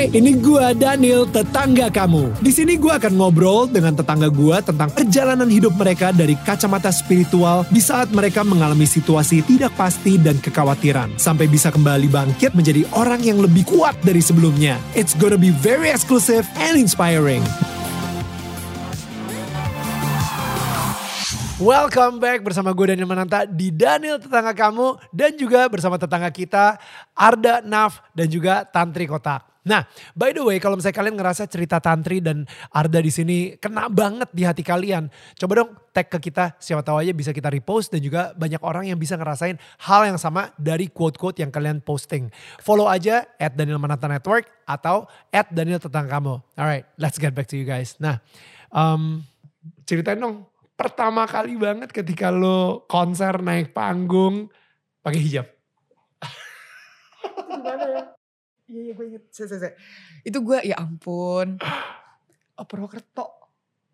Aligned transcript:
Hai, 0.00 0.08
ini 0.16 0.32
gua 0.32 0.72
Daniel, 0.72 1.28
tetangga 1.28 1.92
kamu. 1.92 2.40
Di 2.40 2.48
sini 2.48 2.80
gua 2.80 2.96
akan 2.96 3.20
ngobrol 3.20 3.68
dengan 3.68 3.92
tetangga 3.92 4.32
gua 4.32 4.64
tentang 4.64 4.88
perjalanan 4.88 5.44
hidup 5.44 5.76
mereka 5.76 6.08
dari 6.08 6.40
kacamata 6.40 6.88
spiritual 6.88 7.68
di 7.68 7.84
saat 7.84 8.08
mereka 8.08 8.40
mengalami 8.40 8.88
situasi 8.88 9.44
tidak 9.44 9.76
pasti 9.76 10.16
dan 10.16 10.40
kekhawatiran 10.40 11.20
sampai 11.20 11.52
bisa 11.52 11.68
kembali 11.68 12.08
bangkit 12.08 12.56
menjadi 12.56 12.88
orang 12.96 13.20
yang 13.20 13.44
lebih 13.44 13.68
kuat 13.68 13.92
dari 14.00 14.24
sebelumnya. 14.24 14.80
It's 14.96 15.12
gonna 15.12 15.36
be 15.36 15.52
very 15.52 15.92
exclusive 15.92 16.48
and 16.56 16.80
inspiring. 16.80 17.44
Welcome 21.60 22.24
back 22.24 22.40
bersama 22.40 22.72
gue 22.72 22.96
Daniel 22.96 23.04
Mananta 23.04 23.44
di 23.44 23.68
Daniel 23.68 24.16
Tetangga 24.16 24.56
Kamu 24.56 25.12
dan 25.12 25.36
juga 25.36 25.68
bersama 25.68 26.00
tetangga 26.00 26.32
kita 26.32 26.80
Arda 27.12 27.60
Naf 27.60 28.00
dan 28.16 28.32
juga 28.32 28.64
Tantri 28.64 29.04
Kotak. 29.04 29.49
Nah, 29.60 29.84
by 30.16 30.32
the 30.32 30.40
way, 30.40 30.56
kalau 30.56 30.80
misalnya 30.80 30.96
kalian 30.96 31.16
ngerasa 31.20 31.44
cerita 31.44 31.76
Tantri 31.84 32.24
dan 32.24 32.48
Arda 32.72 32.96
di 32.96 33.12
sini 33.12 33.60
kena 33.60 33.92
banget 33.92 34.32
di 34.32 34.48
hati 34.48 34.64
kalian, 34.64 35.12
coba 35.36 35.52
dong 35.60 35.70
tag 35.92 36.08
ke 36.08 36.30
kita, 36.32 36.56
siapa 36.56 36.80
tahu 36.80 37.04
aja 37.04 37.12
bisa 37.12 37.28
kita 37.36 37.52
repost 37.52 37.92
dan 37.92 38.00
juga 38.00 38.32
banyak 38.40 38.62
orang 38.64 38.88
yang 38.88 38.96
bisa 38.96 39.20
ngerasain 39.20 39.60
hal 39.84 40.08
yang 40.08 40.16
sama 40.16 40.48
dari 40.56 40.88
quote-quote 40.88 41.44
yang 41.44 41.52
kalian 41.52 41.84
posting. 41.84 42.32
Follow 42.64 42.88
aja 42.88 43.28
at 43.36 43.52
Daniel 43.52 43.76
Mananta 43.76 44.08
Network 44.08 44.48
atau 44.64 45.04
at 45.28 45.52
Daniel 45.52 45.76
Tetangga 45.76 46.16
Kamu. 46.16 46.40
Alright, 46.56 46.88
let's 46.96 47.20
get 47.20 47.36
back 47.36 47.44
to 47.52 47.60
you 47.60 47.68
guys. 47.68 48.00
Nah, 48.00 48.16
um, 48.72 49.20
ceritain 49.84 50.16
dong 50.16 50.48
pertama 50.72 51.28
kali 51.28 51.60
banget 51.60 51.92
ketika 51.92 52.32
lo 52.32 52.88
konser 52.88 53.44
naik 53.44 53.76
panggung 53.76 54.48
pakai 55.04 55.20
hijab. 55.20 55.46
Iya, 58.70 58.80
iya 58.86 58.92
gue 58.94 59.06
inget. 59.10 59.22
Se, 59.34 59.50
se, 59.50 59.58
se. 59.58 59.74
Itu 60.22 60.46
gue, 60.46 60.62
ya 60.62 60.78
ampun. 60.78 61.58
Oh 62.54 62.64
Purwokerto. 62.64 63.26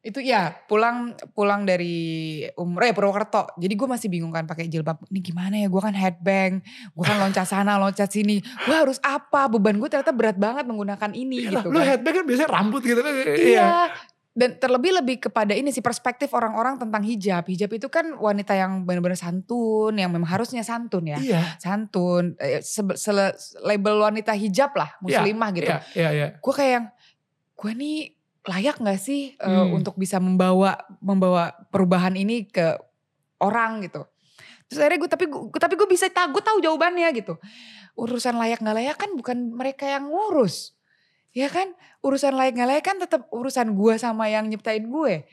Itu 0.07 0.23
ya 0.23 0.55
pulang 0.71 1.19
pulang 1.35 1.67
dari 1.67 2.45
umroh 2.55 2.87
ya 2.87 2.95
Purwokerto. 2.95 3.57
Jadi 3.59 3.75
gue 3.75 3.89
masih 3.89 4.07
bingung 4.07 4.31
kan 4.31 4.47
pakai 4.47 4.69
jilbab. 4.69 5.03
Ini 5.11 5.19
gimana 5.19 5.57
ya? 5.59 5.67
Gue 5.67 5.83
kan 5.83 5.97
headbang. 5.97 6.63
Gue 6.95 7.05
kan 7.09 7.19
loncat 7.19 7.49
sana, 7.49 7.75
loncat 7.75 8.13
sini. 8.13 8.39
Gue 8.39 8.77
harus 8.77 9.03
apa? 9.03 9.51
Beban 9.51 9.81
gue 9.81 9.89
ternyata 9.91 10.15
berat 10.15 10.39
banget 10.39 10.63
menggunakan 10.69 11.11
ini 11.11 11.49
Yalah, 11.51 11.53
gitu 11.65 11.69
lo 11.75 11.81
kan. 11.83 11.87
headbang 11.91 12.15
kan 12.23 12.25
biasanya 12.29 12.51
rambut 12.53 12.83
gitu 12.85 13.01
kan. 13.03 13.13
Iya. 13.35 13.67
Dan 14.37 14.61
terlebih 14.61 14.93
lebih 14.93 15.17
kepada 15.17 15.57
ini 15.57 15.73
sih 15.73 15.81
perspektif 15.81 16.29
orang-orang 16.37 16.77
tentang 16.77 17.01
hijab. 17.01 17.49
Hijab 17.49 17.73
itu 17.73 17.89
kan 17.89 18.05
wanita 18.13 18.53
yang 18.53 18.85
benar-benar 18.85 19.17
santun, 19.17 19.97
yang 19.97 20.13
memang 20.13 20.29
harusnya 20.29 20.61
santun 20.61 21.09
ya. 21.09 21.17
Iya. 21.17 21.57
Santun, 21.57 22.37
eh, 22.37 22.61
sebe- 22.61 23.01
sele- 23.01 23.33
label 23.65 23.97
wanita 23.97 24.37
hijab 24.37 24.77
lah, 24.77 24.93
Iya, 25.01 25.25
muslimah 25.25 25.49
gitu. 25.57 25.73
Iya, 25.73 25.79
iya, 25.97 26.09
iya. 26.13 26.29
Gue 26.37 26.53
kayak 26.53 26.73
yang, 26.77 26.87
gue 27.57 27.73
nih 27.73 27.97
layak 28.45 28.77
gak 28.77 29.01
sih 29.01 29.33
eh, 29.33 29.49
Hmm. 29.49 29.73
untuk 29.73 29.97
bisa 29.97 30.21
membawa 30.21 30.77
membawa 31.01 31.57
perubahan 31.73 32.13
ini 32.13 32.45
ke 32.45 32.77
orang 33.41 33.89
gitu. 33.89 34.05
Terus 34.69 34.85
akhirnya 34.85 35.01
gue 35.01 35.11
tapi 35.11 35.25
gue 35.33 35.57
tapi 35.57 35.75
gue 35.75 35.89
bisa 35.89 36.13
tahu 36.13 36.37
gue 36.37 36.45
tahu 36.45 36.61
jawabannya 36.61 37.09
gitu. 37.17 37.41
Urusan 37.97 38.37
layak 38.37 38.61
nggak 38.61 38.77
layak 38.77 38.97
kan 39.01 39.17
bukan 39.17 39.49
mereka 39.49 39.89
yang 39.89 40.13
ngurus. 40.13 40.76
Ya 41.37 41.53
kan? 41.53 41.77
Urusan 42.01 42.33
layak 42.33 42.57
nggak 42.57 42.69
layak 42.73 42.85
kan 42.85 42.97
tetap 42.97 43.29
urusan 43.29 43.77
gue 43.77 43.95
sama 44.01 44.33
yang 44.33 44.49
nyiptain 44.49 44.89
gue. 44.89 45.29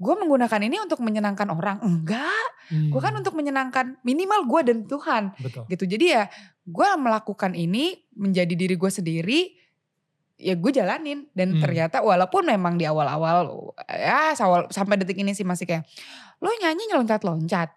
Gue 0.00 0.14
menggunakan 0.16 0.60
ini 0.64 0.80
untuk 0.80 1.04
menyenangkan 1.04 1.52
orang. 1.52 1.76
Enggak. 1.84 2.48
Gue 2.72 3.00
kan 3.04 3.12
Hmm, 3.12 3.20
untuk 3.20 3.36
menyenangkan 3.36 4.00
minimal 4.00 4.48
gue 4.48 4.60
dan 4.72 4.78
Tuhan 4.88 5.22
betul. 5.36 5.68
gitu. 5.68 5.84
Jadi 5.84 6.16
ya 6.16 6.24
gue 6.64 6.88
melakukan 6.96 7.52
ini 7.52 8.00
menjadi 8.16 8.54
diri 8.56 8.80
gue 8.80 8.88
sendiri 8.88 9.40
ya 10.40 10.56
gue 10.56 10.70
jalanin 10.72 11.28
dan 11.36 11.54
Hmm. 11.54 11.60
ternyata 11.60 12.00
walaupun 12.00 12.48
memang 12.48 12.74
di 12.74 12.88
awal-awal 12.88 13.70
ya 13.86 14.32
sampai 14.72 14.96
detik 14.98 15.20
ini 15.20 15.36
sih 15.36 15.44
masih 15.44 15.68
kayak 15.68 15.84
lo 16.42 16.50
nyanyi 16.58 16.90
loncat-loncat 16.90 17.70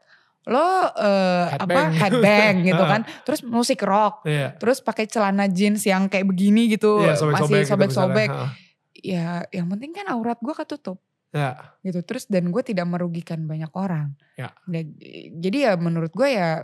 lo 0.46 0.62
eh, 0.94 1.46
apa 1.52 1.66
Headbang. 1.66 1.90
headbang 1.92 2.54
gitu 2.64 2.84
kan 2.92 3.02
terus 3.22 3.42
musik 3.42 3.82
rock 3.82 4.22
Iya. 4.24 4.54
terus 4.56 4.78
pakai 4.78 5.06
celana 5.06 5.46
jeans 5.48 5.82
yang 5.82 6.06
kayak 6.06 6.26
begini 6.26 6.70
gitu 6.70 7.02
Iya, 7.02 7.14
sobek-sobek 7.14 7.42
masih 7.42 7.58
gitu 7.60 7.72
sobek-sobek 7.72 8.30
misalnya. 8.30 8.54
ya 8.96 9.26
yang 9.50 9.68
penting 9.68 9.92
kan 9.92 10.06
aurat 10.08 10.38
gue 10.38 10.54
ketutup 10.56 11.02
Ya. 11.30 11.76
gitu 11.82 12.00
terus 12.02 12.26
dan 12.26 12.48
gue 12.48 12.62
tidak 12.62 12.86
merugikan 12.86 13.44
banyak 13.44 13.68
orang 13.72 14.14
Ya. 14.34 14.54
Dan, 14.64 14.96
jadi 15.36 15.58
ya 15.60 15.74
menurut 15.76 16.10
gue 16.10 16.30
ya 16.30 16.64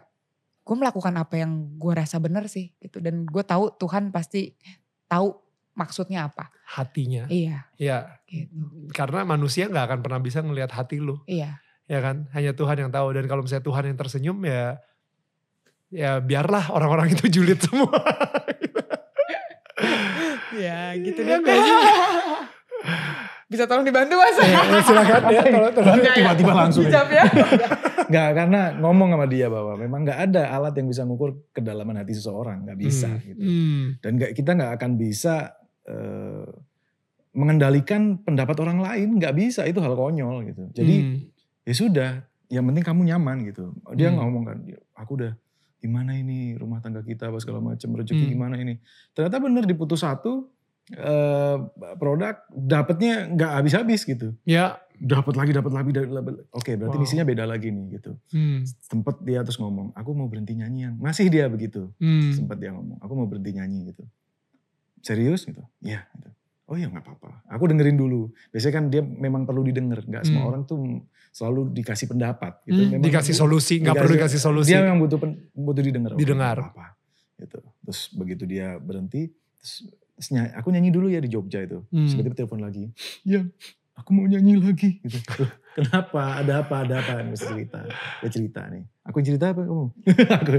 gue 0.62 0.76
melakukan 0.76 1.12
apa 1.14 1.36
yang 1.36 1.52
gue 1.76 1.92
rasa 1.92 2.18
benar 2.18 2.46
sih 2.46 2.72
gitu 2.78 2.98
dan 2.98 3.24
gue 3.24 3.44
tahu 3.44 3.74
Tuhan 3.76 4.10
pasti 4.10 4.54
tahu 5.06 5.34
maksudnya 5.72 6.26
apa 6.26 6.54
Hatinya. 6.70 7.26
iya 7.28 7.66
Iya. 7.76 8.22
gitu 8.24 8.54
Karena 8.92 9.24
manusia 9.24 9.66
nggak 9.66 9.86
akan 9.88 10.00
pernah 10.00 10.20
bisa 10.20 10.40
ngelihat 10.40 10.70
hati 10.70 11.00
lu. 11.00 11.18
iya 11.26 11.58
Ya 11.92 12.00
kan? 12.00 12.32
Hanya 12.32 12.56
Tuhan 12.56 12.78
yang 12.78 12.88
tahu. 12.90 13.12
Dan 13.12 13.28
kalau 13.28 13.44
misalnya 13.44 13.62
Tuhan 13.62 13.84
yang 13.86 13.98
tersenyum 13.98 14.38
ya. 14.42 14.80
Ya 15.92 16.12
biarlah 16.18 16.72
orang-orang 16.72 17.12
itu 17.12 17.28
julid 17.30 17.60
semua. 17.68 17.92
ya 20.54 20.96
gitu 20.96 21.20
deh 21.20 21.38
nggak 21.38 21.58
sih? 21.58 21.76
bisa 23.46 23.68
tolong 23.68 23.84
dibantu 23.84 24.16
mas 24.16 24.40
Ya, 24.40 24.48
ya, 24.64 24.80
silakan 24.80 25.22
ya. 25.28 25.42
Tolong, 25.44 25.74
tolong. 25.76 25.96
Tiba-tiba 26.00 26.52
langsung. 26.56 26.88
hijab 26.88 27.08
ya 27.12 27.28
Nggak, 28.08 28.30
karena 28.34 28.62
ngomong 28.80 29.12
sama 29.12 29.28
dia 29.28 29.48
bahwa 29.48 29.76
memang 29.76 30.04
nggak 30.04 30.20
ada 30.26 30.44
alat 30.52 30.72
yang 30.74 30.88
bisa 30.88 31.04
ngukur 31.04 31.36
kedalaman 31.52 32.00
hati 32.00 32.12
seseorang. 32.12 32.64
Nggak 32.64 32.80
bisa 32.80 33.08
Hmm, 33.12 33.20
gitu. 33.22 33.40
hmm. 33.42 33.84
Dan 34.00 34.12
nggak, 34.16 34.32
kita 34.34 34.52
nggak 34.56 34.72
akan 34.76 34.92
bisa 34.96 35.36
eh, 35.84 36.48
mengendalikan 37.32 38.02
pendapat 38.18 38.56
orang 38.58 38.80
lain. 38.80 39.20
Nggak 39.20 39.36
bisa, 39.36 39.62
itu 39.64 39.80
hal 39.80 39.96
konyol 39.96 40.48
gitu. 40.48 40.64
Jadi 40.72 40.96
Hmm. 40.98 41.16
Ya 41.72 41.76
sudah, 41.78 42.10
yang 42.48 42.68
penting 42.68 42.84
kamu 42.84 43.02
nyaman 43.08 43.48
gitu. 43.48 43.72
Dia 43.96 44.12
Hmm. 44.12 44.20
ngomong 44.20 44.44
kan, 44.44 44.58
aku 44.94 45.12
udah 45.16 45.32
gimana 45.80 46.14
ini 46.14 46.54
rumah 46.54 46.78
tangga 46.78 47.02
kita 47.02 47.32
apa 47.32 47.40
segala 47.40 47.64
macam 47.64 47.90
rezeki 47.96 48.28
Hmm. 48.28 48.34
gimana 48.36 48.56
ini. 48.56 48.76
Ternyata 49.12 49.40
bener 49.40 49.64
diputus 49.64 50.04
satu 50.04 50.52
eh, 50.92 51.58
produk 51.96 52.36
dapatnya 52.52 53.32
nggak 53.32 53.52
habis-habis 53.54 54.02
gitu. 54.04 54.36
Ya. 54.44 54.82
Dapat 55.00 55.34
lagi, 55.34 55.50
dapat 55.50 55.72
lagi, 55.72 55.90
dapat 55.90 56.12
lagi. 56.12 56.42
Oke, 56.52 56.76
berarti 56.76 56.98
Wow. 57.00 57.04
misinya 57.06 57.24
beda 57.24 57.46
lagi 57.48 57.72
nih 57.72 57.86
gitu. 57.96 58.12
Hmm. 58.30 58.66
Sempet 58.66 59.24
dia 59.24 59.40
terus 59.42 59.56
ngomong, 59.56 59.96
aku 59.96 60.10
mau 60.12 60.28
berhenti 60.28 60.52
nyanyi 60.54 60.86
yang 60.86 60.96
masih 61.00 61.26
dia 61.26 61.48
begitu. 61.48 61.90
Hmm. 61.98 62.30
Sempet 62.30 62.60
dia 62.60 62.70
ngomong, 62.70 63.00
aku 63.00 63.14
mau 63.16 63.26
berhenti 63.26 63.56
nyanyi 63.56 63.90
gitu. 63.90 64.04
Serius 65.00 65.42
gitu? 65.44 65.64
Iya. 65.80 66.06
Gitu. 66.12 66.30
Oh 66.68 66.76
ya 66.76 66.88
nggak 66.88 67.04
apa-apa. 67.04 67.44
Aku 67.50 67.66
dengerin 67.66 67.96
dulu. 67.96 68.30
Biasanya 68.50 68.74
kan 68.74 68.86
dia 68.88 69.02
memang 69.02 69.44
perlu 69.44 69.64
didengar. 69.64 70.02
Nggak 70.02 70.24
semua 70.24 70.44
Hmm. 70.44 70.52
orang 70.52 70.62
tuh 70.66 70.78
selalu 71.32 71.72
dikasih 71.74 72.08
pendapat. 72.08 72.60
Gitu. 72.62 72.76
Hmm, 72.78 72.90
Memang 72.94 73.04
dikasih 73.04 73.34
solusi, 73.34 73.80
nggak 73.80 73.96
perlu 73.96 74.14
dikasih 74.14 74.38
solusi. 74.38 74.70
Dia 74.70 74.84
memang 74.84 75.00
butuh 75.00 75.18
pen- 75.18 75.40
butuh 75.50 75.80
didengar. 75.80 76.12
Oke, 76.12 76.20
Didengar. 76.20 76.56
nggak 76.56 76.70
apa-apa. 76.70 76.88
Gitu. 77.38 77.60
Terus 77.82 78.00
begitu 78.14 78.44
dia 78.46 78.76
berhenti, 78.78 79.32
terus, 79.56 79.74
terus 80.12 80.28
nyanyi, 80.30 80.52
aku 80.54 80.68
nyanyi 80.70 80.90
dulu 80.90 81.08
ya 81.08 81.18
di 81.18 81.28
Jogja 81.28 81.60
itu. 81.60 81.82
Terus 81.82 82.12
Hmm. 82.12 82.20
tiba-tiba 82.20 82.38
telepon 82.38 82.62
lagi. 82.62 82.86
Ya, 83.24 83.42
aku 83.94 84.10
mau 84.12 84.24
nyanyi 84.24 84.60
lagi. 84.60 85.00
Gitu. 85.00 85.42
Kenapa? 85.72 86.36
Ada 86.38 86.62
apa? 86.62 86.84
Ada 86.84 86.96
apa? 87.00 87.14
Dia 87.24 87.40
cerita. 87.40 87.80
Dia 88.20 88.28
cerita 88.30 88.62
nih. 88.68 88.84
Aku 89.02 89.18
cerita 89.20 89.50
apa 89.50 89.64
kamu? 89.64 89.88
aku 90.36 90.52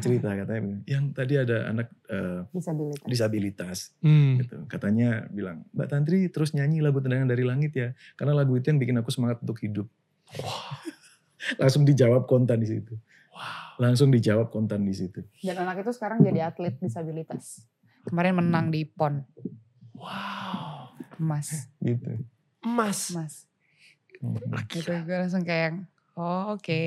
cerita 0.00 0.28
katanya. 0.34 0.76
Yang 0.82 1.04
tadi 1.12 1.34
ada 1.36 1.68
anak 1.68 1.92
eh, 2.06 2.40
disabilitas 2.50 3.04
disabilitas 3.04 3.78
Hmm. 4.00 4.40
gitu. 4.40 4.64
Katanya 4.64 5.28
bilang, 5.28 5.68
Mbak 5.70 5.86
Tantri 5.86 6.26
terus 6.26 6.50
nyanyi 6.52 6.80
lagu 6.80 6.98
Tendangan 6.98 7.28
dari 7.28 7.44
Langit 7.44 7.72
ya. 7.72 7.92
Karena 8.14 8.34
lagu 8.34 8.56
itu 8.56 8.66
yang 8.66 8.80
bikin 8.80 8.96
aku 8.96 9.12
semangat 9.12 9.38
untuk 9.38 9.60
hidup. 9.60 9.84
Langsung 11.60 11.84
dijawab 11.84 12.24
kontan 12.24 12.64
di 12.64 12.68
situ. 12.68 12.96
Wow. 13.34 13.82
Langsung 13.82 14.08
dijawab 14.08 14.48
kontan 14.54 14.86
di 14.86 14.94
situ. 14.94 15.20
dan 15.42 15.66
anak 15.66 15.82
itu 15.84 15.90
sekarang 15.92 16.22
jadi 16.22 16.48
atlet 16.48 16.78
disabilitas 16.78 17.66
kemarin 18.08 18.36
menang 18.36 18.68
di 18.68 18.84
pon 18.84 19.24
Wow. 19.96 20.92
emas 21.16 21.70
Gitu. 21.80 22.20
Emas. 22.64 23.12
emas 23.14 23.46
gitu 24.72 24.88
gue 25.04 25.16
langsung 25.20 25.44
kayak 25.44 25.62
yang, 25.68 25.76
oh 26.16 26.56
oke 26.56 26.84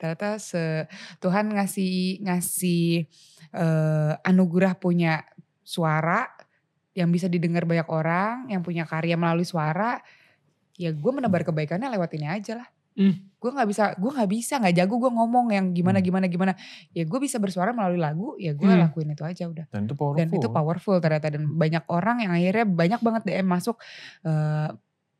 ternyata 0.00 0.40
se 0.40 0.88
Tuhan 1.20 1.52
ngasih 1.52 2.24
ngasih 2.24 3.04
eh, 3.52 4.12
anugerah 4.24 4.72
punya 4.78 5.20
suara 5.60 6.24
yang 6.96 7.12
bisa 7.12 7.28
didengar 7.28 7.68
banyak 7.68 7.84
orang 7.92 8.48
yang 8.48 8.64
punya 8.64 8.88
karya 8.88 9.20
melalui 9.20 9.44
suara 9.44 10.00
ya 10.80 10.90
gue 10.96 11.12
menebar 11.12 11.44
kebaikannya 11.44 11.92
lewat 11.92 12.10
ini 12.16 12.26
aja 12.30 12.64
lah 12.64 12.68
Hmm. 12.98 13.14
gue 13.38 13.50
nggak 13.54 13.68
bisa 13.70 13.94
gue 13.94 14.10
nggak 14.10 14.26
bisa 14.28 14.58
nggak 14.58 14.74
jago 14.74 14.98
gue 14.98 15.12
ngomong 15.14 15.54
yang 15.54 15.70
gimana 15.70 16.02
Hmm. 16.02 16.06
gimana 16.10 16.26
gimana 16.26 16.52
ya 16.90 17.06
gue 17.06 17.18
bisa 17.18 17.38
bersuara 17.38 17.70
melalui 17.70 17.96
lagu 17.96 18.34
ya 18.34 18.50
gue 18.50 18.66
Hmm. 18.66 18.82
lakuin 18.82 19.14
itu 19.14 19.22
aja 19.22 19.46
udah 19.46 19.70
Dan 19.70 19.86
itu 19.86 19.94
powerful. 19.94 20.18
dan 20.18 20.28
itu 20.28 20.48
powerful 20.48 20.96
ternyata 20.98 21.30
dan 21.30 21.46
banyak 21.48 21.86
orang 21.86 22.16
yang 22.20 22.34
akhirnya 22.34 22.66
banyak 22.66 22.98
banget 22.98 23.22
DM 23.24 23.46
masuk 23.46 23.78
eh, 24.20 24.68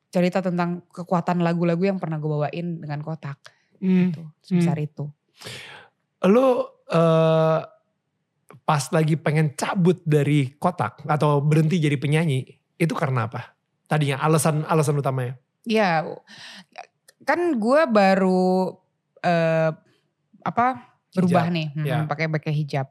cerita 0.08 0.40
tentang 0.40 0.82
kekuatan 0.88 1.38
lagu-lagu 1.38 1.84
yang 1.84 1.96
pernah 1.96 2.18
gue 2.18 2.26
bawain 2.28 2.82
dengan 2.82 2.98
kotak 3.00 3.38
Hmm. 3.78 4.10
gitu 4.10 4.26
sebesar 4.42 4.74
itu 4.76 5.06
Lu 6.24 6.46
eh, 6.90 7.60
pas 8.64 8.84
lagi 8.90 9.14
pengen 9.14 9.54
cabut 9.54 10.02
dari 10.02 10.50
kotak 10.52 11.06
atau 11.06 11.38
berhenti 11.38 11.78
jadi 11.78 11.94
penyanyi, 11.94 12.42
itu 12.74 12.92
karena 12.92 13.24
apa? 13.24 13.54
Tadinya 13.86 14.18
alasan 14.18 14.64
alasan 14.64 14.98
utamanya. 14.98 15.38
Ya, 15.62 16.02
kan 17.28 17.36
gue 17.54 17.80
baru 17.84 18.72
eh, 19.20 19.70
apa 20.40 20.66
berubah 21.12 21.44
Hijab, 21.44 21.52
nih, 21.52 21.66
hmm, 21.74 21.84
ya. 21.84 21.96
pakai 22.06 22.26
pakai 22.26 22.52
hijab. 22.54 22.88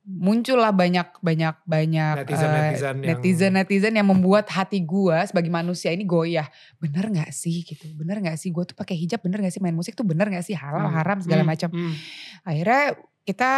Muncullah 0.00 0.72
banyak 0.72 1.20
banyak 1.20 1.54
banyak 1.62 2.14
eh, 2.16 2.20
Netizen-netizen 2.24 2.94
yang- 2.96 3.04
netizen 3.20 3.52
netizen 3.52 3.94
yang 3.94 4.08
membuat 4.08 4.48
hati 4.48 4.80
gue 4.80 5.12
sebagai 5.28 5.52
manusia 5.52 5.92
ini 5.92 6.02
goyah. 6.02 6.48
Bener 6.80 7.04
nggak 7.06 7.30
sih 7.30 7.62
gitu? 7.62 7.84
Bener 7.94 8.18
nggak 8.18 8.34
sih 8.34 8.48
gue 8.48 8.64
tuh 8.64 8.74
pakai 8.74 8.96
hijab? 8.96 9.20
Bener 9.20 9.38
nggak 9.38 9.52
sih 9.52 9.60
main 9.60 9.76
musik 9.76 9.92
tuh 9.92 10.02
bener 10.02 10.26
nggak 10.26 10.42
sih 10.42 10.56
halal 10.56 10.88
Hmm, 10.88 10.96
haram 10.96 11.18
segala 11.20 11.44
hmm, 11.44 11.50
macam? 11.52 11.68
hmm. 11.70 11.94
Akhirnya 12.42 12.82
kita 13.22 13.50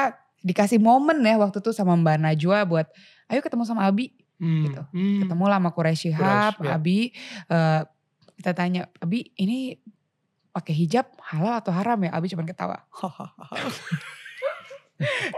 dikasih 0.43 0.83
momen 0.83 1.23
ya 1.23 1.39
waktu 1.39 1.63
itu 1.63 1.71
sama 1.71 1.95
Mbak 1.95 2.17
Najwa 2.19 2.59
buat 2.67 2.87
ayo 3.29 3.41
ketemu 3.41 3.63
sama 3.63 3.87
Abi 3.87 4.11
Hmm, 4.37 4.67
Gitu. 4.67 4.83
hmm. 4.91 5.19
ketemu 5.23 5.45
lah 5.47 5.57
sama 5.57 5.71
Quraish 5.71 6.03
Shihab, 6.03 6.59
ya. 6.59 6.75
Abi 6.75 7.15
eh, 7.47 7.81
kita 8.43 8.51
tanya 8.53 8.91
Abi 8.99 9.31
ini 9.39 9.79
pakai 10.51 10.75
hijab 10.75 11.07
halal 11.23 11.63
atau 11.63 11.71
haram 11.71 11.97
ya 12.03 12.11
Abi 12.11 12.27
cuma 12.27 12.43
ketawa 12.43 12.83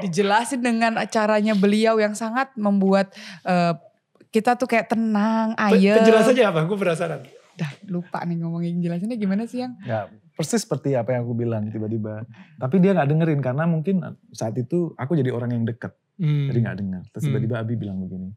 dijelasin 0.01 0.61
dengan 0.61 1.01
acaranya 1.01 1.57
beliau 1.57 1.97
yang 1.97 2.13
sangat 2.13 2.53
membuat 2.57 3.13
eh, 3.45 3.73
kita 4.29 4.57
tuh 4.57 4.67
kayak 4.67 4.91
tenang 4.91 5.55
ayem 5.55 6.01
Penjelasannya 6.03 6.45
apa? 6.45 6.61
Gue 6.65 6.77
penasaran. 6.77 7.21
dah 7.55 7.71
lupa 7.87 8.19
nih 8.27 8.43
ngomongin 8.43 8.83
jelasinnya 8.83 9.15
gimana 9.15 9.47
sih 9.47 9.63
yang 9.63 9.79
Ya 9.87 10.11
persis 10.35 10.67
seperti 10.67 10.99
apa 10.99 11.15
yang 11.15 11.23
aku 11.23 11.39
bilang 11.39 11.71
tiba-tiba. 11.71 12.27
Tapi 12.59 12.83
dia 12.83 12.91
nggak 12.91 13.07
dengerin 13.07 13.39
karena 13.39 13.71
mungkin 13.71 14.03
saat 14.35 14.59
itu 14.59 14.91
aku 14.99 15.15
jadi 15.15 15.31
orang 15.31 15.55
yang 15.55 15.63
dekat. 15.63 15.95
Hmm. 16.19 16.51
Jadi 16.51 16.59
nggak 16.59 16.79
dengar. 16.83 17.03
Terus 17.15 17.23
Hmm. 17.23 17.29
tiba-tiba 17.31 17.55
Abi 17.63 17.75
bilang 17.79 18.03
begini. 18.03 18.35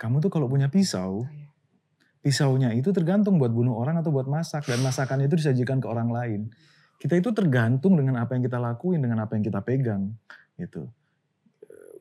Kamu 0.00 0.24
tuh 0.24 0.32
kalau 0.32 0.48
punya 0.48 0.72
pisau, 0.72 1.28
pisaunya 2.22 2.70
itu 2.72 2.94
tergantung 2.94 3.36
buat 3.36 3.50
bunuh 3.50 3.74
orang 3.74 3.98
atau 3.98 4.14
buat 4.14 4.30
masak. 4.30 4.64
Dan 4.70 4.80
masakannya 4.80 5.26
itu 5.26 5.42
disajikan 5.42 5.82
ke 5.82 5.90
orang 5.90 6.08
lain. 6.08 6.40
Kita 6.96 7.18
itu 7.18 7.34
tergantung 7.34 7.98
dengan 7.98 8.22
apa 8.22 8.38
yang 8.38 8.46
kita 8.46 8.62
lakuin, 8.62 9.02
dengan 9.02 9.26
apa 9.26 9.34
yang 9.34 9.42
kita 9.42 9.58
pegang. 9.60 10.14
Gitu. 10.54 10.86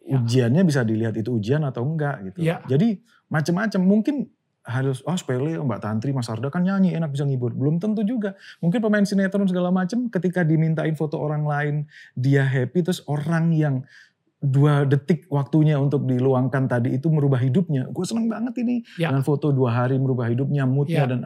Ya. 0.05 0.21
Ujiannya 0.21 0.61
bisa 0.61 0.85
dilihat 0.85 1.17
itu 1.17 1.33
ujian 1.33 1.65
atau 1.65 1.81
enggak 1.81 2.31
gitu. 2.31 2.45
Ya. 2.45 2.61
Jadi 2.69 3.01
macam-macam. 3.33 3.81
Mungkin 3.81 4.15
harus, 4.61 5.01
oh 5.09 5.17
sepele 5.17 5.57
Mbak 5.57 5.81
Tantri, 5.81 6.13
Mas 6.13 6.29
Arda 6.29 6.53
kan 6.53 6.61
nyanyi 6.61 6.93
enak 6.93 7.09
bisa 7.09 7.25
ngibur. 7.25 7.49
Belum 7.57 7.81
tentu 7.81 8.05
juga. 8.05 8.37
Mungkin 8.61 8.77
pemain 8.77 9.01
sinetron 9.01 9.49
segala 9.49 9.73
macam 9.73 10.05
ketika 10.05 10.45
dimintain 10.45 10.93
foto 10.93 11.17
orang 11.17 11.49
lain, 11.49 11.75
dia 12.13 12.45
happy 12.45 12.85
terus 12.85 13.01
orang 13.09 13.49
yang 13.57 13.81
dua 14.41 14.89
detik 14.89 15.29
waktunya 15.29 15.77
untuk 15.77 16.09
diluangkan 16.09 16.65
tadi 16.65 16.97
itu 16.97 17.07
merubah 17.13 17.37
hidupnya. 17.37 17.85
Gue 17.93 18.09
seneng 18.09 18.25
banget 18.25 18.57
ini 18.65 18.81
Ya. 18.97 19.13
dengan 19.13 19.21
foto 19.21 19.53
dua 19.53 19.69
hari 19.85 20.01
merubah 20.01 20.25
hidupnya, 20.27 20.65
moodnya 20.65 21.05
Ya. 21.05 21.09
dan 21.09 21.21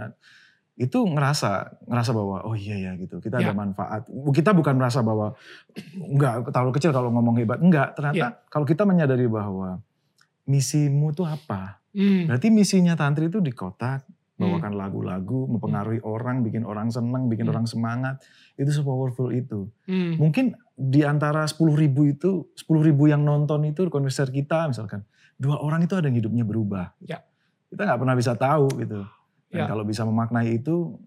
itu 0.75 0.99
ngerasa 1.07 1.79
ngerasa 1.87 2.11
bahwa 2.11 2.43
oh 2.43 2.51
iya 2.51 2.75
ya 2.75 2.91
gitu 2.99 3.23
kita 3.23 3.39
Ya. 3.39 3.49
ada 3.49 3.53
manfaat. 3.55 4.03
Kita 4.11 4.51
bukan 4.51 4.75
merasa 4.75 4.99
bahwa 4.99 5.31
enggak 5.95 6.51
terlalu 6.51 6.71
kecil 6.75 6.91
kalau 6.91 7.07
ngomong 7.15 7.39
hebat. 7.39 7.63
Enggak, 7.63 7.95
ternyata 7.95 8.43
kalau 8.51 8.67
kita 8.67 8.83
menyadari 8.83 9.31
bahwa 9.31 9.79
misimu 10.43 11.15
tuh 11.15 11.25
apa? 11.25 11.79
Hmm. 11.95 12.27
Berarti 12.27 12.51
misinya 12.51 12.99
tantri 12.99 13.31
itu 13.31 13.39
di 13.39 13.55
kotak, 13.55 14.03
bawakan 14.35 14.75
lagu-lagu, 14.75 15.47
mempengaruhi 15.47 16.03
orang, 16.03 16.43
bikin 16.43 16.67
orang 16.67 16.91
senang, 16.91 17.31
bikin 17.31 17.47
Hmm. 17.47 17.55
orang 17.55 17.65
semangat. 17.65 18.19
Itu 18.59 18.67
sepowerful 18.75 19.31
itu. 19.31 19.71
Hmm. 19.87 20.19
Mungkin 20.19 20.59
di 20.75 21.07
antara 21.07 21.47
10 21.47 21.55
ribu 21.79 22.03
itu, 22.03 22.51
10 22.53 22.83
ribu 22.83 23.07
yang 23.07 23.23
nonton 23.23 23.63
itu 23.63 23.87
konser 23.87 24.27
kita 24.27 24.67
misalkan, 24.67 25.07
dua 25.39 25.59
orang 25.63 25.87
itu 25.87 25.95
ada 25.95 26.11
yang 26.11 26.19
hidupnya 26.19 26.43
berubah. 26.43 26.91
Ya. 26.99 27.23
Kita 27.71 27.87
nggak 27.87 27.99
pernah 27.99 28.15
bisa 28.15 28.35
tahu 28.35 28.67
gitu. 28.83 29.07
Dan 29.51 29.63
Ya. 29.63 29.67
kalau 29.71 29.87
bisa 29.87 30.03
memaknai 30.03 30.59
itu, 30.59 30.99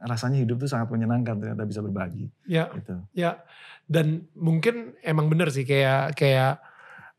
rasanya 0.00 0.40
hidup 0.40 0.64
tuh 0.64 0.68
sangat 0.68 0.88
menyenangkan 0.92 1.36
ternyata 1.40 1.64
bisa 1.68 1.80
berbagi. 1.84 2.28
Ya. 2.48 2.72
Gitu. 2.72 2.96
Ya, 3.12 3.44
dan 3.88 4.28
mungkin 4.32 4.96
emang 5.04 5.28
bener 5.28 5.48
sih 5.52 5.64
kayak 5.68 6.16
kayak 6.16 6.60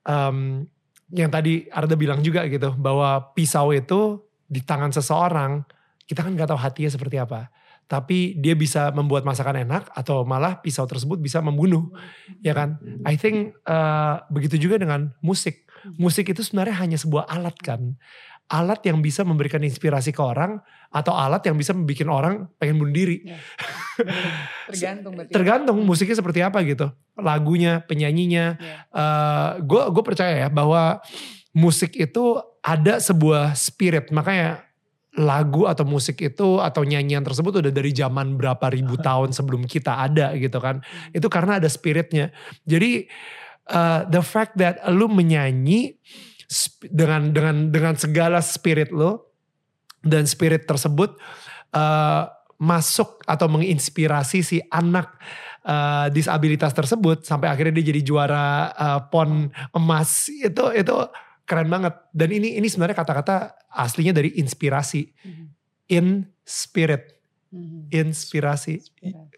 em, 0.05 0.65
yang 1.13 1.29
tadi 1.31 1.69
Arda 1.71 1.95
bilang 1.95 2.19
juga 2.25 2.43
gitu 2.49 2.73
bahwa 2.75 3.33
pisau 3.37 3.71
itu 3.71 4.21
di 4.47 4.59
tangan 4.63 4.91
seseorang 4.91 5.63
kita 6.07 6.23
kan 6.23 6.31
nggak 6.35 6.47
tahu 6.51 6.59
hatinya 6.59 6.91
seperti 6.91 7.19
apa. 7.19 7.51
Tapi 7.87 8.35
dia 8.35 8.51
bisa 8.51 8.91
membuat 8.91 9.23
masakan 9.23 9.63
enak 9.63 9.87
atau 9.95 10.27
malah 10.27 10.59
pisau 10.59 10.83
tersebut 10.83 11.23
bisa 11.23 11.39
membunuh, 11.39 11.87
ya 12.43 12.51
kan? 12.51 12.75
I 13.07 13.15
think 13.15 13.55
eh, 13.63 14.15
begitu 14.27 14.59
juga 14.59 14.75
dengan 14.75 15.15
musik. 15.23 15.63
Musik 15.95 16.27
itu 16.27 16.43
sebenarnya 16.43 16.75
hanya 16.83 16.97
sebuah 16.99 17.31
alat 17.31 17.55
kan, 17.63 17.95
alat 18.51 18.79
yang 18.83 18.99
bisa 19.03 19.23
memberikan 19.23 19.59
inspirasi 19.63 20.11
ke 20.15 20.19
orang 20.19 20.59
atau 20.87 21.11
alat 21.15 21.43
yang 21.47 21.55
bisa 21.59 21.75
membuat 21.75 22.07
orang 22.11 22.35
pengen 22.59 22.79
bunuh 22.79 22.95
diri. 22.95 23.23
tergantung 24.71 25.15
berarti 25.15 25.31
Tergantung 25.31 25.77
musiknya 25.83 26.17
seperti 26.19 26.39
apa 26.43 26.63
gitu. 26.63 26.87
Lagunya, 27.19 27.83
penyanyinya. 27.83 28.59
Gue 29.63 29.83
gue 29.91 30.03
percaya 30.03 30.47
ya 30.47 30.49
bahwa 30.51 31.03
musik 31.55 31.95
itu 31.95 32.39
ada 32.63 32.99
sebuah 32.99 33.55
spirit. 33.55 34.11
Makanya 34.11 34.66
lagu 35.17 35.65
atau 35.65 35.81
musik 35.81 36.21
itu 36.21 36.61
atau 36.61 36.85
nyanyian 36.85 37.25
tersebut 37.25 37.65
udah 37.65 37.73
dari 37.73 37.89
zaman 37.89 38.37
berapa 38.37 38.69
ribu 38.69 39.01
tahun 39.01 39.33
sebelum 39.33 39.65
kita 39.65 39.97
ada 39.97 40.37
gitu 40.37 40.61
kan. 40.61 40.85
Itu 41.09 41.25
karena 41.27 41.57
ada 41.57 41.65
spiritnya. 41.65 42.29
Jadi 42.69 43.09
uh, 43.73 44.05
the 44.07 44.21
fact 44.21 44.55
that 44.61 44.77
lu 44.93 45.09
menyanyi 45.09 45.97
dengan 46.85 47.33
dengan 47.33 47.73
dengan 47.73 47.93
segala 47.97 48.39
spirit 48.39 48.93
lo 48.93 49.33
dan 50.05 50.23
spirit 50.29 50.69
tersebut 50.69 51.17
uh, 51.75 52.29
masuk 52.57 53.21
atau 53.25 53.49
menginspirasi 53.51 54.41
si 54.41 54.57
anak 54.71 55.13
uh, 55.67 56.07
disabilitas 56.09 56.71
tersebut 56.73 57.27
sampai 57.27 57.51
akhirnya 57.51 57.81
dia 57.81 57.93
jadi 57.93 58.01
juara 58.01 58.71
uh, 58.73 58.99
pon 59.11 59.51
emas 59.75 60.31
itu 60.31 60.65
itu 60.73 60.97
keren 61.47 61.71
banget 61.71 61.95
dan 62.11 62.29
ini 62.29 62.59
ini 62.59 62.67
sebenarnya 62.67 62.99
kata-kata 62.99 63.55
aslinya 63.71 64.11
dari 64.11 64.35
inspirasi 64.35 65.07
Mhm. 65.23 65.45
in 65.87 66.07
spirit 66.43 67.15
Mhm. 67.47 67.87
inspirasi 67.95 68.83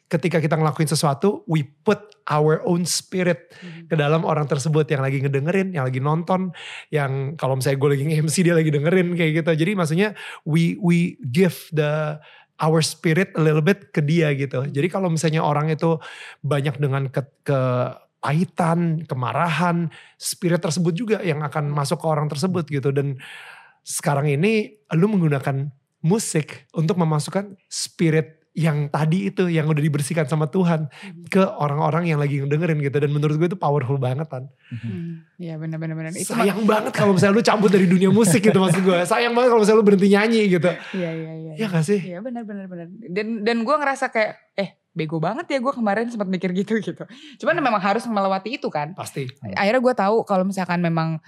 ketika 0.09 0.41
kita 0.41 0.57
ngelakuin 0.57 0.89
sesuatu 0.89 1.45
we 1.45 1.61
put 1.85 2.01
our 2.25 2.65
own 2.65 2.81
spirit 2.81 3.53
Mhm. 3.61 3.85
ke 3.85 3.95
dalam 3.97 4.25
orang 4.25 4.49
tersebut 4.49 4.89
yang 4.89 5.01
lagi 5.01 5.21
ngedengerin, 5.21 5.73
yang 5.73 5.85
lagi 5.85 6.01
nonton, 6.01 6.49
yang 6.89 7.37
kalau 7.37 7.57
misalnya 7.57 7.77
gue 7.77 7.89
lagi 7.93 8.05
nge-MC 8.09 8.35
dia 8.41 8.57
lagi 8.57 8.69
dengerin 8.73 9.13
kayak 9.13 9.45
gitu. 9.45 9.51
Jadi 9.53 9.71
maksudnya 9.77 10.09
we 10.45 10.77
we 10.81 11.17
give 11.21 11.69
the 11.69 12.17
our 12.59 12.81
spirit 12.81 13.33
a 13.37 13.41
little 13.41 13.61
bit 13.63 13.93
ke 13.93 14.01
dia 14.01 14.33
gitu. 14.33 14.65
Jadi 14.67 14.87
kalau 14.89 15.09
misalnya 15.09 15.41
orang 15.45 15.69
itu 15.69 15.95
banyak 16.41 16.75
dengan 16.81 17.07
ke, 17.13 17.23
kepahitan, 18.19 19.07
kemarahan, 19.07 19.87
spirit 20.19 20.59
tersebut 20.59 20.91
juga 20.91 21.17
yang 21.23 21.39
akan 21.39 21.71
masuk 21.71 22.03
ke 22.03 22.07
orang 22.11 22.27
tersebut 22.27 22.67
gitu. 22.67 22.91
Dan 22.91 23.15
sekarang 23.81 24.27
ini 24.27 24.75
lu 24.91 25.07
menggunakan 25.07 25.71
musik 26.03 26.67
untuk 26.75 26.99
memasukkan 26.99 27.55
spirit 27.71 28.35
yang 28.51 28.91
tadi 28.91 29.29
itu 29.31 29.47
yang 29.47 29.71
udah 29.71 29.79
dibersihkan 29.79 30.27
sama 30.27 30.49
Tuhan 30.51 30.89
ke 31.31 31.39
orang-orang 31.39 32.11
yang 32.11 32.19
lagi 32.19 32.43
ngedengerin 32.43 32.81
gitu 32.81 32.97
dan 32.97 33.13
menurut 33.13 33.39
gue 33.39 33.47
itu 33.47 33.55
powerful 33.55 33.95
banget 33.95 34.27
kan 34.27 34.51
Hmm, 34.67 35.23
Iya 35.39 35.55
benar-benar 35.55 35.95
benar. 35.95 36.11
Itu 36.11 36.33
sayang 36.33 36.65
banget 36.65 36.91
kalau 36.91 37.15
misalnya 37.15 37.39
lu 37.39 37.45
cabut 37.45 37.71
dari 37.71 37.85
dunia 37.87 38.09
musik 38.11 38.41
gitu 38.41 38.57
maksud 38.57 38.83
gue 38.83 38.99
sayang 39.05 39.31
banget 39.31 39.53
kalau 39.53 39.61
misalnya 39.63 39.79
lu 39.79 39.85
berhenti 39.85 40.09
nyanyi 40.11 40.41
gitu 40.49 40.69
Iya 40.91 41.09
iya 41.13 41.31
iya. 41.39 41.51
ya 41.55 41.65
gak 41.69 41.85
sih 41.87 41.99
Iya 42.03 42.19
benar-benar 42.19 42.65
benar. 42.67 42.87
Dan 42.89 43.45
dan 43.45 43.57
gue 43.63 43.75
ngerasa 43.79 44.11
kayak 44.11 44.33
eh 44.57 44.69
bego 44.93 45.21
banget 45.21 45.45
ya 45.47 45.57
gue 45.61 45.73
kemarin 45.73 46.09
sempat 46.09 46.27
mikir 46.27 46.51
gitu 46.53 46.81
gitu. 46.81 47.03
Cuman 47.43 47.61
memang 47.61 47.81
harus 47.81 48.03
melewati 48.09 48.57
itu 48.57 48.67
kan. 48.67 48.93
pasti 49.37 49.55
Akhirnya 49.55 49.81
gue 49.81 49.93
tahu 49.95 50.15
kalau 50.25 50.43
misalkan 50.43 50.81
memang 50.81 51.21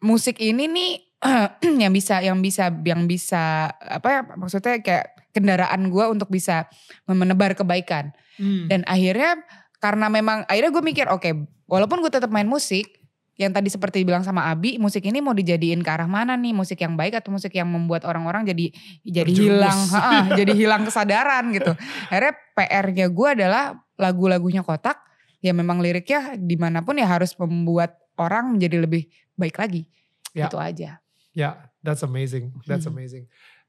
musik 0.00 0.38
ini 0.38 0.70
nih 0.70 0.92
yang 1.82 1.92
bisa 1.92 2.22
yang 2.22 2.38
bisa 2.40 2.70
yang 2.84 3.04
bisa 3.10 3.72
apa 3.72 4.08
ya 4.08 4.20
maksudnya 4.36 4.78
kayak 4.80 5.06
kendaraan 5.34 5.92
gue 5.92 6.04
untuk 6.08 6.32
bisa 6.32 6.70
menebar 7.04 7.52
kebaikan. 7.52 8.14
Hmm. 8.40 8.68
Dan 8.70 8.88
akhirnya 8.88 9.42
karena 9.80 10.08
memang 10.08 10.48
akhirnya 10.48 10.72
gue 10.72 10.84
mikir 10.84 11.06
oke 11.12 11.30
walaupun 11.68 12.00
gue 12.00 12.12
tetap 12.12 12.32
main 12.32 12.48
musik 12.48 12.95
yang 13.36 13.52
tadi 13.52 13.68
seperti 13.68 14.00
bilang 14.00 14.24
sama 14.24 14.48
Abi 14.48 14.80
musik 14.80 15.04
ini 15.04 15.20
mau 15.20 15.36
dijadiin 15.36 15.84
ke 15.84 15.90
arah 15.92 16.08
mana 16.08 16.40
nih? 16.40 16.56
Musik 16.56 16.80
yang 16.80 16.96
baik 16.96 17.20
atau 17.20 17.28
musik 17.28 17.52
yang 17.52 17.68
membuat 17.68 18.08
orang-orang 18.08 18.48
jadi 18.48 18.72
jadi 19.04 19.28
Terjerumus. 19.28 19.60
hilang? 19.60 19.78
Ha-ha, 19.92 20.18
jadi 20.32 20.52
hilang 20.56 20.82
kesadaran 20.88 21.44
gitu. 21.52 21.72
Akhirnya 22.08 22.32
PR-nya 22.56 23.06
gue 23.12 23.28
adalah 23.36 23.64
lagu-lagunya 24.00 24.64
kotak 24.64 25.04
ya 25.44 25.52
memang 25.52 25.84
liriknya 25.84 26.40
di 26.40 26.56
mana 26.56 26.80
pun 26.80 26.96
ya 26.96 27.04
harus 27.04 27.36
membuat 27.36 28.00
orang 28.16 28.56
menjadi 28.56 28.80
lebih 28.80 29.04
baik 29.36 29.60
lagi. 29.60 29.84
Ya. 30.32 30.48
itu 30.48 30.56
aja. 30.56 30.90
Ya 31.32 31.50
that's 31.80 32.00
amazing 32.00 32.56
that's 32.64 32.88
Hmm. 32.88 32.96
amazing. 32.96 33.24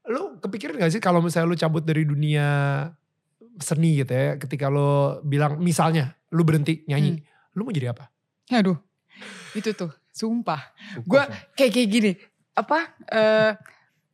Lu 0.08 0.40
kepikiran 0.40 0.80
gak 0.80 0.96
sih 0.96 1.00
kalau 1.00 1.20
misalnya 1.20 1.48
lu 1.48 1.56
cabut 1.56 1.84
dari 1.84 2.08
dunia 2.08 2.48
seni 3.60 4.00
gitu 4.00 4.12
ya 4.12 4.40
ketika 4.40 4.72
lu 4.72 5.20
bilang 5.24 5.60
misalnya 5.60 6.16
lu 6.30 6.40
berhenti 6.40 6.88
nyanyi 6.88 7.20
lu 7.52 7.68
mau 7.68 7.72
jadi 7.72 7.92
apa? 7.92 8.08
Aduh 8.48 8.80
Itu 9.54 9.72
tuh, 9.74 9.90
sumpah. 10.12 10.74
Gue 11.04 11.22
ya. 11.22 11.30
kayak 11.54 11.72
kayak 11.74 11.88
gini, 11.88 12.12
apa? 12.54 12.78
eh 13.08 13.52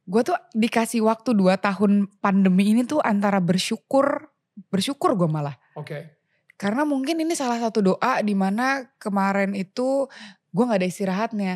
gue 0.05 0.21
tuh 0.21 0.37
dikasih 0.53 1.01
waktu 1.01 1.33
2 1.33 1.57
tahun 1.57 1.93
pandemi 2.21 2.77
ini 2.77 2.85
tuh 2.85 3.01
antara 3.01 3.41
bersyukur, 3.41 4.29
bersyukur 4.69 5.17
gue 5.17 5.29
malah. 5.29 5.57
Oke. 5.73 6.21
Karena 6.61 6.85
mungkin 6.87 7.19
ini 7.19 7.35
salah 7.35 7.59
satu 7.59 7.83
doa 7.83 8.21
di 8.23 8.37
mana 8.37 8.85
kemarin 9.01 9.57
itu 9.57 10.07
gue 10.55 10.65
nggak 10.65 10.81
ada 10.81 10.89
istirahatnya. 10.89 11.55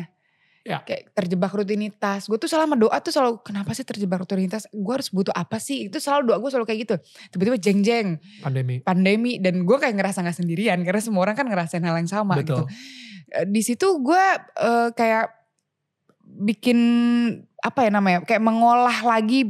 Ya. 0.69 0.85
Kayak 0.85 1.09
terjebak 1.17 1.49
rutinitas. 1.49 2.29
Gue 2.29 2.37
tuh 2.37 2.45
selama 2.45 2.77
doa 2.77 3.01
tuh 3.01 3.09
selalu 3.09 3.41
kenapa 3.41 3.73
sih 3.73 3.81
terjebak 3.81 4.21
rutinitas? 4.21 4.69
Gue 4.69 4.93
harus 4.93 5.09
butuh 5.09 5.33
apa 5.33 5.57
sih? 5.57 5.89
Itu 5.89 5.97
selalu 5.97 6.29
doa 6.29 6.37
gue 6.37 6.49
selalu 6.53 6.65
kayak 6.69 6.79
gitu. 6.85 6.95
Tiba-tiba 7.33 7.57
jeng-jeng 7.57 8.07
Pandemi. 8.45 8.85
pandemi 8.85 9.41
dan 9.41 9.65
gue 9.65 9.77
kayak 9.81 9.97
ngerasa 9.97 10.21
nggak 10.21 10.37
sendirian 10.37 10.77
karena 10.85 11.01
semua 11.01 11.25
orang 11.25 11.33
kan 11.33 11.49
ngerasain 11.49 11.81
hal 11.81 11.97
yang 11.97 12.05
sama 12.05 12.37
Betul. 12.37 12.69
gitu. 12.69 13.49
Di 13.49 13.61
situ 13.65 13.87
gue 13.97 14.23
eh, 14.61 14.89
kayak 14.93 15.33
bikin 16.21 16.77
apa 17.65 17.89
ya 17.89 17.91
namanya? 17.91 18.21
Kayak 18.21 18.45
mengolah 18.45 18.99
lagi, 19.01 19.49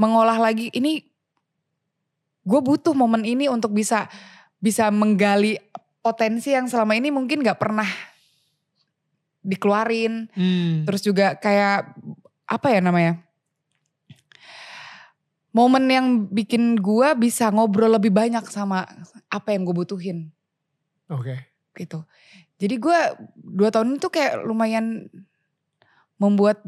mengolah 0.00 0.40
lagi. 0.40 0.72
Ini 0.72 1.04
gue 2.48 2.60
butuh 2.64 2.96
momen 2.96 3.28
ini 3.28 3.52
untuk 3.52 3.76
bisa 3.76 4.08
bisa 4.56 4.88
menggali 4.88 5.60
potensi 6.00 6.56
yang 6.56 6.64
selama 6.64 6.96
ini 6.96 7.12
mungkin 7.12 7.44
nggak 7.44 7.60
pernah 7.60 8.07
dikeluarin. 9.42 10.28
Hmm. 10.32 10.84
Terus 10.88 11.00
juga 11.04 11.34
kayak 11.38 11.94
apa 12.48 12.68
ya 12.72 12.80
namanya? 12.80 13.14
Momen 15.52 15.84
yang 15.90 16.06
bikin 16.28 16.78
gue 16.78 17.08
bisa 17.18 17.48
ngobrol 17.50 17.96
lebih 17.96 18.12
banyak 18.12 18.44
sama 18.46 18.84
apa 19.28 19.48
yang 19.52 19.64
gue 19.66 19.74
butuhin 19.74 20.28
Oke. 21.10 21.34
gitu. 21.74 22.04
Jadi 22.58 22.74
gue 22.78 22.98
dua 23.38 23.70
tahun 23.72 23.96
itu 23.96 24.08
kayak 24.10 24.44
lumayan 24.44 25.08
membuat 26.18 26.62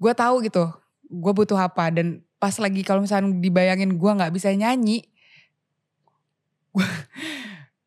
gue 0.00 0.12
tahu 0.16 0.44
gitu, 0.44 0.72
gue 1.08 1.32
butuh 1.32 1.56
apa 1.56 1.92
dan 1.92 2.24
pas 2.40 2.52
lagi 2.60 2.80
kalau 2.84 3.04
misalnya 3.04 3.32
dibayangin 3.40 3.96
gue 3.96 4.10
nggak 4.10 4.32
bisa 4.34 4.52
nyanyi, 4.52 5.04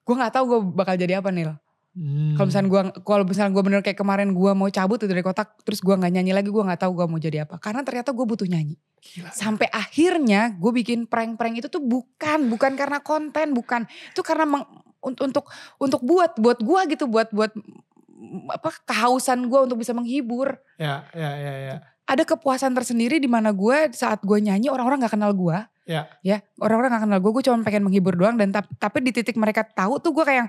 gue 0.06 0.16
nggak 0.18 0.34
tahu 0.34 0.44
gue 0.48 0.60
bakal 0.74 0.96
jadi 0.96 1.20
apa 1.20 1.30
Nil. 1.34 1.54
Hmm. 1.98 2.38
Kalau 2.38 2.46
misalnya 2.46 2.70
gue 2.70 2.82
kalau 3.02 3.24
misalnya 3.26 3.50
gue 3.50 3.64
bener 3.66 3.82
kayak 3.82 3.98
kemarin 3.98 4.30
gue 4.30 4.52
mau 4.54 4.70
cabut 4.70 5.02
dari 5.02 5.18
kotak 5.20 5.58
terus 5.62 5.82
gue 5.82 5.90
nggak 5.90 6.14
nyanyi 6.14 6.30
lagi 6.30 6.46
gue 6.48 6.62
nggak 6.62 6.78
tahu 6.78 6.94
gue 6.94 7.06
mau 7.08 7.18
jadi 7.18 7.42
apa 7.42 7.58
karena 7.58 7.82
ternyata 7.82 8.14
gue 8.14 8.22
butuh 8.24 8.46
nyanyi 8.46 8.78
Gila. 9.00 9.34
sampai 9.34 9.66
akhirnya 9.68 10.54
gue 10.54 10.72
bikin 10.76 11.06
prank-prank 11.06 11.58
itu 11.58 11.68
tuh 11.68 11.82
bukan 11.82 12.48
bukan 12.48 12.78
karena 12.78 13.02
konten 13.02 13.50
bukan 13.52 13.90
itu 13.90 14.22
karena 14.22 14.46
meng- 14.46 14.70
untuk 15.02 15.50
untuk 15.76 16.02
buat 16.02 16.38
buat 16.38 16.60
gue 16.60 16.82
gitu 16.92 17.10
buat 17.10 17.34
buat 17.34 17.58
mm, 17.58 18.54
apa 18.54 18.70
kehausan 18.86 19.46
gue 19.46 19.60
untuk 19.60 19.78
bisa 19.78 19.90
menghibur 19.92 20.54
Ya, 20.78 21.02
ya, 21.12 21.34
ya, 21.34 21.54
ya. 21.64 21.76
ada 22.06 22.24
kepuasan 22.24 22.72
tersendiri 22.72 23.18
di 23.18 23.26
mana 23.26 23.50
gue 23.50 23.90
saat 23.92 24.22
gue 24.22 24.38
nyanyi 24.38 24.70
orang-orang 24.70 25.02
nggak 25.02 25.14
kenal 25.14 25.34
gue 25.34 25.58
Ya. 25.88 26.06
ya 26.22 26.46
orang-orang 26.58 26.94
nggak 26.94 27.04
kenal 27.06 27.20
gue 27.20 27.32
gue 27.32 27.44
cuma 27.44 27.58
pengen 27.64 27.82
menghibur 27.82 28.14
doang 28.14 28.36
dan 28.36 28.52
tap- 28.52 28.70
tapi 28.76 29.02
di 29.02 29.10
titik 29.10 29.34
mereka 29.34 29.66
tahu 29.66 29.98
tuh 29.98 30.14
gue 30.14 30.22
kayak 30.24 30.46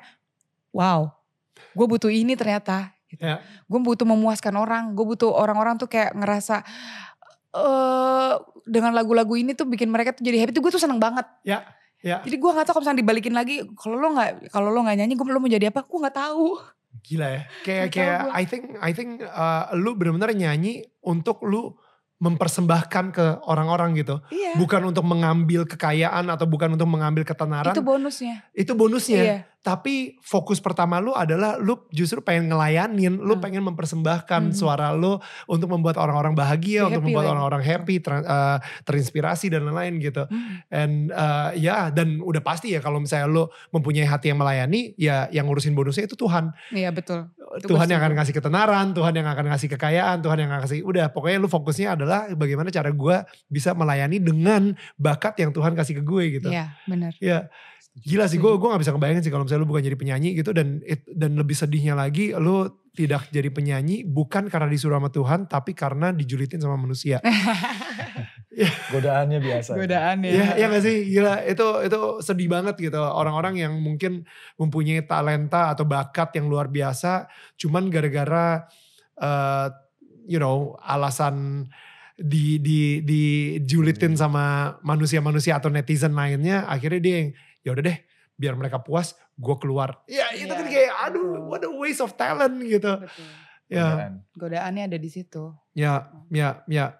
wow 0.70 1.08
gue 1.72 1.86
butuh 1.86 2.08
ini 2.08 2.34
ternyata 2.34 2.92
gitu. 3.06 3.20
Ya. 3.20 3.40
gue 3.40 3.80
butuh 3.80 4.04
memuaskan 4.04 4.54
orang 4.54 4.92
gue 4.92 5.04
butuh 5.04 5.30
orang-orang 5.30 5.76
tuh 5.76 5.86
kayak 5.86 6.12
ngerasa 6.12 6.60
eh 7.48 8.32
dengan 8.68 8.92
lagu-lagu 8.92 9.32
ini 9.32 9.56
tuh 9.56 9.64
bikin 9.64 9.88
mereka 9.88 10.12
tuh 10.12 10.20
jadi 10.20 10.44
happy 10.44 10.52
tuh 10.52 10.60
gue 10.60 10.70
tuh 10.70 10.82
seneng 10.82 11.00
banget 11.00 11.24
Ya. 11.40 11.64
Ya. 11.98 12.22
jadi 12.22 12.36
gue 12.36 12.50
nggak 12.52 12.62
tahu 12.62 12.78
kalau 12.78 12.82
misalnya 12.84 13.00
dibalikin 13.00 13.34
lagi 13.34 13.54
kalau 13.74 13.96
lo 13.96 14.14
nggak 14.14 14.52
kalau 14.52 14.70
lo 14.70 14.84
nggak 14.84 14.98
nyanyi 14.98 15.14
gue 15.16 15.26
lo 15.26 15.40
mau 15.40 15.48
jadi 15.48 15.66
apa 15.68 15.82
gue 15.82 15.98
nggak 15.98 16.16
tahu 16.16 16.46
Gila 16.98 17.28
ya. 17.30 17.42
Kayak 17.68 17.86
kayak. 17.90 18.20
I 18.32 18.44
think 18.44 18.64
I 18.80 18.90
think 18.90 19.08
uh, 19.22 19.70
lu 19.72 19.94
benar-benar 19.94 20.32
nyanyi 20.32 20.82
untuk 21.00 21.40
lu 21.42 21.76
mempersembahkan 22.18 23.04
ke 23.14 23.26
orang-orang 23.46 23.94
gitu. 23.94 24.18
iya 24.28 24.58
Bukan 24.58 24.82
untuk 24.82 25.06
mengambil 25.06 25.62
kekayaan 25.64 26.26
atau 26.26 26.44
bukan 26.44 26.74
untuk 26.74 26.90
mengambil 26.90 27.22
ketenaran. 27.22 27.70
itu 27.70 27.80
bonusnya 27.80 28.42
Itu 28.50 28.72
bonusnya. 28.74 29.20
iya 29.22 29.38
Tapi 29.58 30.16
fokus 30.22 30.58
pertama 30.58 30.96
lu 30.96 31.10
adalah 31.12 31.58
lu 31.58 31.76
justru 31.90 32.22
pengen 32.22 32.48
ngelayanin, 32.48 33.18
lu 33.18 33.36
Hmm. 33.36 33.42
pengen 33.42 33.62
mempersembahkan 33.66 34.48
Mhm. 34.48 34.54
suara 34.54 34.94
lu 34.94 35.18
untuk 35.44 35.68
membuat 35.68 35.98
orang-orang 35.98 36.32
bahagia, 36.32 36.86
Happy 36.86 36.94
untuk 36.94 37.02
membuat 37.04 37.26
orang-orang 37.28 37.62
happy, 37.62 37.98
ter- 37.98 38.22
uh, 38.22 38.56
terinspirasi 38.86 39.50
dan 39.50 39.66
lain-lain 39.66 39.98
gitu. 39.98 40.24
Hmm. 40.24 40.62
And 40.70 40.92
uh, 41.10 41.50
ya 41.52 41.90
dan 41.90 42.18
udah 42.18 42.40
pasti 42.40 42.70
ya 42.70 42.80
kalau 42.80 42.96
misalnya 42.98 43.26
lu 43.26 43.44
mempunyai 43.68 44.06
hati 44.06 44.30
yang 44.30 44.38
melayani, 44.38 44.94
ya 44.94 45.26
yang 45.28 45.44
ngurusin 45.44 45.74
bonusnya 45.74 46.06
itu 46.06 46.14
Tuhan. 46.14 46.54
iya 46.70 46.88
betul 46.88 47.26
Itu 47.58 47.72
Tuhan 47.72 47.88
yang 47.88 47.98
akan 47.98 48.12
ngasih 48.14 48.34
ketenaran, 48.34 48.92
Tuhan 48.92 49.12
yang 49.12 49.24
akan 49.24 49.48
ngasih 49.48 49.68
kekayaan, 49.72 50.20
Tuhan 50.20 50.36
yang 50.38 50.48
akan 50.48 50.60
ngasih 50.64 50.80
udah 50.80 51.10
pokoknya 51.10 51.38
lu 51.40 51.48
fokusnya 51.48 51.96
adalah 51.96 52.28
bagaimana 52.30 52.68
cara 52.68 52.88
gue 52.88 53.16
bisa 53.48 53.72
melayani 53.72 54.20
dengan 54.20 54.72
bakat 54.94 55.34
yang 55.40 55.50
Tuhan 55.50 55.72
kasih 55.72 55.98
ke 55.98 56.02
gue 56.04 56.24
gitu. 56.38 56.48
iya 56.48 56.76
benar 56.84 57.12
Ya 57.18 57.48
gila 58.04 58.26
sih 58.28 58.36
gue 58.36 58.50
gue 58.50 58.68
gak 58.68 58.82
bisa 58.82 58.92
ngebayangin 58.94 59.22
sih 59.24 59.32
kalau 59.32 59.44
misalnya 59.46 59.62
lu 59.64 59.70
bukan 59.70 59.84
jadi 59.84 59.96
penyanyi 59.98 60.30
gitu 60.36 60.50
dan 60.52 60.78
it- 60.84 61.06
dan 61.08 61.34
lebih 61.34 61.54
sedihnya 61.54 61.94
lagi 61.98 62.34
lu 62.36 62.68
tidak 62.94 63.30
jadi 63.30 63.50
penyanyi 63.54 64.02
bukan 64.02 64.50
karena 64.50 64.66
disuruh 64.66 64.98
sama 64.98 65.10
Tuhan 65.10 65.46
tapi 65.46 65.70
karena 65.70 66.10
dijulitin 66.10 66.58
sama 66.58 66.74
manusia. 66.74 67.22
Godaannya 68.90 69.38
biasa. 69.38 69.78
godaan 69.78 70.26
ya. 70.26 70.30
Iya 70.34 70.46
ya 70.58 70.66
gak 70.66 70.82
sih? 70.82 70.96
Gila 71.14 71.46
itu 71.46 71.66
itu 71.86 72.00
sedih 72.18 72.48
banget 72.50 72.74
gitu. 72.82 72.98
Orang-orang 72.98 73.54
yang 73.54 73.78
mungkin 73.78 74.26
mempunyai 74.58 75.06
talenta 75.06 75.70
atau 75.70 75.86
bakat 75.86 76.34
yang 76.34 76.50
luar 76.50 76.66
biasa 76.66 77.30
cuman 77.54 77.86
gara-gara 77.86 78.66
eh, 79.14 79.66
you 80.26 80.42
know 80.42 80.74
alasan 80.82 81.68
di 82.18 82.58
di 82.58 82.98
dijulitin 83.06 84.18
sama 84.18 84.74
manusia-manusia 84.82 85.62
atau 85.62 85.70
netizen 85.70 86.18
lainnya 86.18 86.66
akhirnya 86.66 86.98
dia 86.98 87.14
yang 87.22 87.30
ya 87.68 87.76
udah 87.76 87.84
deh 87.84 87.98
biar 88.34 88.54
mereka 88.54 88.80
puas 88.80 89.12
gue 89.34 89.56
keluar 89.58 90.00
ya 90.06 90.32
itu 90.32 90.46
Iya, 90.46 90.56
kan 90.56 90.66
kayak 90.66 90.92
aduh 91.04 91.20
betul. 91.28 91.44
what 91.44 91.62
a 91.62 91.70
waste 91.70 92.00
of 92.00 92.14
talent 92.14 92.56
gitu 92.60 92.92
Betul. 92.96 93.28
ya 93.68 93.84
Godaan. 93.84 94.12
godaannya 94.32 94.82
ada 94.86 94.96
di 94.96 95.10
situ 95.10 95.52
Ya, 95.72 96.10
ya, 96.26 96.66
ya. 96.66 96.98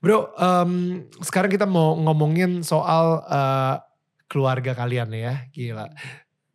Bro, 0.00 0.32
em, 0.34 0.72
sekarang 1.20 1.52
kita 1.52 1.68
mau 1.68 1.92
ngomongin 1.94 2.64
soal 2.64 3.20
eh, 3.20 3.76
keluarga 4.24 4.72
kalian 4.72 5.12
ya, 5.12 5.44
gila. 5.52 5.92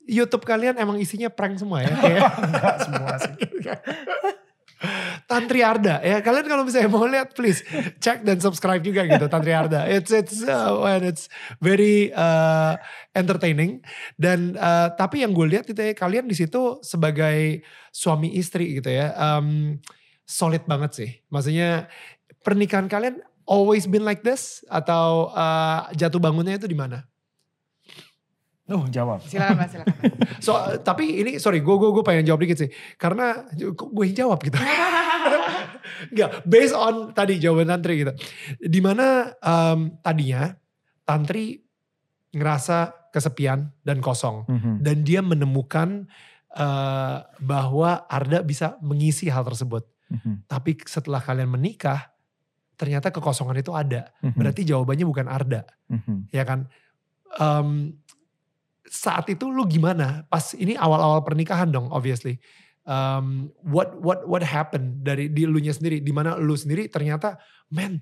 YouTube 0.02 0.42
kalian 0.42 0.82
emang 0.82 0.98
isinya 0.98 1.30
prank 1.30 1.62
semua 1.62 1.86
ya? 1.86 1.94
Kayak 1.94 2.26
Enggak 2.42 2.76
semua 2.82 3.14
sih. 3.22 3.34
Tantri 5.30 5.60
Arda 5.60 6.00
ya. 6.00 6.24
Kalian 6.24 6.48
kalau 6.48 6.64
misalnya 6.64 6.88
mau 6.88 7.04
lihat 7.04 7.36
please 7.36 7.66
cek 8.00 8.24
dan 8.24 8.40
subscribe 8.40 8.80
juga 8.80 9.04
gitu 9.04 9.26
Tantri 9.28 9.52
Arda. 9.52 9.90
It's 9.92 10.14
it's 10.14 10.40
uh, 10.46 10.80
well, 10.80 11.04
it's 11.04 11.28
very 11.60 12.16
uh, 12.16 12.80
entertaining 13.12 13.84
dan 14.16 14.56
uh, 14.56 14.94
tapi 14.96 15.26
yang 15.26 15.36
gue 15.36 15.48
lihat 15.50 15.68
itu 15.68 15.80
ya 15.80 15.92
kalian 15.92 16.30
di 16.30 16.36
situ 16.38 16.80
sebagai 16.86 17.66
suami 17.92 18.38
istri 18.40 18.80
gitu 18.80 18.88
ya. 18.88 19.12
em, 19.18 19.80
solid 20.24 20.64
banget 20.70 20.92
sih. 20.94 21.10
Maksudnya 21.34 21.90
pernikahan 22.46 22.86
kalian 22.86 23.20
always 23.50 23.90
been 23.90 24.06
like 24.06 24.22
this 24.22 24.62
atau 24.70 25.34
uh, 25.34 25.90
jatuh 25.98 26.22
bangunnya 26.22 26.62
itu 26.62 26.70
di 26.70 26.78
mana? 26.78 27.09
Oh 28.70 28.86
jawab. 28.86 29.26
silakan 29.26 29.56
mas 29.58 29.74
silakan 29.74 29.96
So 30.46 30.54
tapi 30.80 31.20
ini 31.20 31.32
sorry 31.38 31.60
gue 31.60 31.76
gue 31.76 31.90
gue 31.90 32.04
pengen 32.04 32.24
jawab 32.24 32.42
dikit 32.42 32.62
sih 32.62 32.70
karena 32.96 33.50
gue 33.54 34.04
yang 34.06 34.18
jawab 34.28 34.40
gitu. 34.42 34.58
Enggak, 36.12 36.46
based 36.46 36.74
on 36.74 37.12
tadi 37.12 37.38
jawaban 37.38 37.68
Tantri 37.68 38.06
gitu. 38.06 38.14
Di 38.58 38.80
mana 38.80 39.34
em, 39.36 40.00
tadinya 40.00 40.54
Tantri 41.04 41.60
ngerasa 42.30 43.10
kesepian 43.10 43.74
dan 43.82 44.00
kosong. 44.00 44.46
Mhm. 44.46 44.74
Dan 44.80 45.02
dia 45.02 45.20
menemukan 45.20 46.06
eh, 46.50 47.18
bahwa 47.40 48.06
Arda 48.06 48.42
bisa 48.42 48.74
mengisi 48.82 49.30
hal 49.30 49.46
tersebut. 49.46 49.86
Mhm. 50.10 50.46
Tapi 50.46 50.78
setelah 50.82 51.22
kalian 51.22 51.46
menikah, 51.46 52.10
ternyata 52.74 53.10
kekosongan 53.10 53.62
itu 53.62 53.70
ada. 53.70 54.10
Mhm. 54.22 54.34
Berarti 54.34 54.62
jawabannya 54.66 55.06
bukan 55.06 55.28
Arda, 55.30 55.62
Mhm. 55.90 56.34
ya 56.34 56.42
kan? 56.46 56.66
Em, 57.38 57.94
saat 58.90 59.30
itu 59.30 59.48
lu 59.48 59.64
gimana? 59.70 60.26
Pas 60.28 60.58
ini 60.58 60.74
awal-awal 60.74 61.22
pernikahan 61.22 61.70
dong, 61.70 61.88
obviously. 61.94 62.42
Em, 62.90 63.54
what 63.62 63.94
what 64.02 64.26
what 64.26 64.42
happened 64.42 65.06
dari 65.06 65.30
di 65.30 65.46
lu 65.46 65.62
nya 65.62 65.72
sendiri? 65.72 66.02
Di 66.02 66.10
mana 66.10 66.36
lu 66.42 66.58
sendiri 66.58 66.90
ternyata, 66.90 67.38
man, 67.70 68.02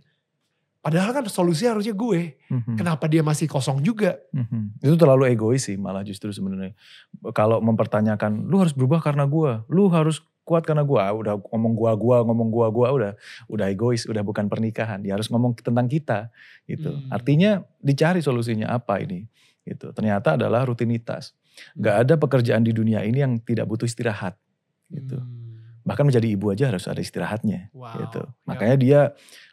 padahal 0.80 1.12
kan 1.12 1.28
solusinya 1.28 1.76
harusnya 1.76 1.92
gue. 1.92 2.40
Mhm. 2.48 2.80
Kenapa 2.80 3.12
dia 3.12 3.20
masih 3.20 3.52
kosong 3.52 3.84
juga? 3.84 4.16
Mhm. 4.32 4.80
Itu 4.80 4.96
terlalu 4.96 5.28
egois 5.36 5.68
sih 5.68 5.76
malah 5.76 6.08
justru 6.08 6.32
sebenarnya. 6.32 6.72
Kalau 7.36 7.60
mempertanyakan 7.60 8.48
lu 8.48 8.64
harus 8.64 8.72
berubah 8.72 9.04
karena 9.04 9.28
gua, 9.28 9.68
lu 9.68 9.92
harus 9.92 10.24
kuat 10.48 10.64
karena 10.64 10.88
gua, 10.88 11.12
Ah, 11.12 11.14
udah 11.14 11.36
ngomong 11.52 11.76
gua 11.76 11.92
gua 12.00 12.18
ngomong 12.24 12.48
gua 12.48 12.68
gua 12.72 12.88
udah 12.96 13.12
udah 13.52 13.68
egois, 13.68 14.08
udah 14.08 14.24
bukan 14.24 14.48
pernikahan. 14.48 15.04
Dia 15.04 15.20
harus 15.20 15.28
ngomong 15.28 15.60
tentang 15.60 15.92
kita 15.92 16.32
gitu. 16.64 16.96
Hmm. 16.96 17.12
Artinya 17.12 17.68
dicari 17.84 18.24
solusinya 18.24 18.72
apa 18.72 19.04
ini 19.04 19.28
gitu. 19.68 19.92
Ternyata 19.92 20.40
adalah 20.40 20.64
rutinitas. 20.64 21.36
Gak 21.76 22.08
ada 22.08 22.14
pekerjaan 22.16 22.64
di 22.64 22.72
dunia 22.72 23.04
ini 23.04 23.20
yang 23.20 23.36
tidak 23.44 23.68
butuh 23.68 23.84
istirahat 23.84 24.40
gitu. 24.88 25.20
Hmm. 25.20 25.46
Bahkan 25.84 26.04
menjadi 26.04 26.28
ibu 26.28 26.52
aja 26.52 26.68
harus 26.68 26.84
ada 26.88 27.00
istirahatnya 27.00 27.72
Wow. 27.72 27.96
gitu. 28.08 28.22
ya. 28.24 28.32
Makanya 28.44 28.76
dia 28.76 29.00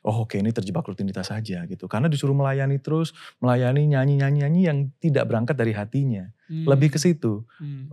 oh 0.03 0.27
oke 0.27 0.35
ini 0.35 0.51
terjebak 0.51 0.83
rutinitas 0.87 1.31
saja 1.31 1.63
gitu. 1.67 1.87
Karena 1.87 2.07
disuruh 2.07 2.35
melayani 2.35 2.79
terus, 2.79 3.15
melayani 3.39 3.87
nyanyi-nyanyi-nyanyi 3.91 4.61
yang 4.63 4.79
tidak 4.99 5.27
berangkat 5.27 5.55
dari 5.59 5.75
hatinya. 5.75 6.31
Hmm. 6.47 6.67
Lebih 6.67 6.95
ke 6.95 6.99
situ. 6.99 7.43
Hmm. 7.59 7.91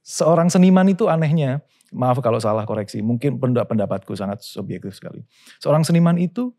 Seorang 0.00 0.48
seniman 0.48 0.88
itu 0.88 1.06
anehnya, 1.06 1.60
maaf 1.92 2.18
kalau 2.24 2.40
salah 2.40 2.64
koreksi, 2.64 3.04
mungkin 3.04 3.36
penda- 3.36 3.68
pendapatku 3.68 4.16
sangat 4.16 4.40
subjektif 4.42 4.96
sekali. 4.96 5.22
Seorang 5.60 5.84
seniman 5.84 6.16
itu 6.16 6.52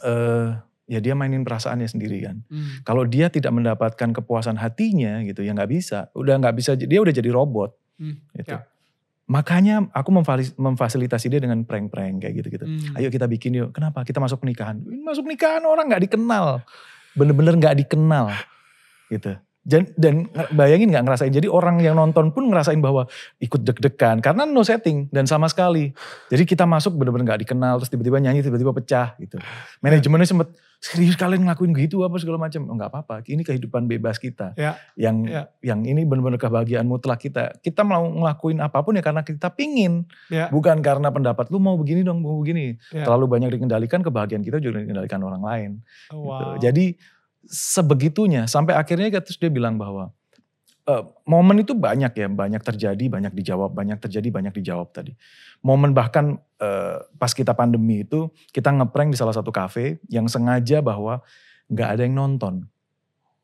eh 0.00 0.56
ya 0.92 1.00
dia 1.00 1.16
mainin 1.16 1.40
perasaannya 1.40 1.88
sendiri 1.88 2.20
kan. 2.20 2.44
Hmm. 2.52 2.84
Kalau 2.84 3.08
dia 3.08 3.32
tidak 3.32 3.56
mendapatkan 3.56 4.12
kepuasan 4.12 4.60
hatinya 4.60 5.24
gitu 5.24 5.40
ya 5.40 5.56
nggak 5.56 5.72
bisa. 5.72 6.12
Udah 6.12 6.36
nggak 6.36 6.54
bisa 6.60 6.76
dia 6.76 7.00
udah 7.00 7.14
jadi 7.16 7.32
robot 7.32 7.72
Hmm, 7.96 8.18
gitu. 8.36 8.52
ya. 8.52 8.66
Makanya 9.30 9.88
aku 9.94 10.10
memfasilitasi 10.58 11.26
dia 11.32 11.40
dengan 11.40 11.64
prank-prank 11.64 12.20
kayak 12.26 12.34
gitu-gitu. 12.42 12.66
Hmm. 12.68 12.98
Ayo 12.98 13.08
kita 13.08 13.24
bikin 13.24 13.54
yuk. 13.56 13.70
Kenapa? 13.72 14.04
Kita 14.04 14.20
masuk 14.20 14.42
pernikahan. 14.44 14.76
Masuk 14.82 15.24
nikahan 15.24 15.64
orang 15.64 15.88
nggak 15.88 16.04
dikenal. 16.10 16.60
Bener-bener 17.16 17.56
nggak 17.56 17.76
dikenal. 17.86 18.28
Gitu. 19.08 19.32
Dan, 19.62 19.86
dan 19.94 20.26
bayangin 20.52 20.90
nggak 20.90 21.06
ngerasain. 21.06 21.30
Jadi 21.30 21.46
orang 21.46 21.78
yang 21.78 21.94
nonton 21.94 22.34
pun 22.34 22.50
ngerasain 22.50 22.82
bahwa 22.82 23.06
ikut 23.38 23.62
deg-degan. 23.62 24.18
Karena 24.18 24.42
no 24.42 24.66
setting 24.66 25.06
dan 25.14 25.24
sama 25.30 25.46
sekali. 25.46 25.94
Jadi 26.28 26.42
kita 26.42 26.66
masuk 26.66 26.98
bener-bener 26.98 27.32
nggak 27.32 27.46
dikenal. 27.46 27.78
Terus 27.80 27.94
tiba-tiba 27.94 28.18
nyanyi 28.18 28.42
tiba-tiba 28.42 28.74
pecah 28.74 29.14
gitu. 29.22 29.38
Manajemennya 29.80 30.28
sempet 30.28 30.50
serius 30.82 31.14
kalian 31.14 31.46
ngelakuin 31.46 31.70
gitu 31.78 32.02
apa 32.02 32.18
segala 32.18 32.42
macam. 32.42 32.66
Oh 32.66 32.74
nggak 32.74 32.90
apa-apa. 32.90 33.22
Ini 33.22 33.46
kehidupan 33.46 33.86
bebas 33.86 34.18
kita. 34.18 34.50
Ya, 34.58 34.74
Yang 34.98 35.16
ya. 35.30 35.42
yang 35.62 35.86
ini 35.86 36.02
bener-bener 36.02 36.42
kebahagiaan 36.42 36.90
mutlak 36.90 37.22
kita. 37.22 37.54
Kita 37.62 37.86
mau 37.86 38.02
ngelakuin 38.02 38.58
apa 38.58 38.82
pun 38.82 38.98
ya 38.98 39.02
karena 39.06 39.22
kita 39.22 39.54
pingin. 39.54 40.10
Ya. 40.26 40.50
Bukan 40.50 40.82
karena 40.82 41.14
pendapat 41.14 41.54
lu 41.54 41.62
mau 41.62 41.78
begini 41.78 42.02
dong, 42.02 42.18
mau 42.18 42.34
begini. 42.42 42.74
Ya. 42.90 43.06
Terlalu 43.06 43.30
banyak 43.30 43.54
dikendalikan, 43.54 44.02
kebahagiaan 44.02 44.42
kita 44.42 44.58
juga 44.58 44.82
dikendalikan 44.82 45.22
orang 45.22 45.42
lain. 45.46 45.70
gitu. 46.10 46.18
Wow. 46.18 46.58
Jadi 46.58 46.98
sebegitunya 47.46 48.50
sampai 48.50 48.74
akhirnya 48.74 49.22
terus 49.22 49.38
dia 49.38 49.54
bilang 49.54 49.78
bahwa 49.78 50.10
eh, 50.90 51.02
momen 51.30 51.62
itu 51.62 51.78
banyak 51.78 52.10
ya, 52.10 52.26
banyak 52.26 52.62
terjadi, 52.62 53.04
banyak 53.06 53.30
dijawab, 53.30 53.70
banyak 53.70 54.02
terjadi, 54.02 54.28
banyak 54.34 54.54
dijawab 54.58 54.90
tadi. 54.90 55.14
Momen 55.62 55.94
bahkan 55.94 56.42
eh, 56.62 56.96
pas 57.18 57.34
kita 57.34 57.52
pandemi 57.58 58.06
itu 58.06 58.30
kita 58.54 58.70
ngeprank 58.70 59.10
di 59.10 59.18
salah 59.18 59.34
satu 59.34 59.50
kafe 59.50 59.98
yang 60.06 60.30
sengaja 60.30 60.78
bahwa 60.78 61.18
nggak 61.66 61.88
ada 61.98 62.02
yang 62.06 62.14
nonton. 62.14 62.70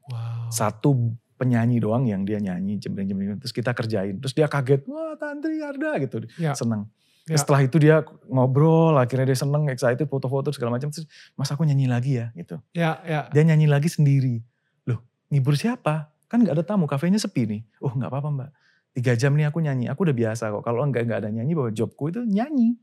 wow. 0.09 0.47
Satu 0.55 1.19
penyanyi 1.39 1.79
doang 1.79 2.03
yang 2.07 2.27
dia 2.27 2.43
nyanyi 2.43 2.83
jembreng-jembreng 2.83 3.39
terus 3.39 3.55
kita 3.55 3.71
kerjain. 3.75 4.19
Terus 4.19 4.35
dia 4.35 4.51
kaget, 4.51 4.87
wah 4.91 5.15
Tantri 5.15 5.63
Arda 5.63 5.99
gitu. 6.03 6.27
Ya. 6.39 6.55
Seneng. 6.55 6.91
Ya. 7.29 7.37
Setelah 7.37 7.61
itu 7.61 7.77
dia 7.77 8.03
ngobrol, 8.25 8.97
akhirnya 8.97 9.29
dia 9.29 9.39
seneng, 9.39 9.69
excited, 9.69 10.09
foto-foto 10.09 10.49
segala 10.51 10.81
macam. 10.81 10.89
Terus, 10.89 11.05
mas 11.37 11.53
aku 11.53 11.63
nyanyi 11.63 11.87
lagi 11.87 12.17
ya 12.19 12.33
gitu. 12.33 12.57
Ya, 12.73 12.99
ya. 13.05 13.29
Dia 13.31 13.45
nyanyi 13.45 13.69
lagi 13.69 13.93
sendiri. 13.93 14.41
Loh, 14.89 15.05
ngibur 15.29 15.55
siapa? 15.55 16.09
Kan 16.27 16.45
gak 16.45 16.57
ada 16.57 16.65
tamu, 16.65 16.89
kafenya 16.89 17.21
sepi 17.21 17.45
nih. 17.45 17.61
Oh 17.85 17.93
gak 17.93 18.09
apa-apa 18.09 18.29
mbak. 18.33 18.51
Tiga 18.97 19.13
jam 19.15 19.37
nih 19.37 19.53
aku 19.53 19.61
nyanyi, 19.61 19.87
aku 19.93 20.09
udah 20.09 20.17
biasa 20.17 20.49
kok. 20.51 20.65
Kalau 20.65 20.81
enggak 20.83 21.05
nggak 21.07 21.21
ada 21.23 21.31
nyanyi, 21.31 21.53
bahwa 21.53 21.71
jobku 21.71 22.11
itu 22.11 22.25
nyanyi. 22.25 22.75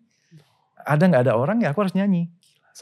Ada 0.86 1.04
nggak 1.10 1.24
ada 1.25 1.34
orang 1.34 1.58
ya 1.65 1.74
aku 1.74 1.82
harus 1.82 1.98
nyanyi. 1.98 2.30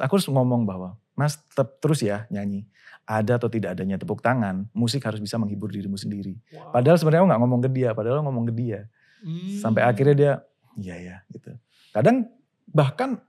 Aku 0.01 0.19
harus 0.19 0.27
ngomong 0.27 0.67
bahwa, 0.67 0.97
mas 1.15 1.39
tetap 1.39 1.79
terus 1.79 2.03
ya 2.03 2.27
nyanyi. 2.27 2.67
Ada 3.03 3.39
atau 3.39 3.51
tidak 3.51 3.75
adanya 3.79 3.99
tepuk 3.99 4.23
tangan, 4.23 4.67
musik 4.71 5.03
harus 5.03 5.19
bisa 5.19 5.35
menghibur 5.39 5.71
dirimu 5.71 5.99
sendiri. 5.99 6.39
Wow. 6.55 6.71
Padahal 6.75 6.97
sebenarnya 6.99 7.21
aku 7.23 7.29
nggak 7.29 7.41
ngomong 7.43 7.61
ke 7.61 7.69
dia, 7.71 7.89
padahal 7.91 8.15
aku 8.19 8.25
ngomong 8.31 8.45
ke 8.51 8.53
dia. 8.55 8.79
Hmm. 9.23 9.59
Sampai 9.59 9.81
akhirnya 9.87 10.15
dia, 10.15 10.33
iya 10.79 10.95
ya 10.99 11.15
gitu. 11.31 11.51
Kadang 11.95 12.27
bahkan 12.67 13.19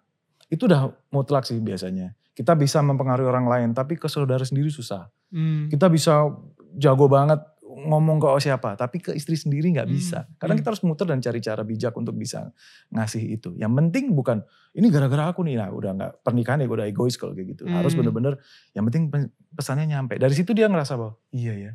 itu 0.50 0.66
udah 0.66 0.94
mutlak 1.10 1.46
sih 1.46 1.58
biasanya. 1.58 2.14
Kita 2.34 2.58
bisa 2.58 2.82
mempengaruhi 2.82 3.30
orang 3.30 3.46
lain, 3.46 3.68
tapi 3.78 3.94
ke 3.94 4.10
saudara 4.10 4.42
sendiri 4.42 4.70
susah. 4.70 5.06
Hmm. 5.30 5.70
Kita 5.70 5.86
bisa 5.86 6.34
jago 6.74 7.06
banget 7.06 7.38
ngomong 7.84 8.16
ke 8.16 8.28
siapa, 8.40 8.74
tapi 8.74 8.98
ke 8.98 9.12
istri 9.12 9.34
sendiri 9.34 9.70
nggak 9.70 9.84
Hmm, 9.84 9.94
bisa. 9.94 10.18
Kadang 10.36 10.56
hmm. 10.56 10.60
kita 10.60 10.68
harus 10.72 10.82
muter 10.82 11.06
dan 11.06 11.20
cari 11.20 11.38
cara 11.38 11.62
bijak 11.62 11.92
untuk 11.92 12.14
bisa 12.14 12.50
ngasih 12.88 13.22
itu. 13.30 13.52
Yang 13.54 13.72
penting 13.76 14.04
bukan 14.10 14.40
ini 14.72 14.88
gara-gara 14.88 15.28
aku 15.28 15.40
nih, 15.42 15.56
nah 15.56 15.68
udah 15.68 15.90
nggak 15.92 16.12
pernikahan 16.20 16.58
ya 16.58 16.66
udah 16.66 16.84
egois 16.84 17.14
kalau 17.14 17.32
kayak 17.32 17.54
gitu. 17.54 17.64
Harus 17.66 17.92
Hmm. 17.92 18.02
bener-bener 18.02 18.34
yang 18.72 18.84
penting 18.84 19.08
pe- 19.08 19.28
pesannya 19.52 19.86
nyampe. 19.86 20.16
Dari 20.16 20.32
situ 20.32 20.50
dia 20.50 20.66
ngerasa 20.66 20.96
bahwa 20.96 21.14
iya 21.30 21.54
ya. 21.54 21.72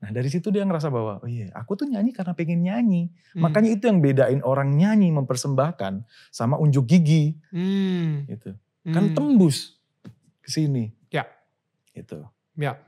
Nah 0.00 0.08
dari 0.10 0.26
situ 0.26 0.48
dia 0.48 0.64
ngerasa 0.64 0.88
bahwa 0.88 1.20
oh 1.20 1.28
iya 1.28 1.52
aku 1.52 1.76
tuh 1.76 1.84
nyanyi 1.84 2.10
karena 2.10 2.32
pengen 2.32 2.64
nyanyi. 2.64 3.12
Hmm. 3.32 3.44
Makanya 3.44 3.70
itu 3.70 3.84
yang 3.84 4.00
bedain 4.00 4.40
orang 4.40 4.72
nyanyi 4.72 5.12
mempersembahkan 5.12 6.02
sama 6.28 6.56
unjuk 6.56 6.88
gigi 6.88 7.36
Hmm. 7.52 8.24
gitu. 8.26 8.56
Kan 8.86 9.12
Hmm. 9.12 9.14
tembus 9.14 9.76
ke 10.40 10.48
sini. 10.48 10.88
Ya. 11.08 11.28
Itu. 11.92 12.24
Ya. 12.56 12.80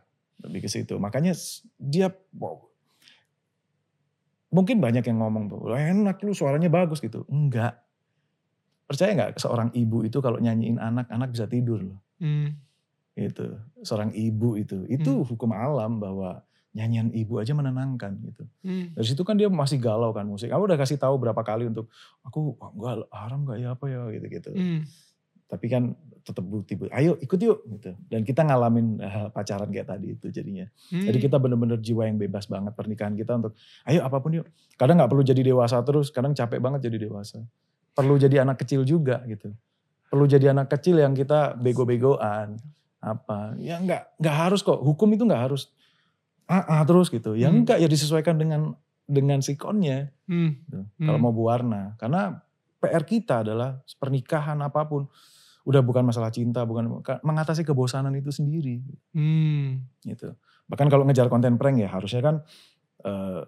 Lebih 0.42 0.66
ke 0.66 0.68
situ. 0.68 0.94
Makanya 0.98 1.32
dia 1.78 2.10
wow. 2.36 2.58
mungkin 4.52 4.84
banyak 4.84 5.00
yang 5.08 5.16
ngomong 5.24 5.48
tuh, 5.48 5.60
"Wah, 5.64 5.80
enak 5.80 6.20
lu 6.20 6.36
suaranya 6.36 6.68
bagus 6.68 7.00
gitu. 7.00 7.24
Enggak. 7.32 7.80
Percaya 8.84 9.16
nggak 9.16 9.40
seorang 9.40 9.72
ibu 9.72 10.04
itu 10.04 10.20
kalau 10.20 10.36
nyanyiin 10.36 10.76
anak, 10.76 11.08
anak 11.08 11.32
bisa 11.32 11.48
tidur 11.48 11.80
loh. 11.80 12.00
Hmm. 12.20 12.60
Itu. 13.16 13.56
Seorang 13.80 14.12
ibu 14.12 14.60
itu. 14.60 14.84
Itu 14.92 15.24
hukum 15.24 15.56
alam 15.56 15.96
bahwa 15.96 16.44
nyanyian 16.72 17.12
ibu 17.12 17.36
aja 17.40 17.52
menenangkan 17.52 18.16
gitu. 18.24 18.44
Hmm. 18.64 18.92
Dari 18.96 19.06
situ 19.08 19.22
kan 19.24 19.36
dia 19.36 19.48
masih 19.48 19.76
galau 19.76 20.12
kan 20.12 20.24
musik. 20.24 20.48
Aku 20.48 20.64
udah 20.64 20.76
kasih 20.76 20.96
tahu 20.96 21.20
berapa 21.20 21.40
kali 21.44 21.68
untuk 21.68 21.88
aku 22.24 22.56
"Wah, 22.56 22.72
enggak 22.72 23.08
haram 23.12 23.40
gak 23.48 23.58
ya 23.60 23.68
apa 23.76 23.84
ya 23.88 24.00
gitu-gitu. 24.12 24.50
Hmm. 24.52 24.80
Tapi 25.48 25.66
kan 25.68 25.96
tetap 26.22 26.46
bukti, 26.46 26.78
ayo 26.94 27.18
ikut 27.18 27.38
yuk 27.38 27.66
gitu. 27.66 27.98
Dan 28.06 28.22
kita 28.22 28.46
ngalamin 28.46 29.02
eh, 29.02 29.28
pacaran 29.30 29.66
kayak 29.68 29.90
tadi 29.90 30.14
itu 30.14 30.30
jadinya. 30.30 30.66
Hmm. 30.88 31.04
Jadi 31.06 31.18
kita 31.18 31.36
bener-bener 31.42 31.82
jiwa 31.82 32.06
yang 32.06 32.16
bebas 32.16 32.46
banget 32.46 32.72
pernikahan 32.72 33.14
kita 33.14 33.34
untuk 33.38 33.52
ayo 33.86 34.06
apa 34.06 34.22
pun 34.22 34.38
yuk. 34.38 34.46
Kadang 34.78 35.02
nggak 35.02 35.10
perlu 35.10 35.22
jadi 35.26 35.42
dewasa 35.42 35.82
terus, 35.82 36.14
kadang 36.14 36.32
capek 36.32 36.62
banget 36.62 36.86
jadi 36.86 37.10
dewasa. 37.10 37.42
Perlu 37.92 38.16
jadi 38.16 38.46
anak 38.46 38.62
kecil 38.62 38.86
juga 38.86 39.20
gitu. 39.26 39.52
Perlu 40.08 40.24
jadi 40.24 40.54
anak 40.54 40.70
kecil 40.70 41.02
yang 41.02 41.12
kita 41.12 41.58
bego-begoan 41.58 42.56
apa. 43.02 43.58
Ya 43.58 43.82
nggak 43.82 44.22
nggak 44.22 44.36
harus 44.48 44.62
kok. 44.62 44.78
Hukum 44.78 45.10
itu 45.12 45.26
nggak 45.26 45.50
harus 45.50 45.68
ah, 46.46 46.80
ah 46.80 46.82
terus 46.86 47.10
gitu. 47.10 47.34
Ya 47.34 47.50
Hmm. 47.50 47.66
enggak 47.66 47.82
ya 47.82 47.88
disesuaikan 47.90 48.38
dengan 48.38 48.78
dengan 49.04 49.42
sikonnya 49.42 50.14
Hmm. 50.30 50.54
gitu. 50.64 50.80
Hmm. 50.86 51.06
Kalau 51.10 51.18
mau 51.18 51.34
berwarna. 51.34 51.98
Karena 51.98 52.38
PR 52.78 53.02
kita 53.02 53.46
adalah 53.46 53.78
pernikahan 53.98 54.58
apa 54.58 54.82
pun 54.86 55.06
udah 55.62 55.80
bukan 55.80 56.02
masalah 56.02 56.28
cinta, 56.28 56.66
bukan 56.66 56.90
mengatasi 57.22 57.62
kebosanan 57.62 58.14
itu 58.14 58.30
sendiri 58.30 58.82
Hmm. 59.14 59.86
gitu. 60.02 60.34
Bahkan 60.66 60.86
kalau 60.88 61.06
ngejar 61.06 61.28
konten 61.28 61.54
prank 61.54 61.78
ya 61.78 61.88
harusnya 61.88 62.22
kan 62.22 62.34
eh, 63.02 63.42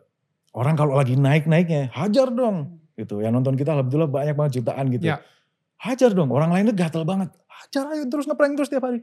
orang 0.54 0.74
kalau 0.74 0.94
lagi 0.94 1.14
naik-naiknya 1.14 1.90
hajar 1.94 2.30
dong 2.30 2.82
gitu. 2.94 3.18
Yang 3.22 3.32
nonton 3.38 3.54
kita 3.54 3.74
alhamdulillah 3.74 4.10
banyak 4.10 4.34
banget 4.34 4.52
jutaan 4.62 4.86
gitu. 4.90 5.10
Ya. 5.10 5.18
Hajar 5.78 6.14
dong, 6.14 6.30
orang 6.30 6.54
lain 6.54 6.70
tuh 6.70 6.76
gatel 6.78 7.02
banget. 7.02 7.30
Hajar 7.50 7.90
ayo 7.94 8.06
terus 8.06 8.26
ngeprank 8.26 8.54
terus 8.54 8.70
tiap 8.70 8.86
hari. 8.86 9.02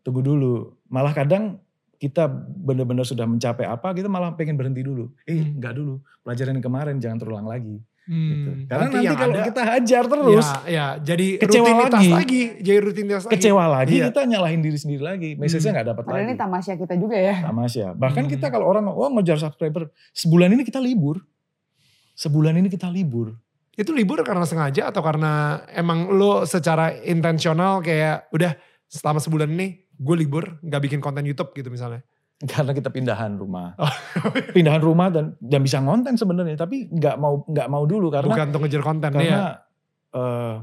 Tunggu 0.00 0.22
dulu. 0.22 0.74
Malah 0.88 1.12
kadang 1.12 1.58
kita 2.00 2.24
benar-benar 2.56 3.04
sudah 3.04 3.28
mencapai 3.28 3.68
apa, 3.68 3.92
kita 3.92 4.08
malah 4.08 4.32
pengen 4.32 4.56
berhenti 4.56 4.80
dulu. 4.80 5.12
Eh, 5.28 5.36
Hmm. 5.36 5.60
enggak 5.60 5.76
dulu. 5.76 6.00
Pelajaran 6.24 6.56
kemarin 6.58 6.96
jangan 6.96 7.18
terulang 7.20 7.44
lagi. 7.44 7.76
Gitu. 8.00 8.50
Hmm. 8.50 8.66
Karena 8.66 8.84
nanti, 8.86 9.06
yang 9.06 9.14
kalau 9.14 9.34
ada- 9.36 9.46
kita 9.46 9.62
hajar 9.62 10.02
terus, 10.04 10.46
Ya, 10.46 10.58
ya, 10.66 10.86
jadi 10.98 11.26
Kecewa 11.38 11.62
rutinitas 11.62 12.00
lagi. 12.00 12.10
lagi. 12.10 12.42
Jadi 12.58 12.78
rutinitas 12.80 13.22
lagi. 13.22 13.32
kecewa 13.36 13.64
lagi, 13.66 13.94
Iya. 13.94 14.06
kita 14.10 14.20
nyalahin 14.26 14.60
diri 14.60 14.78
sendiri 14.78 15.02
lagi. 15.04 15.30
Message-nya 15.34 15.70
nggak 15.72 15.88
dapat 15.88 16.02
Padahal 16.02 16.18
lagi. 16.18 16.28
ini 16.28 16.34
tamasya 16.36 16.74
kita 16.74 16.94
juga 16.96 17.14
ya. 17.14 17.36
Tamasya. 17.44 17.86
Bahkan 17.94 18.22
Hmm. 18.24 18.32
kita 18.32 18.46
kalau 18.48 18.66
orang, 18.66 18.84
oh 18.86 19.08
ngejar 19.12 19.38
subscriber, 19.38 19.82
sebulan 20.10 20.50
ini 20.50 20.62
kita 20.62 20.78
libur. 20.78 21.22
Sebulan 22.14 22.52
ini 22.54 22.68
kita 22.68 22.88
libur. 22.88 23.32
Itu 23.72 23.94
libur 23.94 24.20
karena 24.20 24.44
sengaja 24.44 24.90
atau 24.90 25.00
karena 25.00 25.32
emang 25.70 26.10
lo 26.10 26.44
secara 26.44 26.92
intensional 27.00 27.80
kayak 27.80 28.28
udah 28.28 28.52
selama 28.84 29.16
sebulan 29.16 29.48
ini 29.48 29.66
gue 29.94 30.16
libur 30.18 30.58
nggak 30.60 30.82
bikin 30.82 31.00
konten 31.00 31.22
YouTube 31.22 31.54
gitu 31.54 31.70
misalnya. 31.70 32.02
Karena 32.50 32.72
kita 32.72 32.88
pindahan 32.88 33.36
rumah. 33.36 33.76
Oh. 33.76 33.92
pindahan 34.56 34.80
rumah 34.80 35.12
dan 35.12 35.36
dan 35.44 35.60
bisa 35.60 35.76
ngonten 35.84 36.16
sebenarnya, 36.16 36.56
tapi 36.56 36.88
nggak 36.88 37.16
mau 37.20 37.44
nggak 37.44 37.68
mau 37.68 37.84
dulu 37.84 38.08
karena 38.08 38.32
Bukan 38.32 38.48
untuk 38.48 38.60
ngejar 38.64 38.82
konten 38.82 39.10
karena 39.12 39.28
ya. 39.28 39.48
eh, 40.16 40.54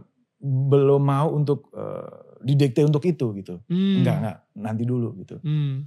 belum 0.42 1.02
mau 1.06 1.30
untuk 1.38 1.70
eh, 1.78 2.42
didikte 2.42 2.82
untuk 2.82 3.06
itu 3.06 3.30
gitu. 3.38 3.62
Hmm. 3.70 4.02
Enggak 4.02 4.16
enggak 4.22 4.38
nanti 4.58 4.84
dulu 4.90 5.14
gitu. 5.22 5.38
Hmm. 5.46 5.86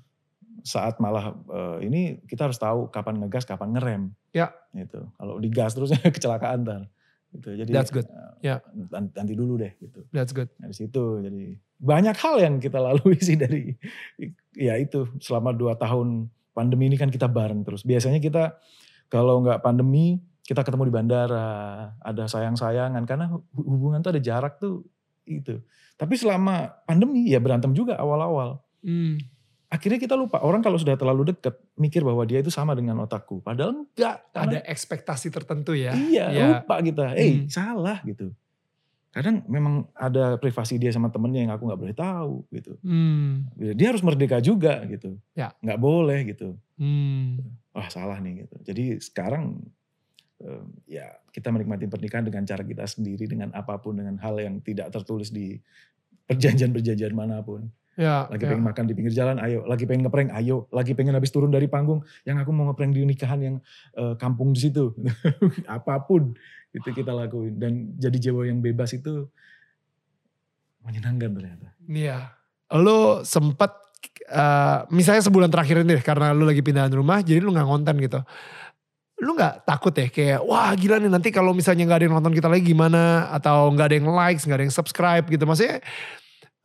Saat 0.62 1.03
malah 1.03 1.35
eh, 1.35 1.90
ini 1.90 2.22
kita 2.22 2.46
harus 2.46 2.59
tahu 2.62 2.87
kapan 2.94 3.26
ngegas, 3.26 3.42
kapan 3.42 3.74
ngerem. 3.74 4.03
Ya. 4.31 4.55
Gitu. 4.70 5.03
Kalau 5.18 5.42
digas 5.42 5.74
terus 5.74 5.90
kecelakaan 6.14 6.62
ntar. 6.62 6.83
Gitu. 7.30 7.48
Jadi 7.62 7.70
That's 7.70 7.94
good. 7.94 8.10
Ya. 8.42 8.58
nanti, 8.90 9.12
nanti 9.14 9.32
dulu 9.38 9.54
deh 9.60 9.72
gitu. 9.78 10.02
That's 10.10 10.34
good. 10.34 10.50
Dari 10.58 10.74
situ 10.74 11.22
jadi 11.22 11.54
banyak 11.80 12.16
hal 12.18 12.36
yang 12.42 12.54
kita 12.58 12.82
lalui 12.82 13.16
sih 13.26 13.38
dari 13.38 13.74
ya 14.58 14.74
itu 14.76 15.06
selama 15.22 15.54
dua 15.54 15.78
tahun 15.78 16.26
pandemi 16.50 16.90
ini 16.90 16.98
kan 16.98 17.08
kita 17.08 17.30
bareng 17.30 17.62
terus. 17.62 17.86
Biasanya 17.86 18.18
kita 18.18 18.58
kalau 19.06 19.42
nggak 19.46 19.62
pandemi 19.62 20.18
kita 20.42 20.66
ketemu 20.66 20.90
di 20.90 20.94
bandara, 20.94 21.50
ada 22.02 22.26
sayang-sayangan 22.26 23.06
karena 23.06 23.30
hu- 23.30 23.46
hubungan 23.54 24.02
tuh 24.02 24.18
ada 24.18 24.22
jarak 24.22 24.58
tuh 24.58 24.82
itu. 25.22 25.62
Tapi 25.94 26.14
selama 26.18 26.74
pandemi 26.82 27.30
ya 27.30 27.38
berantem 27.38 27.70
juga 27.70 27.94
awal-awal. 27.94 28.58
Hmm. 28.82 29.22
Akhirnya 29.70 30.02
kita 30.02 30.18
lupa 30.18 30.42
orang 30.42 30.66
kalau 30.66 30.74
sudah 30.74 30.98
terlalu 30.98 31.30
deket 31.30 31.54
mikir 31.78 32.02
bahwa 32.02 32.26
dia 32.26 32.42
itu 32.42 32.50
sama 32.50 32.74
dengan 32.74 32.98
otakku. 33.06 33.38
Padahal 33.38 33.87
enggak. 33.87 34.26
Ada 34.35 34.66
ekspektasi 34.66 35.30
tertentu 35.30 35.78
ya. 35.78 35.94
Iya, 35.94 36.26
Iya. 36.35 36.46
lupa 36.59 36.83
kita. 36.83 37.14
Eh, 37.14 37.46
Hmm. 37.46 37.46
salah 37.46 38.02
gitu. 38.02 38.35
Kadang 39.14 39.46
memang 39.46 39.87
ada 39.94 40.38
privasi 40.42 40.78
dia 40.78 40.90
sama 40.90 41.11
temennya 41.11 41.46
yang 41.46 41.52
aku 41.54 41.70
nggak 41.70 41.80
boleh 41.87 41.94
tahu 41.94 42.35
gitu. 42.50 42.78
Hmm. 42.83 43.46
Dia 43.59 43.94
harus 43.94 44.02
merdeka 44.02 44.42
juga 44.42 44.83
gitu. 44.90 45.18
Ya. 45.38 45.54
Nggak 45.62 45.78
boleh 45.78 46.18
gitu. 46.35 46.59
Hmm. 46.74 47.38
Wah 47.70 47.87
salah 47.87 48.18
nih 48.18 48.46
gitu. 48.46 48.56
Jadi 48.66 48.85
sekarang 48.98 49.62
ya 50.88 51.04
kita 51.30 51.52
menikmati 51.52 51.85
pernikahan 51.85 52.24
dengan 52.24 52.42
cara 52.42 52.64
kita 52.64 52.88
sendiri 52.88 53.28
dengan 53.28 53.52
apa 53.52 53.76
pun 53.78 53.92
dengan 53.92 54.16
hal 54.18 54.40
yang 54.40 54.59
tidak 54.64 54.88
tertulis 54.90 55.30
di 55.30 55.61
perjanjian-perjanjian 56.26 57.14
mana 57.14 57.38
pun. 57.44 57.68
Ya, 58.00 58.24
Lagi 58.32 58.48
ya. 58.48 58.56
pengen 58.56 58.64
makan 58.64 58.84
di 58.88 58.94
pinggir 58.96 59.12
jalan, 59.12 59.36
ayo. 59.44 59.68
Lagi 59.68 59.84
pengen 59.84 60.08
ngeprank, 60.08 60.32
ayo. 60.32 60.64
Lagi 60.72 60.96
pengen 60.96 61.12
habis 61.12 61.28
turun 61.28 61.52
dari 61.52 61.68
panggung, 61.68 62.00
yang 62.24 62.40
aku 62.40 62.48
mau 62.48 62.72
ngeprank 62.72 62.96
di 62.96 63.04
nikahan 63.04 63.40
yang 63.44 63.56
eh, 63.92 64.16
kampung 64.16 64.56
di 64.56 64.60
situ. 64.64 64.96
apa 65.68 66.00
pun 66.08 66.32
itu 66.72 66.88
kita 66.96 67.12
lakuin. 67.12 67.60
Dan 67.60 67.92
jadi 68.00 68.16
jiwa 68.16 68.48
yang 68.48 68.64
bebas 68.64 68.96
itu 68.96 69.28
menyenangkan 70.80 71.28
ternyata. 71.28 71.68
Iya. 71.84 72.32
Lo 72.72 73.20
sempet, 73.20 73.68
eh, 74.32 74.78
misalnya 74.88 75.20
sebulan 75.20 75.52
terakhir 75.52 75.84
ini 75.84 76.00
deh, 76.00 76.04
karena 76.04 76.32
lu 76.32 76.48
lagi 76.48 76.64
pindahan 76.64 76.96
rumah, 76.96 77.20
jadi 77.20 77.44
lu 77.44 77.52
gak 77.52 77.68
konten 77.68 78.00
gitu. 78.00 78.24
Lu 79.20 79.36
gak 79.36 79.68
takut 79.68 79.92
ya 79.92 80.08
kayak, 80.08 80.40
wah 80.40 80.72
gila 80.72 80.96
nih 80.96 81.12
nanti 81.12 81.28
kalau 81.28 81.52
misalnya 81.52 81.84
gak 81.84 82.00
ada 82.00 82.04
yang 82.08 82.16
nonton 82.16 82.32
kita 82.32 82.48
lagi 82.48 82.64
gimana, 82.64 83.28
atau 83.28 83.68
gak 83.76 83.92
ada 83.92 83.96
yang 84.00 84.08
likes, 84.08 84.48
gak 84.48 84.56
ada 84.56 84.64
yang 84.64 84.72
subscribe 84.72 85.28
gitu. 85.28 85.44
Maksudnya, 85.44 85.84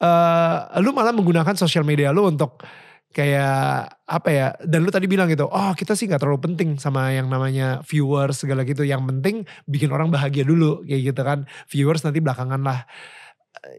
eh 0.02 0.58
lu 0.84 0.92
malah 0.92 1.16
menggunakan 1.16 1.56
sosial 1.56 1.88
media 1.88 2.12
lu 2.12 2.28
untuk 2.28 2.60
kayak 3.16 3.96
apa 4.04 4.30
ya 4.30 4.48
dan 4.68 4.84
lu 4.84 4.92
tadi 4.92 5.08
bilang 5.08 5.32
gitu 5.32 5.48
oh 5.48 5.72
kita 5.72 5.96
sih 5.96 6.04
nggak 6.12 6.20
terlalu 6.20 6.52
penting 6.52 6.70
sama 6.76 7.16
yang 7.16 7.32
namanya 7.32 7.80
viewers 7.88 8.44
segala 8.44 8.68
gitu. 8.68 8.84
Yang 8.84 9.08
penting 9.08 9.36
bikin 9.72 9.90
orang 9.96 10.12
bahagia 10.12 10.44
dulu 10.44 10.84
kayak 10.84 11.16
gitu 11.16 11.22
kan. 11.24 11.40
Viewers 11.72 12.04
nanti 12.04 12.20
belakangan 12.20 12.60
lah 12.60 12.84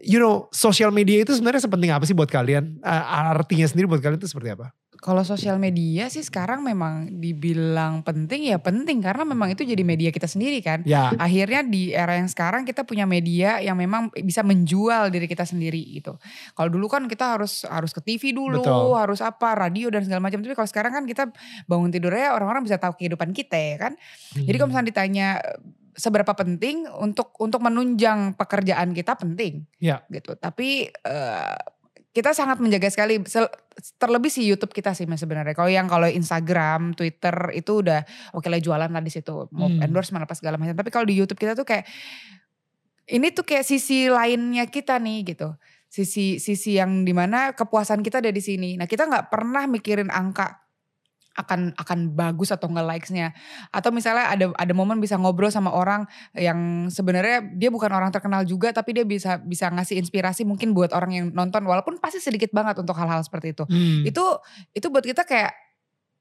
you 0.03 0.19
know, 0.19 0.47
sosial 0.51 0.91
media 0.91 1.23
itu 1.23 1.33
sebenarnya 1.33 1.63
sepenting 1.63 1.91
apa 1.93 2.03
sih 2.03 2.15
buat 2.15 2.29
kalian? 2.29 2.79
Uh, 2.83 3.03
artinya 3.37 3.67
sendiri 3.67 3.87
buat 3.89 4.01
kalian 4.03 4.19
itu 4.19 4.29
seperti 4.29 4.53
apa? 4.53 4.73
Kalau 4.97 5.21
sosial 5.21 5.61
media 5.61 6.09
sih 6.09 6.25
sekarang 6.25 6.65
memang 6.65 7.21
dibilang 7.21 8.01
penting 8.01 8.49
ya 8.49 8.57
penting 8.57 8.97
karena 8.97 9.29
memang 9.29 9.53
itu 9.53 9.61
jadi 9.61 9.85
media 9.85 10.09
kita 10.09 10.25
sendiri 10.25 10.57
kan. 10.65 10.81
Ya, 10.89 11.13
Akhirnya 11.21 11.61
di 11.61 11.93
era 11.93 12.17
yang 12.17 12.25
sekarang 12.25 12.65
kita 12.65 12.81
punya 12.81 13.05
media 13.05 13.61
yang 13.61 13.77
memang 13.77 14.09
bisa 14.25 14.41
menjual 14.41 15.13
diri 15.13 15.29
kita 15.29 15.45
sendiri 15.45 16.01
gitu. 16.01 16.17
Kalau 16.57 16.69
dulu 16.73 16.89
kan 16.89 17.05
kita 17.05 17.37
harus 17.37 17.61
harus 17.69 17.93
ke 17.93 18.01
TV 18.01 18.33
dulu, 18.33 18.65
Betul. 18.65 18.97
harus 18.97 19.21
apa, 19.21 19.53
radio 19.53 19.93
dan 19.93 20.01
segala 20.01 20.17
macam. 20.17 20.41
Tapi 20.41 20.57
kalau 20.57 20.69
sekarang 20.69 20.91
kan 20.97 21.03
kita 21.05 21.29
bangun 21.69 21.93
tidurnya 21.93 22.33
orang-orang 22.33 22.65
bisa 22.65 22.81
tahu 22.81 22.97
kehidupan 22.97 23.37
kita 23.37 23.53
ya 23.53 23.77
kan. 23.77 23.93
Jadi 24.33 24.55
kalau 24.57 24.69
misalnya 24.73 24.89
ditanya 24.89 25.27
eh, 25.45 25.57
seberapa 25.97 26.29
penting 26.37 26.85
untuk 27.01 27.33
untuk 27.41 27.57
menunjang 27.65 28.37
pekerjaan 28.37 28.93
kita 28.93 29.17
penting. 29.17 29.65
Ya. 29.81 30.05
Gitu. 30.07 30.37
Tapi 30.37 30.93
eh, 30.93 31.57
kita 32.13 32.33
sangat 32.33 32.57
menjaga 32.57 32.89
sekali 32.89 33.21
terlebih 34.01 34.29
sih 34.33 34.45
YouTube 34.45 34.73
kita 34.73 34.93
sih 34.93 35.05
mas 35.09 35.21
sebenarnya. 35.21 35.53
Kalau 35.53 35.69
yang 35.69 35.85
kalau 35.89 36.09
Instagram, 36.09 36.93
Twitter 36.97 37.33
itu 37.53 37.85
udah 37.85 38.05
oke 38.33 38.49
lah 38.49 38.57
jualan 38.57 38.89
lah 38.89 39.03
di 39.05 39.13
situ, 39.13 39.49
mau 39.53 39.69
Hmm. 39.69 39.85
endorsement 39.85 40.25
apa 40.25 40.33
segala 40.33 40.57
macam. 40.57 40.73
Tapi 40.73 40.89
kalau 40.89 41.05
di 41.05 41.13
YouTube 41.17 41.37
kita 41.37 41.53
tuh 41.53 41.65
kayak 41.65 41.85
ini 43.07 43.31
tuh 43.31 43.45
kayak 43.45 43.63
sisi 43.65 44.09
lainnya 44.09 44.65
kita 44.65 44.97
nih 44.97 45.33
gitu. 45.33 45.53
Sisi 45.87 46.41
sisi 46.41 46.75
yang 46.75 47.05
di 47.07 47.13
mana 47.15 47.53
kepuasan 47.53 48.03
kita 48.03 48.19
ada 48.19 48.33
di 48.33 48.41
sini. 48.43 48.75
Nah 48.75 48.89
kita 48.89 49.05
nggak 49.07 49.29
pernah 49.31 49.69
mikirin 49.69 50.09
angka 50.09 50.66
akan 51.37 51.77
akan 51.77 51.99
bagus 52.17 52.49
atau 52.49 52.65
enggak 52.65 52.97
likes-nya 52.97 53.29
atau 53.69 53.93
misalnya 53.93 54.25
ada 54.27 54.45
ada 54.57 54.73
momen 54.73 54.97
bisa 54.97 55.15
ngobrol 55.15 55.53
sama 55.53 55.69
orang 55.69 56.09
yang 56.33 56.89
sebenarnya 56.89 57.45
dia 57.53 57.69
bukan 57.69 57.93
orang 57.93 58.09
terkenal 58.09 58.41
juga 58.41 58.73
tapi 58.73 58.97
dia 58.97 59.05
bisa 59.05 59.37
bisa 59.37 59.69
ngasih 59.69 60.01
inspirasi 60.01 60.43
mungkin 60.43 60.73
buat 60.73 60.89
orang 60.91 61.11
yang 61.13 61.25
nonton 61.29 61.61
walaupun 61.63 62.01
pasti 62.01 62.17
sedikit 62.17 62.49
banget 62.49 62.81
untuk 62.81 62.97
hal-hal 62.97 63.21
seperti 63.21 63.53
itu 63.53 63.63
Hmm. 63.69 64.01
itu 64.03 64.25
itu 64.73 64.87
buat 64.89 65.05
kita 65.05 65.21
kayak 65.23 65.53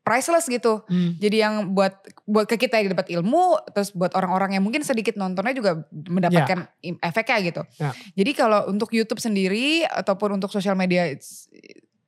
priceless 0.02 0.46
gitu 0.46 0.84
Hmm. 0.86 1.16
jadi 1.16 1.48
yang 1.48 1.54
buat 1.72 1.96
buat 2.28 2.44
ke 2.44 2.60
kita 2.60 2.78
yang 2.78 2.92
dapat 2.92 3.10
ilmu 3.10 3.58
terus 3.72 3.90
buat 3.90 4.12
orang-orang 4.14 4.54
yang 4.54 4.62
mungkin 4.62 4.84
sedikit 4.84 5.16
nontonnya 5.16 5.50
juga 5.50 5.82
mendapatkan 5.90 6.68
im- 6.84 7.00
efeknya 7.00 7.38
gitu 7.42 7.62
Ya. 7.80 7.90
jadi 8.14 8.30
kalau 8.36 8.68
untuk 8.68 8.92
YouTube 8.92 9.18
sendiri 9.18 9.82
ataupun 9.82 10.36
untuk 10.36 10.52
sosial 10.52 10.76
media 10.76 11.08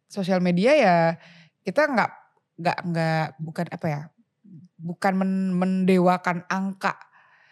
sosial 0.07 0.39
media 0.39 0.73
ya 0.73 0.97
kita 1.65 1.85
nggak 1.85 2.11
nggak 2.59 2.79
nggak 2.85 3.27
bukan 3.39 3.67
apa 3.71 3.87
ya 3.87 4.03
bukan 4.77 5.13
men- 5.15 5.55
mendewakan 5.55 6.43
angka 6.47 6.95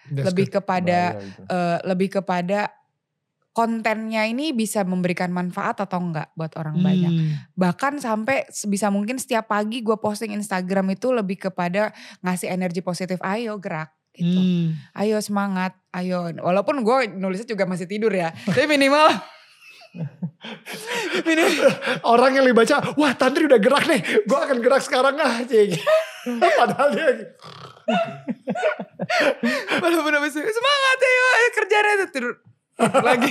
That's 0.06 0.30
lebih 0.30 0.46
good. 0.48 0.54
kepada 0.56 0.98
eh, 1.46 1.78
lebih 1.82 2.08
kepada 2.12 2.70
kontennya 3.50 4.28
ini 4.28 4.52
bisa 4.52 4.84
memberikan 4.84 5.32
manfaat 5.32 5.80
atau 5.80 5.96
enggak 5.98 6.28
buat 6.34 6.52
orang 6.54 6.76
banyak 6.78 7.08
Hmm. 7.08 7.32
bahkan 7.54 7.96
sampai 7.96 8.44
sebisa 8.48 8.92
mungkin 8.92 9.16
setiap 9.16 9.48
pagi 9.48 9.80
gue 9.80 9.96
posting 9.96 10.30
Instagram 10.30 10.92
itu 10.92 11.08
lebih 11.08 11.40
kepada 11.40 11.88
ngasih 12.20 12.52
energi 12.52 12.84
positif 12.84 13.16
ayo 13.24 13.56
gerak 13.56 13.88
gitu 14.12 14.36
Hmm. 14.36 14.76
ayo 14.94 15.16
semangat 15.18 15.72
ayo 15.90 16.28
walaupun 16.36 16.80
gue 16.80 16.96
nulisnya 17.10 17.48
juga 17.48 17.64
masih 17.64 17.84
tidur 17.84 18.12
ya 18.12 18.28
tapi 18.46 18.64
minimal 18.66 19.08
minimal 21.26 21.70
Orang 22.04 22.32
yang 22.36 22.44
lebih 22.44 22.64
baca, 22.64 22.94
wah 22.96 23.12
Tantri 23.16 23.48
udah 23.48 23.60
gerak 23.60 23.84
nih, 23.88 24.00
gue 24.24 24.38
akan 24.38 24.58
gerak 24.60 24.82
sekarang 24.84 25.16
ah. 25.18 25.40
Cik. 25.42 25.80
Padahal 26.58 26.88
dia 26.92 27.06
habis 30.16 30.34
itu, 30.34 30.42
semangat 30.42 30.98
ayo, 30.98 31.22
ayo 31.30 31.48
kerjanya 31.54 31.92
itu 31.94 32.06
tidur, 32.10 32.34
lagi 32.82 33.30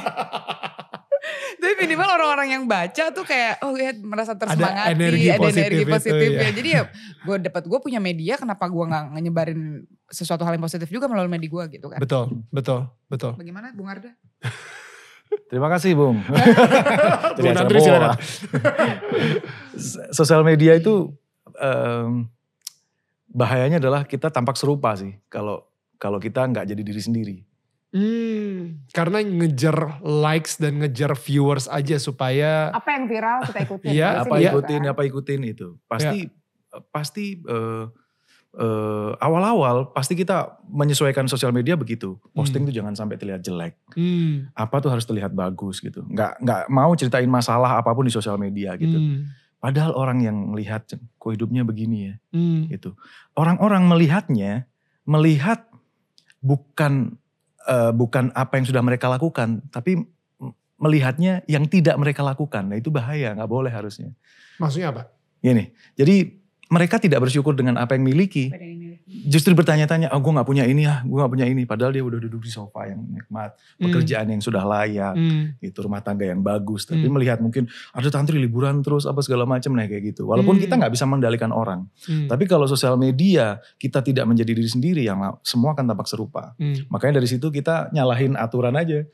tapi 1.60 1.74
minimal 1.82 2.10
orang-orang 2.20 2.48
yang 2.54 2.64
baca 2.70 3.10
tuh 3.10 3.26
kayak 3.26 3.58
oh 3.66 3.74
ya 3.74 3.92
merasa 3.98 4.38
tersemangati 4.38 4.94
energi 4.94 5.28
ada 5.34 5.42
positif 5.42 5.66
energi 5.66 5.84
itu, 5.84 5.94
positif 5.94 6.30
ya. 6.30 6.42
ya 6.42 6.50
jadi 6.54 6.70
ya 6.70 6.82
gue 7.26 7.36
dapat 7.50 7.64
gue 7.66 7.80
punya 7.82 8.00
media 8.00 8.34
kenapa 8.38 8.70
gue 8.70 8.86
nggak 8.86 9.06
nyebarin 9.26 9.62
sesuatu 10.06 10.46
hal 10.46 10.54
yang 10.54 10.64
positif 10.64 10.88
juga 10.94 11.10
melalui 11.10 11.32
media 11.32 11.50
gue 11.50 11.64
gitu 11.74 11.88
kan 11.90 11.98
betul, 11.98 12.46
betul, 12.54 12.94
betul. 13.10 13.34
bagaimana 13.34 13.74
Bung 13.74 13.90
Arda 13.90 14.14
Terima 15.46 15.70
kasih 15.70 15.94
Bung. 15.94 16.20
Bung 17.38 17.56
Andri 17.56 17.80
silakan. 17.80 18.18
Sosial 20.18 20.42
media 20.42 20.74
itu 20.76 21.14
em, 21.56 22.28
bahayanya 23.28 23.78
adalah 23.78 24.04
kita 24.04 24.32
tampak 24.32 24.56
serupa 24.56 24.96
sih 24.96 25.16
kalau 25.28 25.68
kalau 25.96 26.20
kita 26.20 26.44
nggak 26.44 26.66
jadi 26.66 26.82
diri 26.82 27.02
sendiri. 27.02 27.38
Hmm, 27.96 28.84
karena 28.92 29.24
ngejar 29.24 30.04
likes 30.04 30.60
dan 30.60 30.84
ngejar 30.84 31.16
viewers 31.16 31.72
aja 31.72 31.96
supaya 31.96 32.68
apa 32.76 32.92
yang 32.92 33.08
viral 33.08 33.40
kita 33.48 33.60
ikutin 33.64 33.88
Iya, 33.88 34.10
apa 34.20 34.36
gitu 34.36 34.52
ikutin 34.52 34.82
kan. 34.84 34.92
apa 34.92 35.02
ikutin 35.08 35.42
itu 35.48 35.68
pasti 35.88 36.20
pasti 36.92 37.26
eh, 37.40 37.84
eh, 38.56 39.12
awal-awal 39.20 39.92
pasti 39.92 40.16
kita 40.16 40.64
menyesuaikan 40.72 41.28
sosial 41.28 41.52
media 41.52 41.76
begitu. 41.76 42.16
Posting 42.32 42.64
Hmm. 42.64 42.70
tuh 42.72 42.76
jangan 42.80 42.94
sampai 42.96 43.20
terlihat 43.20 43.44
jelek. 43.44 43.76
Hmm, 43.92 44.48
apa 44.56 44.80
tuh 44.80 44.96
harus 44.96 45.04
terlihat 45.04 45.36
bagus 45.36 45.84
gitu. 45.84 46.08
Nggak 46.08 46.40
nggak 46.40 46.62
mau 46.72 46.96
ceritain 46.96 47.28
masalah 47.28 47.78
apa 47.78 47.92
pun 47.92 48.08
di 48.08 48.14
sosial 48.16 48.40
media 48.40 48.80
gitu. 48.80 48.96
Hmm, 48.96 49.28
padahal 49.60 49.92
orang 49.94 50.24
yang 50.24 50.38
melihat 50.56 50.88
kok 50.90 51.32
hidupnya 51.36 51.68
begini 51.68 51.98
ya? 52.10 52.14
Hmm, 52.32 52.72
gitu. 52.72 52.96
Orang-orang 53.36 53.84
melihatnya 53.86 54.72
melihat 55.04 55.68
bukan 56.40 57.20
eh, 57.66 57.92
bukan 57.92 58.30
apa 58.38 58.62
yang 58.62 58.66
sudah 58.70 58.82
mereka 58.86 59.10
lakukan 59.10 59.66
tapi 59.74 59.98
melihatnya 60.76 61.42
yang 61.48 61.66
tidak 61.66 61.96
mereka 61.98 62.22
lakukan. 62.22 62.68
Nah 62.68 62.78
itu 62.78 62.92
bahaya 62.92 63.32
nggak 63.34 63.48
boleh 63.50 63.72
harusnya. 63.72 64.12
Maksudnya 64.60 64.92
apa? 64.92 65.12
Gini, 65.42 65.72
jadi 65.96 66.45
mereka 66.66 66.98
tidak 66.98 67.22
bersyukur 67.22 67.54
dengan 67.54 67.78
apa 67.78 67.94
yang 67.94 68.04
miliki. 68.04 68.50
Justru 69.06 69.54
bertanya-tanya, 69.54 70.10
oh 70.10 70.20
gue 70.20 70.34
gak 70.34 70.46
punya 70.46 70.66
ini 70.66 70.82
ya, 70.82 71.02
gue 71.02 71.18
gak 71.18 71.30
punya 71.30 71.46
ini. 71.46 71.66
Padahal 71.66 71.94
dia 71.94 72.02
udah 72.02 72.18
duduk 72.18 72.42
di 72.42 72.50
sofa 72.50 72.90
yang 72.90 73.06
nikmat, 73.06 73.54
pekerjaan 73.78 74.30
yang 74.30 74.42
sudah 74.42 74.66
layak, 74.66 75.14
Hmm, 75.14 75.54
gitu, 75.58 75.86
rumah 75.86 76.02
tangga 76.02 76.26
yang 76.26 76.42
bagus. 76.42 76.86
Tapi 76.86 77.06
Hmm. 77.06 77.14
melihat 77.14 77.38
mungkin 77.38 77.66
ada 77.90 78.10
tantri 78.10 78.38
liburan 78.38 78.82
terus 78.82 79.06
apa 79.06 79.22
segala 79.22 79.46
macam 79.46 79.74
nah 79.74 79.86
kayak 79.86 80.14
gitu. 80.14 80.26
Walaupun 80.26 80.58
Hmm. 80.58 80.64
kita 80.66 80.74
gak 80.78 80.94
bisa 80.94 81.06
mengendalikan 81.06 81.50
orang. 81.50 81.86
hmm, 82.06 82.26
Tapi 82.28 82.44
kalau 82.46 82.66
sosial 82.66 82.98
media 82.98 83.62
kita 83.78 84.02
tidak 84.02 84.26
menjadi 84.26 84.52
diri 84.54 84.70
sendiri 84.70 85.02
yang 85.02 85.22
semua 85.42 85.74
akan 85.74 85.86
tampak 85.86 86.10
serupa. 86.10 86.54
hmm, 86.58 86.90
Makanya 86.90 87.22
dari 87.22 87.30
situ 87.30 87.50
kita 87.50 87.94
nyalahin 87.94 88.34
aturan 88.36 88.74
aja. 88.74 89.06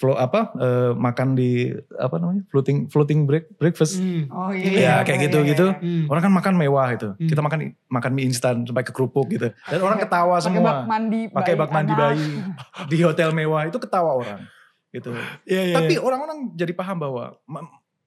Flo, 0.00 0.16
apa 0.16 0.48
eh, 0.56 0.96
makan 0.96 1.36
di 1.36 1.68
apa 1.92 2.16
namanya 2.16 2.40
floating 2.48 2.88
floating 2.88 3.28
break 3.28 3.52
breakfast 3.54 4.00
Hmm. 4.00 4.32
Oh 4.32 4.48
ya 4.48 5.04
kayak 5.04 5.28
gitu 5.28 5.44
gitu 5.44 5.76
Hmm. 5.76 6.08
orang 6.08 6.24
kan 6.24 6.32
makan 6.32 6.54
mewah 6.56 6.88
itu 6.88 7.12
Hmm. 7.12 7.28
kita 7.28 7.38
makan 7.38 7.58
makan 7.86 8.10
mie 8.10 8.24
instan 8.24 8.64
sampai 8.64 8.80
ke 8.80 8.90
kerupuk 8.90 9.28
gitu 9.28 9.52
dan 9.52 9.78
orang 9.78 10.00
ketawa 10.00 10.40
Pakai 10.40 10.56
bak 10.56 10.56
semua 10.56 10.88
mandi 10.88 11.28
pakai 11.28 11.52
bak 11.52 11.68
mandi 11.68 11.92
anak. 11.92 12.00
bayi 12.16 12.28
di 12.88 12.96
hotel 12.98 13.28
mewah 13.30 13.68
itu 13.68 13.76
ketawa 13.76 14.16
orang 14.16 14.40
gitu 14.88 15.12
Iya, 15.44 15.62
iya, 15.68 15.74
tapi 15.76 15.94
iya. 15.94 16.00
orang-orang 16.00 16.56
jadi 16.56 16.72
paham 16.72 16.96
bahwa 16.98 17.36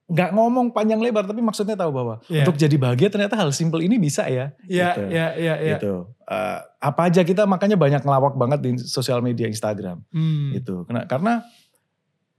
nggak 0.04 0.30
ngomong 0.30 0.66
panjang 0.68 1.00
lebar 1.00 1.24
tapi 1.24 1.40
maksudnya 1.40 1.72
tahu 1.74 1.88
bahwa 1.90 2.20
Iya. 2.26 2.42
untuk 2.42 2.58
jadi 2.58 2.76
bahagia 2.76 3.08
ternyata 3.08 3.38
hal 3.38 3.48
simpel 3.50 3.80
ini 3.80 3.96
bisa 3.96 4.26
ya 4.26 4.52
Iya, 4.62 4.88
gitu. 4.90 5.02
iya, 5.08 5.26
iya, 5.32 5.54
iya. 5.62 5.76
gitu 5.78 6.10
Eh, 6.24 6.58
apa 6.80 7.00
aja 7.04 7.20
kita 7.20 7.44
makanya 7.44 7.76
banyak 7.76 8.00
ngelawak 8.00 8.32
banget 8.34 8.58
di 8.58 8.70
sosial 8.80 9.20
media 9.20 9.44
Instagram 9.44 10.00
Hmm. 10.08 10.52
gitu 10.52 10.84
karena 10.84 11.04
karena 11.04 11.32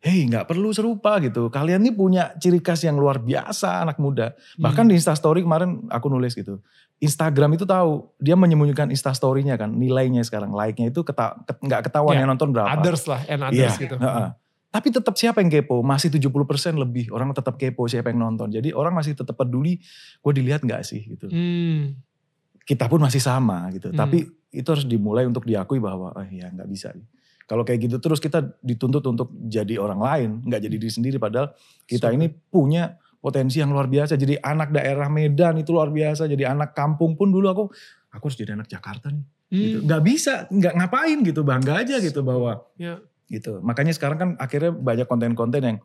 hey 0.06 0.22
nggak 0.24 0.46
perlu 0.46 0.70
serupa 0.70 1.18
gitu 1.18 1.50
kalian 1.50 1.82
nih 1.82 1.92
punya 1.92 2.30
ciri 2.36 2.62
khas 2.62 2.82
yang 2.82 2.96
luar 2.96 3.18
biasa 3.18 3.82
anak 3.82 3.98
muda 3.98 4.32
bahkan 4.56 4.86
Hmm. 4.86 4.94
di 4.94 4.96
Instastory 4.96 5.42
kemarin 5.42 5.90
aku 5.90 6.06
nulis 6.08 6.32
gitu 6.32 6.62
Instagram 6.96 7.52
itu 7.52 7.66
tahu 7.66 8.08
dia 8.16 8.34
menyembunyikan 8.34 8.88
Instastory-nya 8.88 9.58
kan 9.58 9.68
nilainya 9.68 10.22
sekarang 10.22 10.54
like-nya 10.54 10.88
itu 10.88 11.02
keta- 11.02 11.42
ket- 11.44 11.60
nggak 11.60 11.82
ketahuan 11.84 12.16
Ya, 12.16 12.24
yang 12.24 12.32
nonton 12.32 12.54
berapa 12.54 12.72
others 12.72 13.04
lah 13.04 13.20
and 13.26 13.42
others 13.42 13.76
gitu. 13.76 13.98
heeh. 13.98 14.30
Tapi 14.70 14.88
tetap 14.92 15.16
siapa 15.16 15.40
yang 15.40 15.48
kepo? 15.50 15.80
Masih 15.82 16.08
70% 16.10 16.32
lebih 16.76 17.08
orang 17.10 17.32
tetap 17.32 17.56
kepo 17.56 17.84
siapa 17.86 18.12
yang 18.12 18.20
nonton. 18.22 18.48
Jadi 18.50 18.72
orang 18.72 18.92
masih 18.92 19.12
tetap 19.12 19.32
peduli, 19.34 19.80
gue 20.18 20.34
dilihat 20.34 20.60
nggak 20.62 20.84
sih 20.84 21.00
gitu. 21.06 21.28
Hmm. 21.28 21.96
Kita 22.62 22.88
pun 22.88 23.00
masih 23.00 23.20
sama 23.20 23.68
gitu. 23.72 23.88
Hmm. 23.88 23.98
Tapi 23.98 24.24
itu 24.50 24.68
harus 24.68 24.84
dimulai 24.84 25.24
untuk 25.24 25.44
diakui 25.44 25.80
bahwa, 25.80 26.12
oh 26.12 26.26
ya 26.26 26.48
nggak 26.50 26.68
bisa. 26.68 26.92
Kalau 27.46 27.62
kayak 27.62 27.80
gitu 27.86 27.98
terus 28.02 28.18
kita 28.18 28.42
dituntut 28.60 29.06
untuk 29.06 29.30
jadi 29.46 29.78
orang 29.78 30.02
lain, 30.02 30.30
nggak 30.44 30.62
jadi 30.66 30.76
diri 30.76 30.90
sendiri. 30.90 31.18
Padahal 31.18 31.54
kita 31.86 32.10
So- 32.10 32.16
ini 32.18 32.26
punya 32.28 32.98
potensi 33.22 33.58
yang 33.58 33.70
luar 33.70 33.86
biasa. 33.86 34.18
Jadi 34.18 34.38
anak 34.38 34.70
daerah 34.70 35.10
Medan 35.10 35.58
itu 35.58 35.70
luar 35.70 35.90
biasa. 35.90 36.26
Jadi 36.26 36.46
anak 36.46 36.74
kampung 36.74 37.14
pun 37.14 37.30
dulu 37.30 37.46
aku, 37.46 37.64
aku 38.10 38.24
harus 38.30 38.38
jadi 38.38 38.54
anak 38.54 38.70
Jakarta 38.70 39.10
nih. 39.10 39.26
Gitu. 39.46 39.78
Hmm. 39.78 39.86
Nggak 39.86 40.02
bisa, 40.02 40.34
nggak 40.50 40.74
ngapain 40.74 41.18
gitu. 41.22 41.42
Bangga 41.42 41.86
aja 41.86 42.02
gitu 42.02 42.22
bahwa 42.22 42.66
Ya. 42.78 42.98
gitu. 43.30 43.62
Makanya 43.62 43.94
sekarang 43.94 44.18
kan 44.18 44.30
akhirnya 44.38 44.74
banyak 44.74 45.06
konten-konten 45.06 45.62
yang 45.62 45.78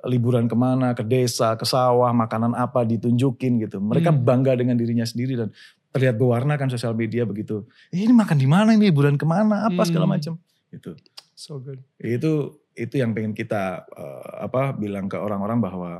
liburan 0.00 0.48
ke 0.48 0.56
mana, 0.56 0.96
ke 0.96 1.04
desa, 1.04 1.56
ke 1.56 1.64
sawah, 1.64 2.12
makanan 2.12 2.56
apa 2.56 2.84
ditunjukin 2.84 3.60
gitu. 3.60 3.80
Mereka 3.80 4.12
Hmm. 4.12 4.24
bangga 4.24 4.56
dengan 4.56 4.76
dirinya 4.76 5.04
sendiri 5.04 5.36
dan 5.36 5.52
terlihat 5.92 6.16
berwarna 6.16 6.56
kan 6.56 6.68
sosial 6.68 6.92
media 6.92 7.24
begitu. 7.24 7.68
Eh, 7.88 8.00
ini 8.00 8.12
makan 8.12 8.36
di 8.36 8.48
mana 8.48 8.72
ini 8.72 8.88
liburan 8.88 9.20
ke 9.20 9.24
mana 9.24 9.68
apa 9.68 9.84
segala 9.84 10.08
Hmm. 10.08 10.16
macam 10.16 10.34
gitu. 10.70 10.96
So 11.34 11.58
good. 11.58 11.80
Itu 11.96 12.32
itu 12.72 12.94
yang 12.94 13.12
pengen 13.12 13.32
kita 13.32 13.84
eh, 13.86 14.30
apa 14.40 14.72
bilang 14.72 15.06
ke 15.06 15.16
orang-orang 15.16 15.58
bahwa 15.58 15.90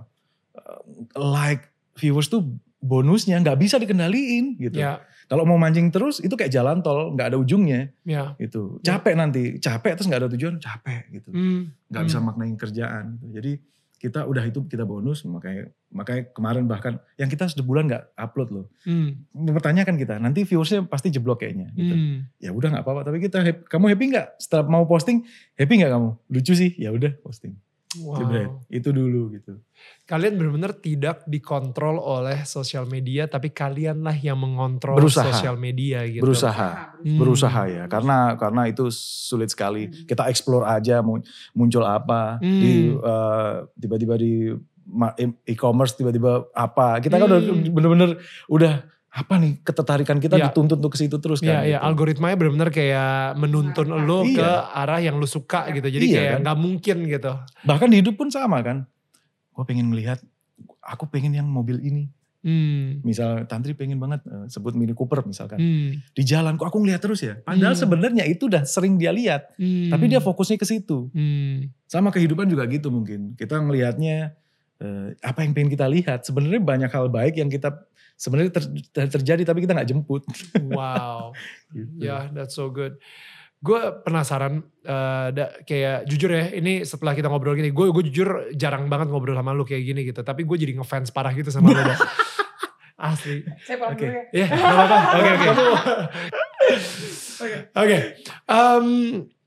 eh, 0.52 0.78
like 1.16 1.68
viewers 1.94 2.26
tuh 2.26 2.46
bonusnya 2.78 3.37
nggak 3.38 3.59
bisa 3.59 3.76
dikendaliin 3.76 4.56
gitu. 4.56 4.78
Ya, 4.78 5.04
Kalau 5.26 5.44
mau 5.44 5.54
mancing 5.54 5.90
terus 5.90 6.18
itu 6.18 6.33
kayak 6.33 6.50
jalan 6.50 6.80
tol 6.80 7.12
nggak 7.12 7.30
ada 7.30 7.38
ujungnya 7.38 7.92
ya. 8.02 8.35
itu 8.37 8.80
Ya. 8.80 8.96
capek 8.96 9.14
nanti 9.14 9.42
capek 9.56 9.94
terus 9.94 10.09
nggak 10.09 10.20
ada 10.20 10.30
tujuan 10.30 10.56
capek 10.59 11.02
gitu 11.12 11.28
Hmm. 11.30 11.70
nggak 11.87 12.02
bisa 12.04 12.18
maknain 12.18 12.56
kerjaan 12.56 13.14
gitu. 13.16 13.26
jadi 13.33 13.52
kita 14.00 14.24
udah 14.24 14.42
itu 14.42 14.64
kita 14.64 14.82
bonus 14.82 15.22
makanya 15.22 15.68
makanya 15.88 16.32
kemarin 16.32 16.64
bahkan 16.64 16.96
yang 17.14 17.28
kita 17.28 17.44
sebulan 17.46 17.84
nggak 17.84 18.04
upload 18.16 18.48
loh 18.50 18.66
Hmm. 18.80 19.28
mempertanyakan 19.30 19.94
kita 19.94 20.16
nanti 20.16 20.42
viewersnya 20.42 20.82
pasti 20.84 21.08
jeblok 21.08 21.38
kayaknya 21.38 21.68
gitu. 21.70 21.92
Hmm. 21.92 22.16
ya 22.36 22.50
udah 22.50 22.68
nggak 22.70 22.82
apa-apa 22.82 23.04
tapi 23.04 23.20
kita 23.20 23.38
hap- 23.38 23.64
kamu 23.66 23.84
happy 23.88 24.04
nggak 24.08 24.26
setelah 24.36 24.64
mau 24.66 24.84
posting 24.84 25.20
happy 25.54 25.74
nggak 25.76 25.92
kamu 25.92 26.08
lucu 26.26 26.52
sih 26.54 26.72
ya 26.74 26.88
udah 26.88 27.12
posting 27.20 27.60
Wow. 27.92 28.16
Jebret. 28.16 28.50
itu 28.70 28.88
dulu 28.90 29.35
gitu 29.35 29.59
Kalian 30.05 30.37
benar-benar 30.37 30.72
tidak 30.74 31.24
dikontrol 31.24 31.96
oleh 31.96 32.44
sosial 32.44 32.85
media, 32.85 33.24
tapi 33.24 33.48
kalianlah 33.48 34.12
yang 34.14 34.37
mengontrol 34.37 34.94
Berusaha. 34.94 35.26
sosial 35.26 35.57
media 35.57 36.05
gitu. 36.05 36.20
berusaha 36.20 36.94
Hmm. 36.96 37.16
berusaha 37.16 37.62
ya 37.64 37.85
karena 37.87 38.37
karena 38.37 38.68
itu 38.68 38.87
sulit 38.92 39.48
sekali 39.48 39.88
kita 40.05 40.29
explore 40.29 40.62
aja 40.64 41.00
mu- 41.00 41.24
muncul 41.50 41.83
apa 41.83 42.38
di 42.38 42.92
Hmm. 42.92 43.00
eh, 43.00 43.55
tiba-tiba 43.74 44.14
di 44.14 44.55
e- 45.16 45.38
e-commerce 45.48 45.94
tiba-tiba 45.94 46.46
apa 46.53 46.98
kita 46.98 47.16
kan 47.16 47.26
udah 47.26 47.40
Hmm. 47.40 47.70
bener-bener 47.70 48.11
udah 48.46 48.85
apa 49.11 49.35
nih 49.37 49.59
ketertarikan 49.61 50.16
kita 50.16 50.38
Ya. 50.38 50.49
dituntut 50.49 50.79
untuk 50.79 50.94
ke 50.94 50.99
situ 50.99 51.18
terus 51.18 51.42
Iya, 51.42 51.49
kan 51.51 51.61
iya, 51.66 51.79
gitu. 51.79 51.87
algoritmanya 51.90 52.37
benar-benar 52.38 52.70
kayak 52.70 53.35
menuntun 53.35 53.90
lo 54.07 54.23
Iya. 54.23 54.38
ke 54.38 54.49
arah 54.70 55.01
yang 55.03 55.18
lo 55.18 55.27
suka 55.27 55.66
gitu. 55.70 55.83
Jadi 55.85 56.07
Iya, 56.07 56.14
kayak 56.14 56.31
kan? 56.31 56.40
nggak 56.46 56.59
mungkin 56.59 56.96
gitu. 57.05 57.33
bahkan 57.66 57.90
di 57.90 57.99
hidup 57.99 58.14
pun 58.14 58.31
sama 58.31 58.62
kan 58.62 58.87
gue 59.51 59.64
pengen 59.66 59.90
melihat 59.90 60.23
aku 60.81 61.05
pengen 61.07 61.35
yang 61.35 61.44
mobil 61.44 61.77
ini 61.79 62.07
Hmm. 62.40 63.05
misal 63.05 63.44
Tantri 63.44 63.77
pengen 63.77 64.01
banget 64.01 64.25
eh, 64.25 64.49
sebut 64.49 64.73
Mini 64.73 64.96
Cooper 64.96 65.20
misalkan 65.23 65.61
Hmm. 65.61 66.01
di 66.16 66.23
jalan 66.25 66.57
kok 66.57 66.70
aku 66.70 66.81
ngeliat 66.81 66.96
terus 66.99 67.20
ya 67.20 67.37
padahal 67.37 67.77
Hmm. 67.77 67.83
sebenarnya 67.83 68.25
itu 68.25 68.49
udah 68.49 68.64
sering 68.64 68.96
dia 68.96 69.12
lihat 69.12 69.53
Hmm. 69.61 69.92
tapi 69.92 70.09
dia 70.09 70.25
fokusnya 70.25 70.57
ke 70.57 70.64
situ 70.64 71.12
Hmm. 71.12 71.68
sama 71.85 72.09
kehidupan 72.09 72.49
juga 72.49 72.64
gitu 72.64 72.88
mungkin 72.88 73.35
kita 73.35 73.59
ngelihatnya 73.59 74.33
eh, 74.81 75.12
apa 75.20 75.44
yang 75.44 75.53
pengen 75.53 75.68
kita 75.68 75.85
lihat 75.85 76.25
sebenarnya 76.25 76.57
banyak 76.57 76.88
hal 76.88 77.12
baik 77.12 77.37
yang 77.37 77.53
kita 77.53 77.68
sebenarnya 78.20 78.52
ter- 78.52 78.68
ter- 78.92 79.12
terjadi 79.16 79.48
tapi 79.48 79.64
kita 79.64 79.72
nggak 79.72 79.88
jemput 79.88 80.22
Wow. 80.68 81.33
gitu. 81.74 81.88
Ya, 81.96 82.28
that's 82.28 82.52
so 82.52 82.68
good. 82.68 83.00
Gue 83.61 83.76
penasaran, 84.04 84.61
eh, 84.83 85.28
da- 85.33 85.52
kayak 85.64 86.04
jujur 86.04 86.28
ya, 86.28 86.48
ini 86.52 86.85
setelah 86.85 87.12
kita 87.12 87.28
ngobrol 87.28 87.52
gini, 87.52 87.72
gue 87.72 87.87
gue 87.88 88.04
jujur 88.09 88.28
jarang 88.52 88.88
banget 88.88 89.09
ngobrol 89.09 89.37
sama 89.37 89.52
lu 89.52 89.64
kayak 89.64 89.85
gini 89.85 90.00
gitu. 90.04 90.20
Tapi 90.20 90.44
gue 90.44 90.56
jadi 90.56 90.76
ngefans 90.76 91.12
parah 91.12 91.33
gitu 91.33 91.48
sama 91.48 91.72
lu. 91.72 91.80
dah. 91.80 91.96
Asli. 93.00 93.40
Saya 93.64 93.80
pulang 93.80 93.96
Oke. 93.96 94.04
dulu 94.04 94.12
ya. 94.12 94.24
Ya, 94.37 94.46
gak 94.48 94.61
apa-apa. 94.76 94.96
Oke, 95.16 95.30
oke. 95.33 95.48
Oke. 97.80 99.39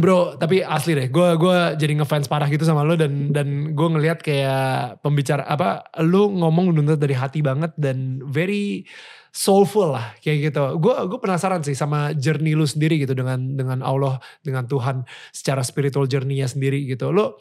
Bro, 0.00 0.40
tapi 0.40 0.64
asli 0.64 0.96
deh, 0.96 1.08
gue 1.12 1.28
gua 1.36 1.76
jadi 1.76 1.92
ngefans 2.00 2.26
parah 2.26 2.48
gitu 2.48 2.64
sama 2.64 2.80
lo 2.80 2.96
dan 2.96 3.30
dan 3.30 3.76
gue 3.76 3.88
ngelihat 3.92 4.24
kayak 4.24 4.98
pembicara 5.04 5.44
apa, 5.44 5.84
lu 6.00 6.32
ngomong 6.32 6.72
bener 6.72 6.96
dari 6.96 7.12
hati 7.12 7.44
banget 7.44 7.76
dan 7.76 8.24
very 8.24 8.88
soulful 9.30 9.92
lah 9.92 10.16
kayak 10.24 10.50
gitu. 10.50 10.80
Gue 10.80 10.96
gue 11.04 11.18
penasaran 11.20 11.60
sih 11.60 11.76
sama 11.76 12.16
journey 12.16 12.56
lu 12.56 12.64
sendiri 12.64 12.96
gitu 12.98 13.12
dengan 13.12 13.54
dengan 13.54 13.84
Allah, 13.84 14.16
dengan 14.40 14.64
Tuhan 14.64 15.04
secara 15.30 15.60
spiritual 15.60 16.08
journey-nya 16.08 16.48
sendiri 16.48 16.82
gitu. 16.88 17.12
Lo 17.12 17.38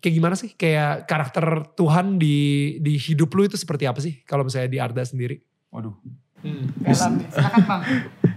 kayak 0.00 0.14
gimana 0.16 0.34
sih 0.34 0.56
kayak 0.56 1.04
karakter 1.04 1.76
Tuhan 1.76 2.16
di 2.16 2.36
di 2.80 2.96
hidup 2.96 3.28
lu 3.36 3.44
itu 3.44 3.60
seperti 3.60 3.84
apa 3.84 4.00
sih 4.00 4.24
kalau 4.24 4.48
misalnya 4.48 4.68
di 4.72 4.80
Arda 4.80 5.04
sendiri? 5.04 5.40
waduh 5.74 5.98
Silakan 6.44 7.12
bang. 7.16 7.30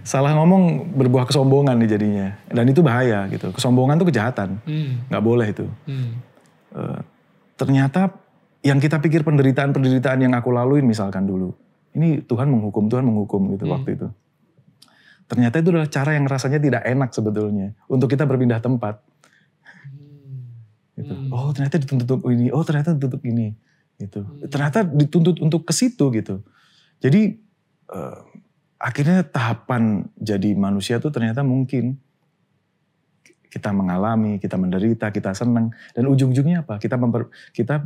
salah 0.12 0.32
ngomong 0.32 0.96
berbuah 0.96 1.28
kesombongan 1.28 1.76
nih 1.84 1.90
jadinya 1.92 2.26
dan 2.48 2.64
itu 2.64 2.80
bahaya 2.80 3.28
gitu 3.28 3.52
kesombongan 3.52 4.00
tuh 4.00 4.08
kejahatan 4.08 4.56
Hmm. 4.64 5.04
nggak 5.12 5.20
boleh 5.22 5.46
itu 5.52 5.66
Hmm. 5.84 6.16
Eh, 6.72 7.00
ternyata 7.54 8.16
yang 8.64 8.80
kita 8.80 8.96
pikir 8.98 9.20
penderitaan-penderitaan 9.22 10.24
yang 10.24 10.32
aku 10.32 10.48
laluin 10.48 10.88
misalkan 10.88 11.28
dulu 11.28 11.52
ini 11.92 12.24
Tuhan 12.24 12.48
menghukum 12.48 12.88
Tuhan 12.88 13.04
menghukum 13.04 13.52
gitu 13.52 13.68
Hmm. 13.68 13.74
waktu 13.76 14.00
itu 14.00 14.08
ternyata 15.28 15.60
itu 15.60 15.68
adalah 15.68 15.88
cara 15.92 16.16
yang 16.16 16.24
rasanya 16.24 16.56
tidak 16.56 16.82
enak 16.88 17.12
sebetulnya 17.12 17.76
untuk 17.84 18.08
kita 18.08 18.24
berpindah 18.24 18.64
tempat 18.64 19.04
gitu. 20.96 21.14
Hmm. 21.14 21.30
Oh 21.30 21.54
ternyata 21.54 21.78
dituntut 21.78 22.26
ini, 22.26 22.50
oh 22.50 22.66
ternyata 22.66 22.90
dituntut 22.90 23.22
ini, 23.22 23.54
gitu. 24.02 24.26
Hmm. 24.26 24.50
Ternyata 24.50 24.82
dituntut 24.82 25.38
untuk 25.38 25.62
ke 25.62 25.70
situ 25.70 26.10
gitu. 26.10 26.42
Jadi 26.98 27.38
eh, 27.88 28.18
akhirnya 28.78 29.26
tahapan 29.26 30.06
jadi 30.14 30.54
manusia 30.54 31.02
tuh 31.02 31.10
ternyata 31.10 31.42
mungkin 31.42 31.98
kita 33.48 33.72
mengalami, 33.72 34.36
kita 34.36 34.60
menderita, 34.60 35.08
kita 35.08 35.32
senang, 35.32 35.72
dan 35.96 36.04
ujung-ujungnya 36.04 36.68
apa? 36.68 36.76
Kita 36.76 37.00
memper, 37.00 37.32
kita 37.56 37.80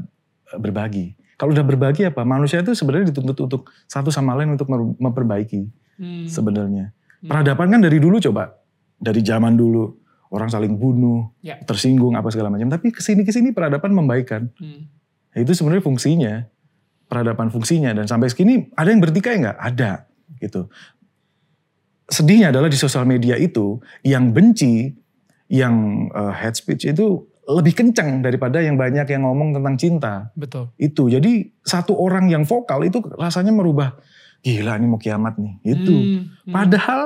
eh, 0.52 0.58
berbagi. 0.58 1.14
Kalau 1.38 1.54
udah 1.54 1.64
berbagi 1.66 2.06
apa? 2.06 2.22
Manusia 2.22 2.62
itu 2.62 2.74
sebenarnya 2.74 3.10
dituntut 3.14 3.38
untuk 3.40 3.62
satu 3.86 4.10
sama 4.10 4.34
lain 4.38 4.54
untuk 4.54 4.70
memperbaiki 4.98 5.70
Hmm. 5.92 6.26
sebenarnya. 6.26 6.90
Hmm. 7.22 7.28
Peradaban 7.30 7.68
kan 7.70 7.80
dari 7.84 8.00
dulu 8.02 8.18
coba, 8.18 8.58
dari 8.98 9.22
zaman 9.22 9.54
dulu 9.54 9.92
orang 10.32 10.48
saling 10.48 10.74
bunuh, 10.74 11.28
Ya. 11.44 11.60
tersinggung 11.62 12.16
apa 12.16 12.32
segala 12.32 12.48
macam. 12.48 12.66
Tapi 12.66 12.90
ke 12.90 13.04
sini 13.04 13.22
ke 13.22 13.30
sini 13.30 13.52
peradaban 13.52 13.92
membaikkan. 13.92 14.48
Hmm. 14.56 14.88
Itu 15.36 15.52
sebenarnya 15.52 15.84
fungsinya, 15.84 16.48
peradaban 17.12 17.52
fungsinya. 17.52 17.92
Dan 17.92 18.08
sampai 18.08 18.32
segini 18.32 18.72
ada 18.72 18.88
yang 18.88 19.04
bertikai 19.04 19.36
nggak? 19.44 19.58
Ada, 19.60 20.08
gitu. 20.40 20.72
Sedihnya 22.08 22.48
adalah 22.48 22.72
di 22.72 22.80
sosial 22.80 23.04
media 23.04 23.36
itu 23.36 23.76
yang 24.00 24.32
benci, 24.32 24.96
yang 25.52 26.08
eh, 26.08 26.32
hate 26.32 26.56
speech 26.56 26.88
itu 26.88 27.28
lebih 27.44 27.74
kencang 27.76 28.24
daripada 28.24 28.64
yang 28.64 28.80
banyak 28.80 29.04
yang 29.04 29.28
ngomong 29.28 29.52
tentang 29.52 29.76
cinta. 29.76 30.14
Betul. 30.32 30.72
Itu 30.80 31.12
jadi 31.12 31.52
satu 31.60 31.92
orang 31.92 32.32
yang 32.32 32.48
vokal 32.48 32.88
itu 32.88 33.04
rasanya 33.20 33.52
merubah. 33.52 33.98
Gila 34.42 34.80
ini 34.80 34.86
mau 34.88 34.98
kiamat 34.98 35.36
nih. 35.36 35.54
Itu. 35.62 35.94
Hmm. 35.94 36.20
Hmm. 36.48 36.52
Padahal 36.54 37.02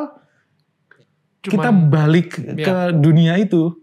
kita 1.43 1.71
Cuman- 1.71 1.89
balik 1.91 2.39
ya. 2.43 2.65
ke 2.65 2.77
dunia 2.99 3.39
itu 3.39 3.75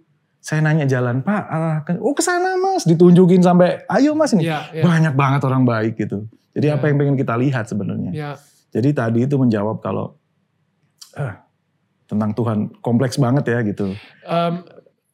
saya 0.44 0.60
nanya 0.60 0.84
jalan 0.84 1.24
Pak, 1.24 1.44
arah 1.48 1.78
ke, 1.88 1.96
oh 2.04 2.12
ke 2.12 2.20
sana 2.20 2.60
Mas, 2.60 2.84
ditunjukin 2.84 3.40
sampai 3.40 3.88
ayo 3.88 4.12
Mas 4.12 4.36
ini. 4.36 4.44
Ya, 4.44 4.68
ya, 4.76 4.84
Banyak 4.84 5.16
banget 5.16 5.42
orang 5.48 5.64
baik 5.64 5.96
gitu. 5.96 6.28
Jadi 6.52 6.68
Ya. 6.68 6.76
apa 6.76 6.92
yang 6.92 7.00
pengen 7.00 7.16
kita 7.16 7.40
lihat 7.40 7.66
sebenarnya. 7.72 8.12
ya. 8.12 8.32
Jadi 8.76 8.92
tadi 8.92 9.24
itu 9.24 9.40
menjawab 9.40 9.80
kalau 9.80 10.20
ah, 11.16 11.48
tentang 12.06 12.36
Tuhan 12.36 12.60
kompleks 12.84 13.16
banget 13.16 13.48
ya 13.48 13.64
gitu. 13.64 13.96
Em, 14.28 14.54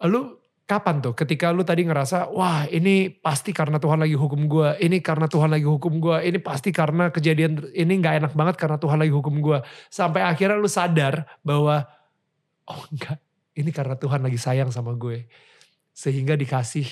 lu 0.10 0.42
kapan 0.66 0.98
tuh 1.02 1.14
ketika 1.14 1.54
lu 1.54 1.62
tadi 1.62 1.86
ngerasa 1.86 2.30
wah 2.34 2.66
ini 2.66 3.10
pasti 3.10 3.54
karena 3.54 3.78
Tuhan 3.78 4.02
lagi 4.02 4.18
hukum 4.18 4.50
gua, 4.50 4.82
ini 4.82 4.98
karena 4.98 5.30
Tuhan 5.30 5.54
lagi 5.54 5.66
hukum 5.70 6.02
gua, 6.02 6.26
ini 6.26 6.42
pasti 6.42 6.74
karena 6.74 7.14
kejadian 7.14 7.70
ini 7.78 7.94
nggak 8.02 8.16
enak 8.26 8.34
banget 8.34 8.56
karena 8.58 8.82
Tuhan 8.82 8.98
lagi 8.98 9.14
hukum 9.14 9.38
gua. 9.46 9.62
Sampai 9.94 10.26
akhirnya 10.26 10.58
lu 10.58 10.66
sadar 10.70 11.26
bahwa 11.46 11.86
oh 12.66 12.82
enggak, 12.90 13.18
ini 13.60 13.76
karena 13.76 14.00
Tuhan 14.00 14.24
lagi 14.24 14.40
sayang 14.40 14.72
sama 14.72 14.96
gue. 14.96 15.28
Sehingga 15.92 16.40
dikasih 16.40 16.88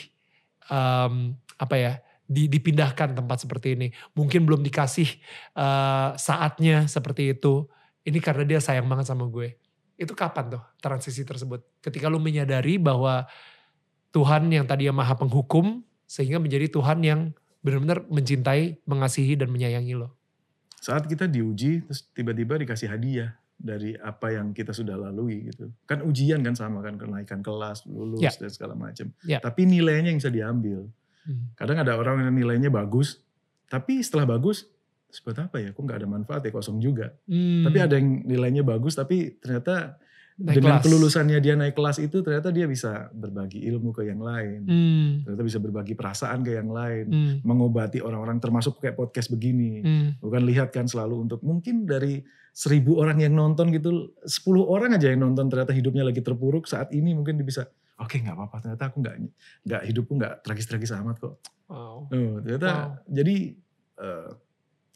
em, 0.67 1.33
apa 1.55 1.75
ya? 1.79 1.93
di- 2.27 2.51
dipindahkan 2.51 3.15
tempat 3.15 3.47
seperti 3.47 3.79
ini. 3.79 3.87
Mungkin 4.13 4.43
belum 4.43 4.61
dikasih 4.61 5.07
eh, 5.55 6.09
saatnya 6.19 6.85
seperti 6.85 7.33
itu. 7.33 7.65
Ini 8.03 8.19
karena 8.19 8.43
dia 8.43 8.59
sayang 8.59 8.87
banget 8.87 9.07
sama 9.07 9.25
gue. 9.31 9.55
Itu 9.97 10.13
kapan 10.13 10.59
tuh 10.59 10.63
transisi 10.83 11.23
tersebut? 11.23 11.63
Ketika 11.81 12.11
lu 12.11 12.21
menyadari 12.21 12.77
bahwa 12.77 13.25
Tuhan 14.11 14.47
yang 14.51 14.67
tadi 14.67 14.87
maha 14.91 15.17
penghukum 15.17 15.81
sehingga 16.07 16.39
menjadi 16.39 16.71
Tuhan 16.71 17.03
yang 17.03 17.21
benar-benar 17.65 18.05
mencintai, 18.07 18.79
mengasihi 18.87 19.35
dan 19.35 19.51
menyayangi 19.51 19.97
lo. 19.97 20.15
Saat 20.79 21.09
kita 21.09 21.27
diuji 21.27 21.83
terus 21.83 22.07
tiba-tiba 22.15 22.55
dikasih 22.55 22.87
hadiah 22.87 23.35
dari 23.57 23.97
apa 23.97 24.29
yang 24.37 24.53
kita 24.53 24.69
sudah 24.69 24.93
lalui 24.93 25.49
gitu. 25.49 25.73
Kan 25.89 26.05
ujian 26.05 26.45
kan 26.45 26.53
sama 26.53 26.85
kan 26.85 26.95
kenaikan 26.95 27.41
kelas, 27.41 27.89
lulus 27.89 28.21
Ya. 28.21 28.29
dan 28.29 28.53
segala 28.53 28.77
macam. 28.77 29.09
Ya. 29.25 29.41
Tapi 29.41 29.65
nilainya 29.65 30.13
yang 30.13 30.21
bisa 30.21 30.29
diambil. 30.29 30.85
Hmm. 31.25 31.51
Kadang 31.57 31.81
ada 31.81 31.97
orang 31.97 32.21
yang 32.23 32.37
nilainya 32.37 32.69
bagus, 32.69 33.19
tapi 33.67 33.99
setelah 34.05 34.37
bagus, 34.37 34.69
buat 35.25 35.35
apa 35.41 35.57
ya? 35.57 35.73
Kok 35.73 35.81
nggak 35.81 35.99
ada 36.05 36.07
manfaatnya 36.07 36.51
kosong 36.53 36.77
juga. 36.77 37.11
Hmm. 37.25 37.65
Tapi 37.65 37.77
ada 37.81 37.97
yang 37.97 38.23
nilainya 38.23 38.61
bagus, 38.61 38.93
tapi 38.93 39.35
ternyata 39.41 39.97
Naik 40.37 40.61
dengan 40.61 40.77
kelas. 40.77 40.83
kelulusannya 40.85 41.39
dia 41.41 41.57
naik 41.57 41.73
kelas 41.73 41.97
itu 41.97 42.21
ternyata 42.21 42.53
dia 42.53 42.69
bisa 42.69 43.09
berbagi 43.09 43.57
ilmu 43.73 43.89
ke 43.89 44.05
yang 44.05 44.21
lain. 44.21 44.59
Hmm. 44.69 45.09
Ternyata 45.25 45.43
bisa 45.43 45.57
berbagi 45.57 45.97
perasaan 45.97 46.45
ke 46.45 46.53
yang 46.53 46.69
lain. 46.69 47.05
Hmm. 47.09 47.33
Mengobati 47.41 48.05
orang-orang 48.05 48.37
termasuk 48.37 48.77
kayak 48.77 48.93
podcast 48.93 49.33
begini. 49.33 49.81
Hmm. 49.81 50.07
Bukan 50.21 50.45
lihat 50.45 50.69
kan 50.69 50.85
selalu 50.85 51.25
untuk 51.25 51.41
mungkin 51.41 51.89
dari 51.89 52.21
seribu 52.53 53.01
orang 53.01 53.17
yang 53.17 53.33
nonton 53.33 53.73
gitu, 53.73 54.13
10 54.21 54.61
orang 54.61 54.93
aja 54.93 55.09
yang 55.09 55.25
nonton 55.25 55.49
ternyata 55.49 55.73
hidupnya 55.73 56.05
lagi 56.05 56.21
terpuruk 56.21 56.69
saat 56.69 56.89
ini 56.93 57.13
mungkin 57.17 57.37
dia 57.37 57.45
bisa, 57.45 57.69
oke 57.97 58.17
nggak 58.17 58.33
apa-apa 58.33 58.57
ternyata 58.65 58.83
aku 58.89 58.97
nggak 59.01 59.15
nggak 59.65 59.81
hidupku 59.89 60.11
nggak 60.17 60.33
tragis-tragis 60.45 60.93
amat 61.01 61.17
kok. 61.21 61.37
Wow. 61.69 62.09
Oh, 62.09 62.35
ternyata 62.41 62.69
Wow. 62.97 63.09
jadi 63.09 63.35
eh, 64.01 64.29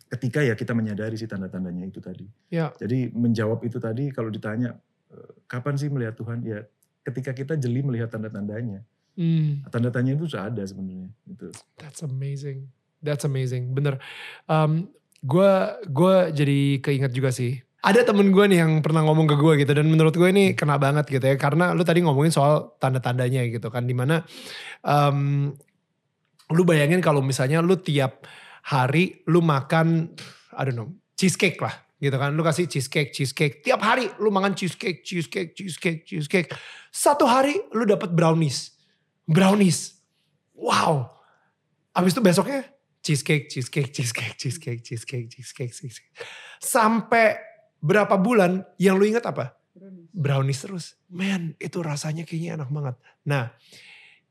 ketika 0.10 0.42
ya 0.42 0.54
kita 0.54 0.74
menyadari 0.74 1.18
si 1.18 1.26
tanda-tandanya 1.26 1.86
itu 1.86 1.98
tadi. 1.98 2.26
Ya. 2.50 2.74
Jadi 2.78 3.10
menjawab 3.14 3.62
itu 3.66 3.78
tadi 3.78 4.10
kalau 4.10 4.34
ditanya 4.34 4.74
kapan 5.48 5.76
sih 5.78 5.90
melihat 5.92 6.16
Tuhan? 6.16 6.44
Ya 6.44 6.68
ketika 7.06 7.32
kita 7.34 7.54
jeli 7.58 7.82
melihat 7.82 8.14
tanda-tandanya. 8.14 8.86
Hmm. 9.18 9.66
Tanda-tandanya 9.68 10.18
itu 10.18 10.26
sudah 10.30 10.48
ada 10.48 10.64
sebenarnya. 10.64 11.10
Gitu. 11.28 11.52
That's 11.82 12.02
amazing. 12.06 12.70
That's 13.02 13.26
amazing. 13.26 13.74
Bener. 13.74 13.98
Um, 14.46 14.94
gue 15.22 15.52
gua 15.90 16.30
jadi 16.30 16.80
keinget 16.80 17.12
juga 17.14 17.34
sih. 17.34 17.62
Ada 17.82 18.06
temen 18.06 18.30
gue 18.30 18.46
nih 18.46 18.62
yang 18.62 18.86
pernah 18.86 19.02
ngomong 19.02 19.26
ke 19.26 19.36
gue 19.42 19.66
gitu. 19.66 19.74
Dan 19.74 19.90
menurut 19.90 20.14
gue 20.14 20.30
ini 20.30 20.54
kena 20.54 20.78
banget 20.78 21.10
gitu 21.10 21.26
ya. 21.26 21.36
Karena 21.36 21.74
lu 21.74 21.82
tadi 21.82 22.06
ngomongin 22.06 22.30
soal 22.30 22.78
tanda-tandanya 22.78 23.50
gitu 23.50 23.74
kan. 23.74 23.90
Di 23.90 23.98
mana 23.98 24.22
um, 24.86 25.50
lu 26.54 26.62
bayangin 26.62 27.02
kalau 27.02 27.26
misalnya 27.26 27.60
lu 27.66 27.82
tiap 27.82 28.30
hari 28.62 29.26
lu 29.26 29.42
makan, 29.42 30.14
I 30.54 30.62
don't 30.62 30.78
know, 30.78 30.94
cheesecake 31.18 31.58
lah 31.58 31.74
gitu 32.02 32.18
kan. 32.18 32.34
Lu 32.34 32.42
kasih 32.42 32.66
cheesecake, 32.66 33.14
cheesecake. 33.14 33.62
Tiap 33.62 33.80
hari 33.80 34.10
lu 34.18 34.34
makan 34.34 34.58
cheesecake, 34.58 35.06
cheesecake, 35.06 35.54
cheesecake, 35.54 36.02
cheesecake. 36.04 36.50
Satu 36.90 37.30
hari 37.30 37.54
lu 37.78 37.86
dapat 37.86 38.10
brownies. 38.10 38.74
Brownies. 39.30 40.02
Wow. 40.58 41.14
Abis 41.94 42.18
itu 42.18 42.22
besoknya 42.26 42.66
cheesecake, 43.06 43.46
cheesecake, 43.48 43.94
cheesecake, 43.94 44.34
cheesecake, 44.34 44.82
cheesecake, 44.82 45.28
cheesecake, 45.30 45.72
cheesecake. 45.72 46.12
Sampai 46.58 47.38
berapa 47.78 48.18
bulan 48.18 48.66
yang 48.82 48.98
lu 48.98 49.06
ingat 49.06 49.30
apa? 49.30 49.54
Brownies 50.12 50.66
terus. 50.66 50.86
Man, 51.08 51.54
itu 51.62 51.80
rasanya 51.80 52.26
kayaknya 52.26 52.60
enak 52.60 52.70
banget. 52.74 52.96
Nah, 53.30 53.54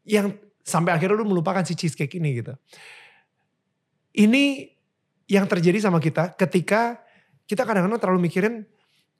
yang 0.04 0.34
sampai 0.60 0.94
akhirnya 0.94 1.22
lu 1.22 1.26
melupakan 1.30 1.62
si 1.62 1.78
cheesecake 1.78 2.18
ini 2.18 2.42
gitu. 2.42 2.54
Ini 4.10 4.66
yang 5.30 5.46
terjadi 5.46 5.78
sama 5.78 6.02
kita 6.02 6.34
ketika 6.34 6.98
kita 7.50 7.66
kadang-kadang 7.66 7.98
terlalu 7.98 8.30
mikirin 8.30 8.62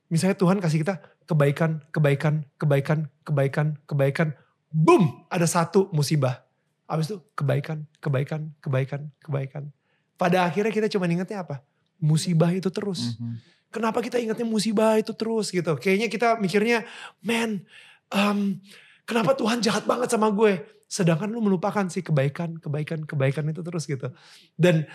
misalnya 0.06 0.38
Tuhan 0.38 0.62
kasih 0.62 0.86
kita 0.86 1.02
kebaikan, 1.26 1.82
kebaikan, 1.90 2.46
kebaikan, 2.54 3.10
kebaikan, 3.26 3.66
kebaikan. 3.90 4.28
Boom, 4.70 5.26
ada 5.26 5.50
satu 5.50 5.90
musibah. 5.90 6.46
Habis 6.86 7.10
itu 7.10 7.18
kebaikan, 7.34 7.90
kebaikan, 7.98 8.54
kebaikan, 8.62 9.10
kebaikan. 9.18 9.74
Pada 10.14 10.46
akhirnya 10.46 10.70
kita 10.70 10.86
cuma 10.86 11.10
ingetnya 11.10 11.42
apa? 11.42 11.66
Musibah 11.98 12.54
itu 12.54 12.70
terus. 12.70 13.18
Mhm. 13.18 13.34
Kenapa 13.74 13.98
kita 13.98 14.22
ingatnya 14.22 14.46
musibah 14.46 14.94
itu 14.94 15.10
terus 15.10 15.50
gitu? 15.50 15.74
Kayaknya 15.74 16.06
kita 16.06 16.28
mikirnya, 16.38 16.86
man, 17.22 17.66
em, 18.14 18.62
kenapa 19.06 19.34
Tuhan 19.34 19.58
jahat 19.58 19.86
banget 19.86 20.10
sama 20.10 20.30
gue? 20.30 20.62
Sedangkan 20.90 21.30
lu 21.30 21.42
melupakan 21.42 21.86
sih 21.86 22.02
kebaikan, 22.02 22.58
kebaikan, 22.58 23.06
kebaikan 23.06 23.46
itu 23.50 23.62
terus 23.62 23.86
gitu. 23.86 24.10
Dan 24.54 24.86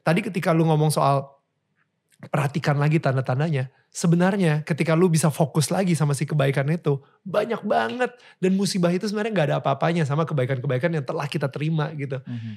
tadi 0.00 0.20
ketika 0.24 0.52
lu 0.56 0.64
ngomong 0.64 0.88
soal 0.88 1.41
perhatikan 2.30 2.78
lagi 2.78 3.02
tanda-tandanya. 3.02 3.72
Sebenarnya 3.90 4.62
ketika 4.62 4.94
lu 4.94 5.10
bisa 5.10 5.28
fokus 5.28 5.68
lagi 5.68 5.98
sama 5.98 6.14
si 6.14 6.22
kebaikan 6.22 6.68
itu, 6.70 7.02
banyak 7.26 7.60
banget. 7.66 8.14
Dan 8.38 8.54
musibah 8.54 8.94
itu 8.94 9.10
sebenarnya 9.10 9.32
gak 9.34 9.48
ada 9.52 9.56
apa-apanya 9.58 10.06
sama 10.06 10.22
kebaikan-kebaikan 10.22 10.94
yang 10.94 11.04
telah 11.04 11.26
kita 11.26 11.50
terima 11.50 11.90
gitu. 11.98 12.22
Mhm. 12.22 12.52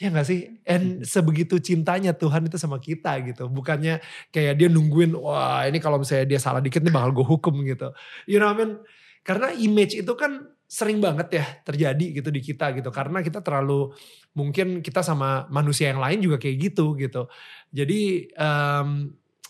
Ya 0.00 0.08
gak 0.08 0.26
sih? 0.26 0.56
And 0.64 1.04
sebegitu 1.04 1.60
cintanya 1.60 2.16
Tuhan 2.16 2.48
itu 2.48 2.56
sama 2.56 2.80
kita 2.80 3.20
gitu. 3.28 3.52
Bukannya 3.52 4.00
kayak 4.32 4.56
dia 4.56 4.68
nungguin, 4.72 5.12
wah 5.12 5.68
ini 5.68 5.76
kalau 5.76 6.00
misalnya 6.00 6.24
dia 6.24 6.40
salah 6.40 6.64
dikit 6.64 6.80
nih 6.80 6.92
bakal 6.94 7.20
gue 7.20 7.26
hukum 7.28 7.54
gitu. 7.68 7.92
You 8.24 8.40
know 8.40 8.48
what 8.48 8.56
I 8.56 8.60
mean? 8.64 8.72
Karena 9.20 9.52
image 9.52 10.00
itu 10.00 10.12
kan 10.16 10.48
sering 10.70 11.02
banget 11.02 11.34
ya 11.34 11.44
terjadi 11.66 12.22
gitu 12.22 12.30
di 12.30 12.38
kita 12.38 12.70
gitu. 12.78 12.94
Karena 12.94 13.18
kita 13.26 13.42
terlalu, 13.42 13.90
mungkin 14.38 14.86
kita 14.86 15.02
sama 15.02 15.50
manusia 15.50 15.90
yang 15.90 15.98
lain 15.98 16.22
juga 16.22 16.38
kayak 16.38 16.70
gitu 16.70 16.94
gitu. 16.94 17.26
Jadi 17.74 18.30
em, 18.30 18.88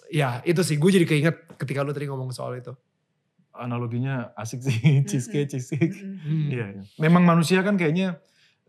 ya 0.08 0.40
itu 0.48 0.64
sih 0.64 0.80
gue 0.80 0.90
jadi 0.90 1.04
keinget 1.04 1.36
ketika 1.60 1.84
lu 1.84 1.92
tadi 1.92 2.08
ngomong 2.08 2.32
soal 2.32 2.56
itu. 2.56 2.72
Analoginya 3.52 4.32
asik 4.32 4.64
sih, 4.64 4.80
cheesecake, 5.04 5.52
cheesecake. 5.52 5.92
Hmm. 6.00 6.48
Iya, 6.48 6.66
iya. 6.80 6.82
Memang 6.96 7.28
manusia 7.28 7.60
kan 7.60 7.76
kayaknya 7.76 8.16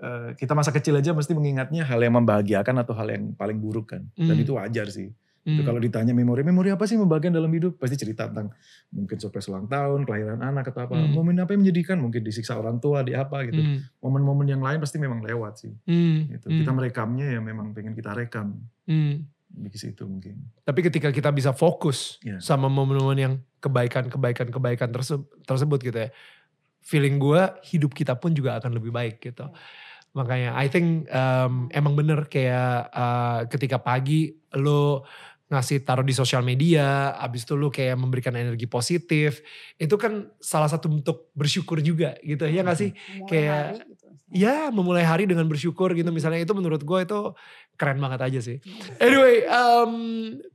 eh, 0.03 0.35
kita 0.35 0.51
masa 0.51 0.75
kecil 0.75 0.99
aja 0.99 1.15
mesti 1.15 1.31
mengingatnya 1.31 1.87
hal 1.87 2.03
yang 2.03 2.19
membahagiakan 2.19 2.83
atau 2.83 2.91
hal 2.99 3.15
yang 3.15 3.31
paling 3.31 3.63
buruk 3.63 3.95
kan. 3.95 4.03
Dan 4.19 4.35
Hmm. 4.35 4.43
itu 4.43 4.51
wajar 4.59 4.91
sih. 4.91 5.07
Hmm. 5.41 5.57
Itu 5.57 5.65
Kalau 5.65 5.81
ditanya 5.81 6.13
memori, 6.13 6.45
memori 6.45 6.69
apa 6.69 6.85
sih 6.85 6.93
yang 6.93 7.09
membahagiakan 7.09 7.33
dalam 7.33 7.49
hidup? 7.49 7.81
Pasti 7.81 7.97
cerita 7.97 8.29
tentang 8.29 8.53
mungkin 8.93 9.17
surprise 9.17 9.49
ulang 9.49 9.65
tahun, 9.65 10.05
kelahiran 10.05 10.37
anak 10.37 10.69
atau 10.69 10.85
apa. 10.85 10.93
Hmm. 10.93 11.17
Momen 11.17 11.41
apa 11.41 11.57
yang 11.57 11.65
menyedihkan? 11.65 11.97
Mungkin 11.97 12.21
disiksa 12.21 12.61
orang 12.61 12.77
tua, 12.77 13.01
di 13.01 13.17
apa 13.17 13.41
gitu. 13.49 13.57
Hmm. 13.57 13.81
Momen-momen 14.05 14.45
yang 14.45 14.61
lain 14.61 14.77
pasti 14.77 15.01
memang 15.01 15.25
lewat 15.25 15.65
sih. 15.65 15.73
Hmm. 15.89 16.29
Gitu. 16.29 16.45
Hmm. 16.45 16.59
Kita 16.61 16.71
merekamnya 16.77 17.25
ya 17.33 17.39
memang 17.41 17.73
pengen 17.73 17.97
kita 17.97 18.13
rekam. 18.13 18.53
Hmm. 18.85 19.25
Di 19.51 19.77
situ 19.81 20.05
mungkin. 20.05 20.37
Tapi 20.61 20.79
ketika 20.85 21.09
kita 21.09 21.33
bisa 21.33 21.51
fokus 21.57 22.21
Iya. 22.21 22.37
sama 22.37 22.69
momen-momen 22.69 23.17
yang 23.17 23.33
kebaikan, 23.57 24.13
kebaikan, 24.13 24.47
kebaikan 24.53 24.93
terse- 24.93 25.25
tersebut 25.43 25.81
gitu 25.81 25.97
ya. 25.97 26.09
Feeling 26.85 27.17
gue 27.17 27.41
hidup 27.73 27.97
kita 27.97 28.13
pun 28.13 28.33
juga 28.33 28.61
akan 28.61 28.77
lebih 28.77 28.93
baik 28.93 29.21
gitu. 29.21 29.49
Makanya 30.11 30.59
I 30.59 30.67
think 30.67 31.07
um, 31.07 31.71
emang 31.71 31.95
bener 31.95 32.27
kayak 32.27 32.91
uh, 32.91 33.39
ketika 33.47 33.79
pagi 33.79 34.35
lo 34.59 35.07
ngasih 35.51 35.83
taruh 35.83 36.01
di 36.01 36.15
sosial 36.15 36.39
media, 36.41 37.11
abis 37.19 37.43
itu 37.43 37.53
lo 37.53 37.67
kayak 37.67 37.99
memberikan 37.99 38.31
energi 38.33 38.65
positif. 38.65 39.43
Itu 39.75 39.99
kan 39.99 40.31
salah 40.39 40.71
satu 40.71 40.87
bentuk 40.87 41.27
bersyukur 41.35 41.83
juga 41.83 42.15
gitu 42.23 42.47
ya 42.47 42.63
gak 42.63 42.79
sih? 42.79 42.95
Kayak- 43.27 43.83
gitu. 43.83 44.07
Ya 44.31 44.71
memulai 44.71 45.03
hari 45.03 45.27
dengan 45.27 45.43
bersyukur 45.43 45.91
gitu 45.91 46.07
misalnya 46.07 46.39
itu 46.39 46.55
menurut 46.55 46.79
gue 46.79 46.99
itu 47.03 47.19
keren 47.75 47.99
banget 47.99 48.23
aja 48.23 48.39
sih. 48.39 48.63
Anyway, 48.95 49.43
um, 49.43 49.91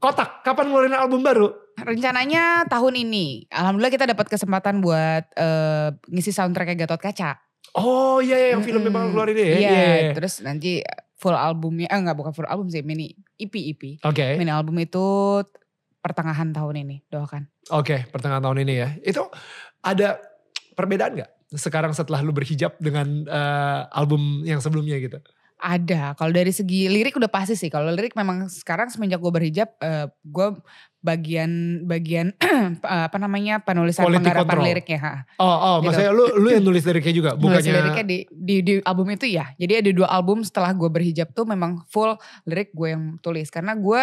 Kotak 0.01 0.41
kapan 0.41 0.73
ngeluarin 0.73 0.97
album 0.97 1.21
baru? 1.21 1.53
Rencananya 1.77 2.65
tahun 2.65 2.97
ini, 2.97 3.45
alhamdulillah 3.53 3.93
kita 3.93 4.09
dapat 4.09 4.33
kesempatan 4.33 4.81
buat 4.81 5.29
eh, 5.37 5.93
ngisi 6.09 6.33
soundtracknya 6.33 6.89
Gatot 6.89 7.05
Kaca. 7.05 7.37
Oh 7.77 8.25
iya 8.25 8.41
iya 8.41 8.49
yang 8.57 8.65
filmnya 8.65 8.89
bakal 8.89 8.97
Mm-mm. 8.97 9.13
keluar 9.13 9.29
ini 9.29 9.43
ya. 9.45 9.47
Iya, 9.47 9.61
Iya, 9.61 9.77
iya. 9.77 10.13
terus 10.17 10.41
nanti 10.41 10.81
full 11.17 11.35
albumnya, 11.35 11.89
eh 11.89 11.99
enggak 11.99 12.17
bukan 12.17 12.33
full 12.37 12.49
album 12.49 12.69
sih, 12.69 12.85
mini 12.85 13.17
EP 13.41 13.53
EP. 13.53 14.05
Oke, 14.05 14.37
Mini 14.37 14.53
album 14.53 14.77
itu 14.77 15.05
pertengahan 16.05 16.55
tahun 16.55 16.87
ini, 16.87 17.03
doakan. 17.11 17.51
oke 17.75 18.07
pertengahan 18.15 18.45
tahun 18.45 18.63
ini 18.63 18.75
ya. 18.79 18.89
Itu 19.03 19.27
ada 19.83 20.21
perbedaan 20.79 21.19
nggak 21.19 21.31
sekarang 21.57 21.95
setelah 21.95 22.23
lu 22.23 22.35
berhijab 22.35 22.75
dengan 22.79 23.27
eh, 23.27 23.81
album 23.91 24.43
yang 24.47 24.59
sebelumnya 24.59 24.99
gitu? 24.99 25.19
Ada. 25.57 26.13
Kalau 26.21 26.37
dari 26.37 26.53
segi 26.53 26.85
lirik 26.85 27.17
udah 27.17 27.33
pasti 27.33 27.57
sih. 27.57 27.73
Kalau 27.73 27.89
lirik 27.89 28.13
memang 28.13 28.45
sekarang 28.53 28.93
semenjak 28.93 29.17
gue 29.23 29.33
berhijab, 29.33 29.73
eh, 29.81 30.05
gue 30.21 30.49
bagian 31.07 31.51
bagian 31.87 32.35
apa 32.83 33.17
namanya 33.23 33.63
penulisan 33.63 34.03
Quality 34.03 34.19
penggarapan 34.27 34.51
control. 34.51 34.67
liriknya. 34.67 34.99
ha. 34.99 35.15
Oh, 35.39 35.47
oh, 35.47 35.75
Gitu. 35.79 35.85
maksudnya 35.87 36.11
lu 36.11 36.25
lu 36.43 36.49
yang 36.51 36.65
nulis 36.67 36.83
liriknya 36.83 37.15
juga, 37.15 37.31
Nulis 37.39 37.43
bukannya 37.63 37.73
liriknya 37.79 38.05
di, 38.05 38.19
di 38.35 38.57
di 38.67 38.73
album 38.83 39.07
itu 39.15 39.27
ya. 39.31 39.55
Jadi 39.55 39.73
ada 39.87 39.91
dua 39.95 40.09
album 40.11 40.43
setelah 40.43 40.75
gue 40.75 40.91
berhijab 40.91 41.31
tuh 41.31 41.47
memang 41.47 41.87
full 41.87 42.19
lirik 42.43 42.75
gue 42.75 42.89
yang 42.91 43.23
tulis 43.23 43.47
karena 43.55 43.79
gue 43.79 44.03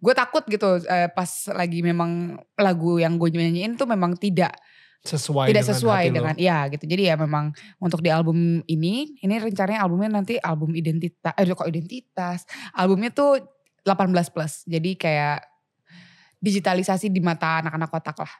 gue 0.00 0.14
takut 0.16 0.40
gitu 0.48 0.80
eh, 0.88 1.12
pas 1.12 1.28
lagi 1.52 1.84
memang 1.84 2.40
lagu 2.56 2.96
yang 2.96 3.20
gue 3.20 3.28
nyanyiin 3.28 3.76
tuh 3.76 3.84
memang 3.84 4.16
tidak 4.16 4.56
sesuai 4.98 5.46
tidak 5.48 5.62
dengan 5.62 5.76
sesuai 5.78 6.04
dengan 6.10 6.34
ya 6.36 6.66
gitu. 6.68 6.84
Jadi 6.84 7.02
ya 7.06 7.14
memang 7.14 7.54
untuk 7.78 8.02
di 8.02 8.10
album 8.10 8.60
ini 8.66 9.14
ini 9.22 9.34
rencananya 9.38 9.86
albumnya 9.86 10.10
nanti 10.20 10.40
album 10.42 10.74
identitas 10.74 11.32
eh 11.38 11.46
kok 11.46 11.68
identitas. 11.68 12.44
Albumnya 12.74 13.14
tuh 13.14 13.38
18 13.86 14.34
plus. 14.34 14.66
Jadi 14.68 14.98
kayak 14.98 15.38
digitalisasi 16.38 17.10
di 17.10 17.18
mata 17.18 17.60
anak-anak 17.60 17.90
kotak 17.90 18.18
lah. 18.18 18.32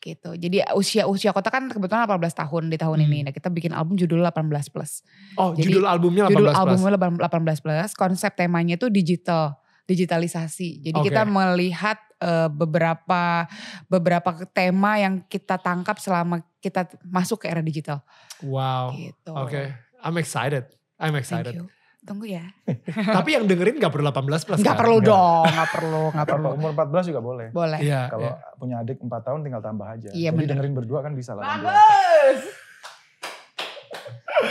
Gitu. 0.00 0.32
Jadi 0.32 0.64
usia 0.72 1.04
usia 1.04 1.28
kotak 1.28 1.52
kan 1.52 1.68
kebetulan 1.68 2.08
18 2.08 2.32
tahun 2.32 2.72
di 2.72 2.80
tahun 2.80 2.98
Hmm. 2.98 3.06
ini. 3.06 3.18
Nah, 3.28 3.32
kita 3.36 3.52
bikin 3.52 3.76
album 3.76 4.00
judul 4.00 4.24
18 4.24 4.72
plus. 4.72 5.04
Oh, 5.36 5.52
Jadi, 5.52 5.68
judul 5.68 5.84
albumnya 5.84 6.24
18 6.24 6.32
Judul 6.32 6.46
plus. 6.48 6.56
albumnya 6.56 6.90
18 7.28 7.60
plus. 7.60 7.90
Konsep 7.92 8.32
temanya 8.32 8.80
tuh 8.80 8.88
digital, 8.88 9.60
digitalisasi. 9.84 10.80
Jadi 10.80 10.96
Oke. 10.96 11.12
kita 11.12 11.22
melihat 11.24 12.00
eh, 12.16 12.48
beberapa 12.48 13.48
beberapa 13.88 14.30
tema 14.52 14.96
yang 14.96 15.24
kita 15.24 15.56
tangkap 15.56 15.96
selama 15.96 16.44
kita 16.60 16.84
masuk 17.04 17.44
ke 17.44 17.46
era 17.48 17.60
digital. 17.60 18.00
Wow. 18.40 18.92
Gitu. 18.92 19.32
Oke, 19.32 19.72
I'm 20.00 20.16
excited. 20.16 20.64
I'm 20.96 21.12
Thank 21.12 21.24
excited. 21.24 21.54
you. 21.56 21.68
Tunggu 22.00 22.24
ya. 22.32 22.44
Tapi 23.20 23.36
yang 23.36 23.44
dengerin 23.44 23.76
gak 23.76 23.92
perlu 23.92 24.08
18 24.08 24.24
plus 24.48 24.58
Nggak 24.64 24.72
kan? 24.72 24.80
perlu 24.80 24.96
dong, 25.04 25.44
nggak 25.44 25.68
perlu, 25.68 26.02
nggak 26.16 26.26
perlu. 26.32 26.48
Kalau 26.48 26.56
umur 26.56 26.70
14 26.72 27.10
juga 27.12 27.20
boleh. 27.20 27.46
Boleh. 27.52 27.80
Iya. 27.84 28.08
Kalau 28.08 28.30
iya. 28.32 28.56
punya 28.56 28.76
adik 28.80 28.98
4 29.04 29.12
tahun 29.20 29.40
tinggal 29.44 29.60
tambah 29.60 29.84
aja. 29.84 30.08
Iya, 30.16 30.32
Jadi 30.32 30.36
bener. 30.40 30.48
dengerin 30.56 30.74
berdua 30.80 31.00
kan 31.04 31.12
bisa 31.12 31.36
lah. 31.36 31.44
Bagus. 31.44 32.40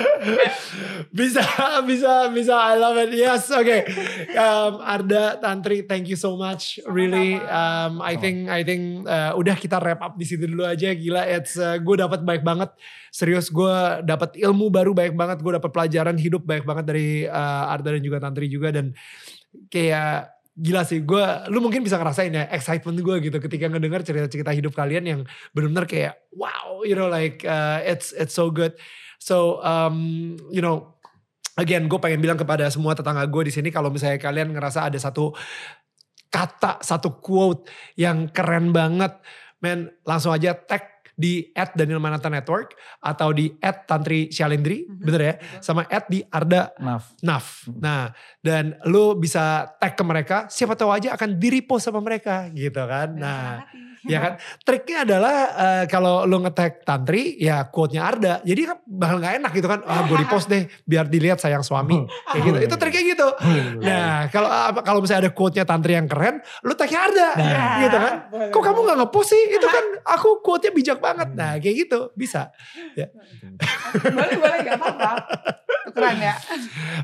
bisa, 1.19 1.43
bisa, 1.83 2.11
bisa. 2.31 2.55
I 2.55 2.75
love 2.79 2.97
it. 2.99 3.11
Yes, 3.15 3.49
okay. 3.51 3.85
Um, 4.35 4.83
Arda, 4.83 5.39
Tantri, 5.39 5.85
thank 5.85 6.07
you 6.07 6.15
so 6.15 6.35
much. 6.35 6.79
Really, 6.87 7.39
um, 7.49 8.01
I 8.01 8.15
think, 8.15 8.47
I 8.49 8.61
think 8.63 9.07
uh, 9.07 9.35
udah 9.35 9.55
kita 9.55 9.79
wrap 9.81 10.01
up 10.03 10.13
di 10.15 10.25
situ 10.25 10.45
dulu 10.47 10.65
aja. 10.65 10.91
Gila, 10.93 11.27
it's 11.27 11.59
uh, 11.59 11.77
gue 11.79 11.95
dapat 11.99 12.23
baik 12.23 12.43
banget. 12.43 12.71
Serius, 13.09 13.49
gue 13.49 13.75
dapat 14.05 14.37
ilmu 14.37 14.71
baru 14.71 14.91
baik 14.95 15.13
banget. 15.17 15.41
Gue 15.43 15.55
dapat 15.57 15.71
pelajaran 15.71 16.15
hidup 16.17 16.43
baik 16.45 16.63
banget 16.63 16.85
dari 16.87 17.25
uh, 17.25 17.71
Arda 17.71 17.95
dan 17.95 18.03
juga 18.03 18.17
Tantri 18.21 18.45
juga 18.47 18.69
dan 18.73 18.93
kayak 19.69 20.39
gila 20.59 20.83
sih 20.83 20.99
gue 21.07 21.25
lu 21.55 21.63
mungkin 21.63 21.79
bisa 21.79 21.95
ngerasain 21.95 22.35
ya 22.35 22.51
excitement 22.51 22.99
gue 22.99 23.15
gitu 23.23 23.37
ketika 23.39 23.71
ngedengar 23.71 24.03
cerita-cerita 24.03 24.51
hidup 24.51 24.75
kalian 24.75 25.03
yang 25.07 25.21
benar-benar 25.55 25.87
kayak 25.87 26.19
wow 26.35 26.83
you 26.83 26.99
know 26.99 27.07
like 27.07 27.47
uh, 27.47 27.79
it's 27.87 28.11
it's 28.19 28.35
so 28.35 28.51
good 28.51 28.75
so 29.19 29.59
um, 29.61 29.95
you 30.49 30.63
know 30.63 30.95
again 31.55 31.85
gue 31.85 31.99
pengen 31.99 32.23
bilang 32.23 32.39
kepada 32.39 32.65
semua 32.71 32.95
tetangga 32.95 33.27
gue 33.27 33.43
di 33.45 33.53
sini 33.53 33.69
kalau 33.69 33.91
misalnya 33.91 34.17
kalian 34.17 34.55
ngerasa 34.55 34.87
ada 34.87 34.95
satu 34.95 35.35
kata 36.29 36.79
satu 36.79 37.19
quote 37.19 37.67
yang 37.97 38.29
keren 38.29 38.71
banget 38.71 39.17
men 39.59 39.89
langsung 40.05 40.31
aja 40.31 40.55
tag 40.55 40.99
di 41.19 41.51
at 41.51 41.75
Daniel 41.75 41.99
Manata 41.99 42.31
Network 42.31 42.79
atau 43.03 43.35
di 43.35 43.51
at 43.59 43.83
Tantri 43.83 44.31
Syalindri, 44.31 44.87
Mhm, 44.87 45.03
bener 45.03 45.21
ya? 45.21 45.33
betul. 45.35 45.59
Sama 45.59 45.83
at 45.91 46.07
di 46.07 46.23
Arda 46.23 46.71
Naf. 46.79 47.11
Naf. 47.19 47.67
Hmm. 47.67 47.75
Nah, 47.75 48.01
dan 48.39 48.79
lu 48.87 49.19
bisa 49.19 49.67
tag 49.83 49.99
ke 49.99 50.03
mereka, 50.07 50.47
siapa 50.47 50.79
tahu 50.79 50.95
aja 50.95 51.11
akan 51.19 51.35
di 51.35 51.59
repost 51.59 51.91
sama 51.91 51.99
mereka 51.99 52.47
gitu 52.55 52.79
kan. 52.87 53.19
Nah, 53.19 53.67
ya 54.05 54.19
kan. 54.19 54.33
Triknya 54.61 55.03
adalah 55.03 55.35
eh, 55.51 55.83
kalau 55.87 56.23
lu 56.23 56.39
nge-tag 56.39 56.83
Tantri, 56.83 57.35
ya 57.35 57.67
quote-nya 57.67 58.01
Arda. 58.05 58.33
Jadi 58.41 58.61
kan 58.63 58.77
bakal 58.85 59.17
gak 59.19 59.33
enak 59.39 59.51
gitu 59.51 59.67
kan. 59.67 59.79
Ah, 59.83 60.05
gue 60.05 60.15
repost 60.15 60.47
deh 60.47 60.67
biar 60.83 61.07
dilihat 61.07 61.39
sayang 61.39 61.61
suami. 61.61 62.05
Kayak 62.29 62.43
gitu. 62.43 62.57
Itu 62.69 62.75
triknya 62.75 63.03
gitu. 63.11 63.27
Nah, 63.81 64.29
kalau 64.29 64.47
apa- 64.47 64.83
kalau 64.85 64.99
misalnya 65.01 65.27
ada 65.27 65.33
quote-nya 65.33 65.65
Tantri 65.65 65.97
yang 65.97 66.07
keren, 66.07 66.39
lu 66.61 66.73
tagnya 66.73 66.99
Arda. 67.03 67.29
Nah. 67.35 67.77
Gitu 67.81 67.97
kan. 67.97 68.13
Kok 68.51 68.61
kamu 68.61 68.79
gak 68.85 68.97
nge-post 69.03 69.29
sih? 69.33 69.43
Itu 69.51 69.67
kan 69.67 69.85
aku 70.15 70.39
quote-nya 70.39 70.71
bijak 70.71 70.99
banget. 71.01 71.33
Nah, 71.33 71.57
kayak 71.57 71.75
gitu. 71.87 72.11
Bisa. 72.13 72.51
boleh, 74.13 74.37
boleh, 74.37 74.57
gak 74.63 74.75
apa-apa. 74.77 75.11
Keren 75.89 76.17
ya. 76.21 76.35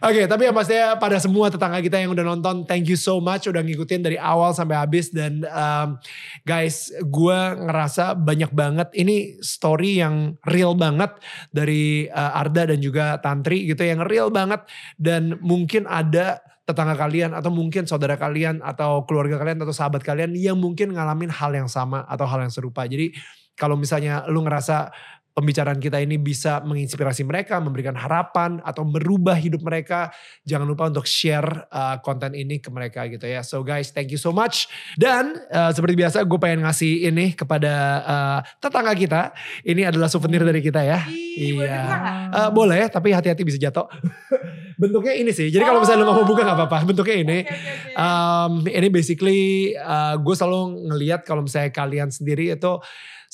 Oke, 0.04 0.30
tapi 0.30 0.46
yang 0.46 0.54
pastinya 0.54 0.94
pada 0.96 1.18
semua 1.18 1.50
tetangga 1.50 1.82
kita 1.82 1.98
yang 1.98 2.14
udah 2.14 2.22
nonton, 2.22 2.64
thank 2.64 2.86
you 2.86 2.94
so 2.94 3.18
much 3.18 3.50
udah 3.50 3.66
ngikutin 3.66 4.06
dari 4.06 4.18
awal 4.20 4.54
sampai 4.54 4.78
habis 4.78 5.10
dan 5.10 5.42
um, 5.48 5.98
guys, 6.46 6.85
gue 6.92 7.40
ngerasa 7.66 8.18
banyak 8.18 8.52
banget 8.52 8.90
ini 8.98 9.40
story 9.40 10.02
yang 10.02 10.36
real 10.46 10.74
banget 10.74 11.16
dari 11.50 12.10
uh, 12.10 12.40
Arda 12.42 12.74
dan 12.74 12.80
juga 12.82 13.18
Tantri 13.22 13.66
gitu 13.70 13.82
yang 13.86 14.04
real 14.04 14.30
banget 14.30 14.66
dan 15.00 15.38
mungkin 15.42 15.88
ada 15.90 16.42
tetangga 16.66 16.98
kalian 16.98 17.38
atau 17.38 17.54
mungkin 17.54 17.86
saudara 17.86 18.18
kalian 18.18 18.60
atau 18.66 19.06
keluarga 19.06 19.38
kalian 19.38 19.62
atau 19.62 19.74
sahabat 19.74 20.02
kalian 20.02 20.34
yang 20.34 20.58
mungkin 20.58 20.98
ngalamin 20.98 21.30
hal 21.30 21.54
yang 21.54 21.70
sama 21.70 22.02
atau 22.10 22.26
hal 22.26 22.42
yang 22.42 22.50
serupa. 22.50 22.90
Jadi 22.90 23.14
kalau 23.56 23.80
misalnya 23.80 24.26
lu 24.28 24.44
ngerasa 24.44 24.92
pembicaraan 25.36 25.84
kita 25.84 26.00
ini 26.00 26.16
bisa 26.16 26.64
menginspirasi 26.64 27.28
mereka, 27.28 27.60
memberikan 27.60 27.92
harapan 27.92 28.64
atau 28.64 28.88
merubah 28.88 29.36
hidup 29.36 29.60
mereka, 29.68 30.08
jangan 30.48 30.64
lupa 30.64 30.88
untuk 30.88 31.04
share 31.04 31.68
uh, 31.68 32.00
konten 32.00 32.32
ini 32.32 32.64
ke 32.64 32.72
mereka 32.72 33.04
gitu 33.12 33.28
ya. 33.28 33.44
So 33.44 33.60
guys, 33.60 33.92
thank 33.92 34.16
you 34.16 34.18
so 34.18 34.32
much. 34.32 34.72
Dan 34.96 35.36
uh, 35.52 35.76
seperti 35.76 36.00
biasa 36.00 36.24
gue 36.24 36.40
pengen 36.40 36.64
ngasih 36.64 37.12
ini 37.12 37.36
kepada 37.36 37.74
uh, 38.08 38.40
tetangga 38.64 38.96
kita. 38.96 39.22
Ini 39.68 39.92
adalah 39.92 40.08
souvenir 40.08 40.40
dari 40.48 40.64
kita 40.64 40.80
ya. 40.80 41.04
Ih, 41.12 41.60
boleh 41.60 41.68
Iya. 41.68 41.84
Uh, 42.32 42.50
boleh, 42.56 42.82
tapi 42.88 43.12
hati-hati 43.12 43.44
bisa 43.44 43.60
jatuh. 43.60 43.92
Bentuknya 44.82 45.20
ini 45.20 45.36
sih. 45.36 45.52
Jadi 45.52 45.68
kalau 45.68 45.84
misalnya 45.84 46.04
lu 46.04 46.08
gak 46.08 46.18
mau 46.24 46.28
buka 46.28 46.48
gak 46.48 46.58
apa-apa. 46.64 46.78
Bentuknya 46.88 47.16
ini. 47.20 47.40
Oke, 47.44 47.52
oke, 47.52 47.72
oke. 47.76 48.00
Um, 48.00 48.52
ini 48.72 48.88
basically 48.88 49.42
uh, 49.76 50.16
gue 50.16 50.36
selalu 50.36 50.88
ngeliat 50.96 51.28
kalau 51.28 51.44
misalnya 51.44 51.76
kalian 51.76 52.08
sendiri 52.08 52.56
itu 52.56 52.80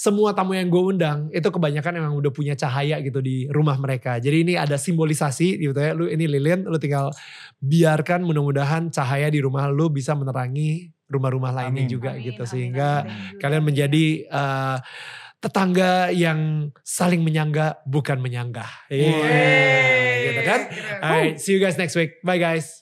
semua 0.01 0.33
tamu 0.33 0.57
yang 0.57 0.65
gue 0.65 0.81
undang 0.97 1.29
itu 1.29 1.45
kebanyakan 1.45 2.01
emang 2.01 2.17
udah 2.17 2.33
punya 2.33 2.57
cahaya 2.57 2.97
gitu 3.05 3.21
di 3.21 3.45
rumah 3.53 3.77
mereka. 3.77 4.17
Jadi 4.17 4.49
ini 4.49 4.53
ada 4.57 4.73
simbolisasi 4.73 5.61
gitu 5.61 5.77
ya. 5.77 5.93
Lu 5.93 6.09
ini 6.09 6.25
lilin, 6.25 6.65
lu 6.65 6.81
tinggal 6.81 7.13
biarkan 7.61 8.25
mudah-mudahan 8.25 8.89
cahaya 8.89 9.29
di 9.29 9.37
rumah 9.37 9.69
lu 9.69 9.93
bisa 9.93 10.17
menerangi 10.17 10.89
rumah-rumah 11.05 11.53
lainnya 11.53 11.85
Amin. 11.85 11.93
juga 11.93 12.17
Amin, 12.17 12.33
gitu 12.33 12.41
amin, 12.41 12.49
sehingga 12.49 12.89
amin. 13.05 13.37
kalian 13.37 13.61
menjadi 13.61 14.05
uh, 14.33 14.77
tetangga 15.37 16.09
yang 16.09 16.73
saling 16.81 17.21
menyangga 17.21 17.85
bukan 17.85 18.17
menyanggah. 18.25 18.89
Iya, 18.89 19.05
Yeay, 19.05 20.17
gitu 20.25 20.41
kan? 20.49 20.61
Alright, 20.97 21.37
see 21.37 21.53
you 21.53 21.61
guys 21.61 21.77
next 21.77 21.93
week. 21.93 22.17
Bye 22.25 22.41
guys. 22.41 22.81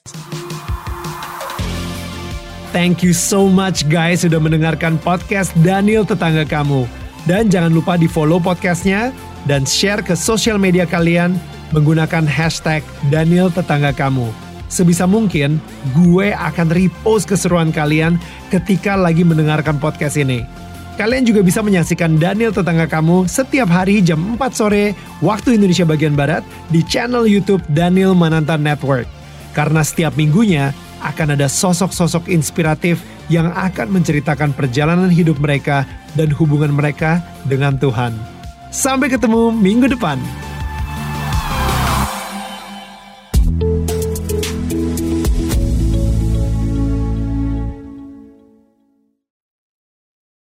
Thank 2.72 3.04
you 3.04 3.12
so 3.12 3.44
much 3.44 3.84
guys 3.92 4.24
sudah 4.24 4.40
mendengarkan 4.40 4.96
podcast 5.02 5.52
Daniel 5.60 6.08
Tetangga 6.08 6.48
Kamu. 6.48 7.09
Dan 7.28 7.52
jangan 7.52 7.72
lupa 7.72 8.00
di 8.00 8.08
follow 8.08 8.40
podcastnya 8.40 9.12
dan 9.44 9.68
share 9.68 10.00
ke 10.00 10.16
sosial 10.16 10.56
media 10.56 10.88
kalian 10.88 11.36
menggunakan 11.76 12.24
hashtag 12.24 12.80
Daniel 13.12 13.52
Tetangga 13.52 13.92
Kamu. 13.92 14.32
Sebisa 14.70 15.04
mungkin 15.04 15.58
gue 15.98 16.30
akan 16.30 16.70
repost 16.70 17.26
keseruan 17.26 17.74
kalian 17.74 18.16
ketika 18.54 18.94
lagi 18.94 19.26
mendengarkan 19.26 19.82
podcast 19.82 20.14
ini. 20.14 20.46
Kalian 20.94 21.24
juga 21.24 21.40
bisa 21.40 21.64
menyaksikan 21.64 22.20
Daniel 22.20 22.52
Tetangga 22.52 22.86
Kamu 22.86 23.26
setiap 23.26 23.66
hari 23.72 24.04
jam 24.04 24.36
4 24.36 24.40
sore 24.52 24.92
waktu 25.24 25.58
Indonesia 25.58 25.88
bagian 25.88 26.14
Barat 26.14 26.44
di 26.68 26.84
channel 26.84 27.24
YouTube 27.26 27.64
Daniel 27.72 28.12
Mananta 28.12 28.54
Network. 28.60 29.08
Karena 29.56 29.82
setiap 29.82 30.14
minggunya 30.14 30.70
akan 31.02 31.34
ada 31.34 31.48
sosok-sosok 31.50 32.28
inspiratif 32.30 33.00
yang 33.30 33.54
akan 33.54 33.94
menceritakan 33.94 34.52
perjalanan 34.52 35.08
hidup 35.08 35.38
mereka 35.38 35.86
dan 36.18 36.34
hubungan 36.34 36.74
mereka 36.74 37.22
dengan 37.46 37.78
Tuhan. 37.78 38.12
Sampai 38.74 39.08
ketemu 39.08 39.54
minggu 39.54 39.86
depan. 39.94 40.18